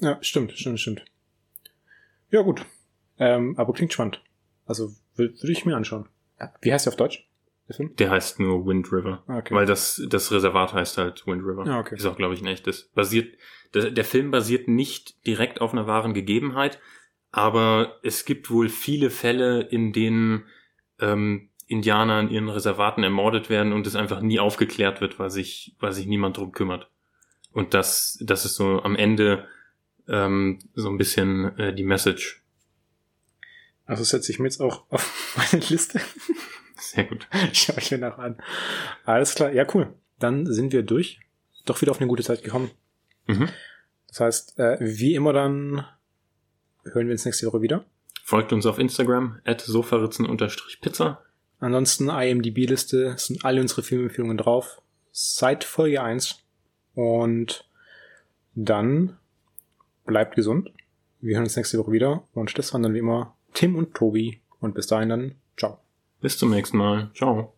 Ja, 0.00 0.18
stimmt, 0.20 0.52
stimmt, 0.52 0.80
stimmt. 0.80 1.04
Ja, 2.30 2.42
gut. 2.42 2.64
Ähm, 3.20 3.54
aber 3.56 3.72
klingt 3.72 3.92
spannend. 3.92 4.20
Also 4.66 4.86
wür- 5.16 5.40
würde 5.40 5.52
ich 5.52 5.64
mir 5.64 5.76
anschauen. 5.76 6.08
Wie 6.62 6.72
heißt 6.72 6.86
der 6.86 6.92
auf 6.92 6.96
Deutsch? 6.96 7.28
Der 7.68 7.76
Film? 7.76 7.94
der 7.96 8.10
heißt 8.10 8.40
nur 8.40 8.66
Wind 8.66 8.90
River. 8.90 9.22
Ah, 9.28 9.38
okay. 9.38 9.54
Weil 9.54 9.66
das, 9.66 10.02
das 10.08 10.32
Reservat 10.32 10.72
heißt 10.72 10.98
halt 10.98 11.24
Wind 11.26 11.44
River. 11.44 11.64
Ah, 11.68 11.78
okay. 11.80 11.94
Ist 11.94 12.06
auch, 12.06 12.16
glaube 12.16 12.34
ich, 12.34 12.40
ein 12.40 12.46
echtes. 12.48 12.90
Basiert, 12.94 13.36
der, 13.74 13.92
der 13.92 14.04
Film 14.04 14.32
basiert 14.32 14.66
nicht 14.66 15.24
direkt 15.26 15.60
auf 15.60 15.72
einer 15.72 15.86
wahren 15.86 16.12
Gegebenheit, 16.14 16.80
aber 17.30 18.00
es 18.02 18.24
gibt 18.24 18.50
wohl 18.50 18.68
viele 18.68 19.10
Fälle, 19.10 19.60
in 19.60 19.92
denen 19.92 20.44
ähm, 20.98 21.50
Indianer 21.68 22.18
in 22.20 22.30
ihren 22.30 22.48
Reservaten 22.48 23.04
ermordet 23.04 23.48
werden 23.50 23.72
und 23.72 23.86
es 23.86 23.94
einfach 23.94 24.20
nie 24.20 24.40
aufgeklärt 24.40 25.00
wird, 25.00 25.20
weil 25.20 25.30
sich, 25.30 25.76
weil 25.78 25.92
sich 25.92 26.06
niemand 26.06 26.36
drum 26.38 26.50
kümmert. 26.50 26.88
Und 27.52 27.74
das, 27.74 28.18
das 28.22 28.44
ist 28.44 28.56
so 28.56 28.82
am 28.82 28.96
Ende 28.96 29.46
ähm, 30.08 30.58
so 30.74 30.88
ein 30.88 30.98
bisschen 30.98 31.56
äh, 31.58 31.72
die 31.74 31.84
Message. 31.84 32.39
Also 33.90 34.04
setze 34.04 34.30
ich 34.30 34.38
mir 34.38 34.46
jetzt 34.46 34.60
auch 34.60 34.84
auf 34.90 35.34
meine 35.52 35.64
Liste. 35.64 36.00
Sehr 36.78 37.04
gut. 37.04 37.26
Schau 37.52 37.74
ich 37.76 37.90
mir 37.90 37.98
nach 37.98 38.18
an. 38.18 38.36
Alles 39.04 39.34
klar, 39.34 39.52
ja, 39.52 39.66
cool. 39.74 39.92
Dann 40.20 40.46
sind 40.46 40.72
wir 40.72 40.84
durch. 40.84 41.18
Doch 41.66 41.80
wieder 41.82 41.90
auf 41.90 41.98
eine 41.98 42.06
gute 42.06 42.22
Zeit 42.22 42.44
gekommen. 42.44 42.70
Mhm. 43.26 43.48
Das 44.06 44.20
heißt, 44.20 44.58
äh, 44.60 44.76
wie 44.78 45.16
immer 45.16 45.32
dann 45.32 45.84
hören 46.84 47.08
wir 47.08 47.12
uns 47.12 47.24
nächste 47.24 47.48
Woche 47.48 47.62
wieder. 47.62 47.84
Folgt 48.22 48.52
uns 48.52 48.64
auf 48.64 48.78
Instagram, 48.78 49.40
at 49.44 49.60
sofaritzen-pizza. 49.60 51.24
Ansonsten 51.58 52.10
IMDb-Liste 52.10 53.16
sind 53.18 53.44
alle 53.44 53.60
unsere 53.60 53.82
Filmempfehlungen 53.82 54.36
drauf. 54.36 54.80
Seit 55.10 55.64
Folge 55.64 56.00
1. 56.00 56.38
Und 56.94 57.68
dann 58.54 59.16
bleibt 60.06 60.36
gesund. 60.36 60.70
Wir 61.20 61.34
hören 61.34 61.44
uns 61.44 61.56
nächste 61.56 61.78
Woche 61.80 61.90
wieder. 61.90 62.28
Und 62.34 62.56
das 62.56 62.72
waren 62.72 62.84
dann 62.84 62.94
wie 62.94 62.98
immer 62.98 63.36
Tim 63.54 63.76
und 63.76 63.94
Tobi. 63.94 64.40
Und 64.60 64.74
bis 64.74 64.86
dahin 64.86 65.08
dann, 65.08 65.34
ciao. 65.56 65.78
Bis 66.20 66.38
zum 66.38 66.50
nächsten 66.50 66.76
Mal. 66.76 67.10
Ciao. 67.14 67.54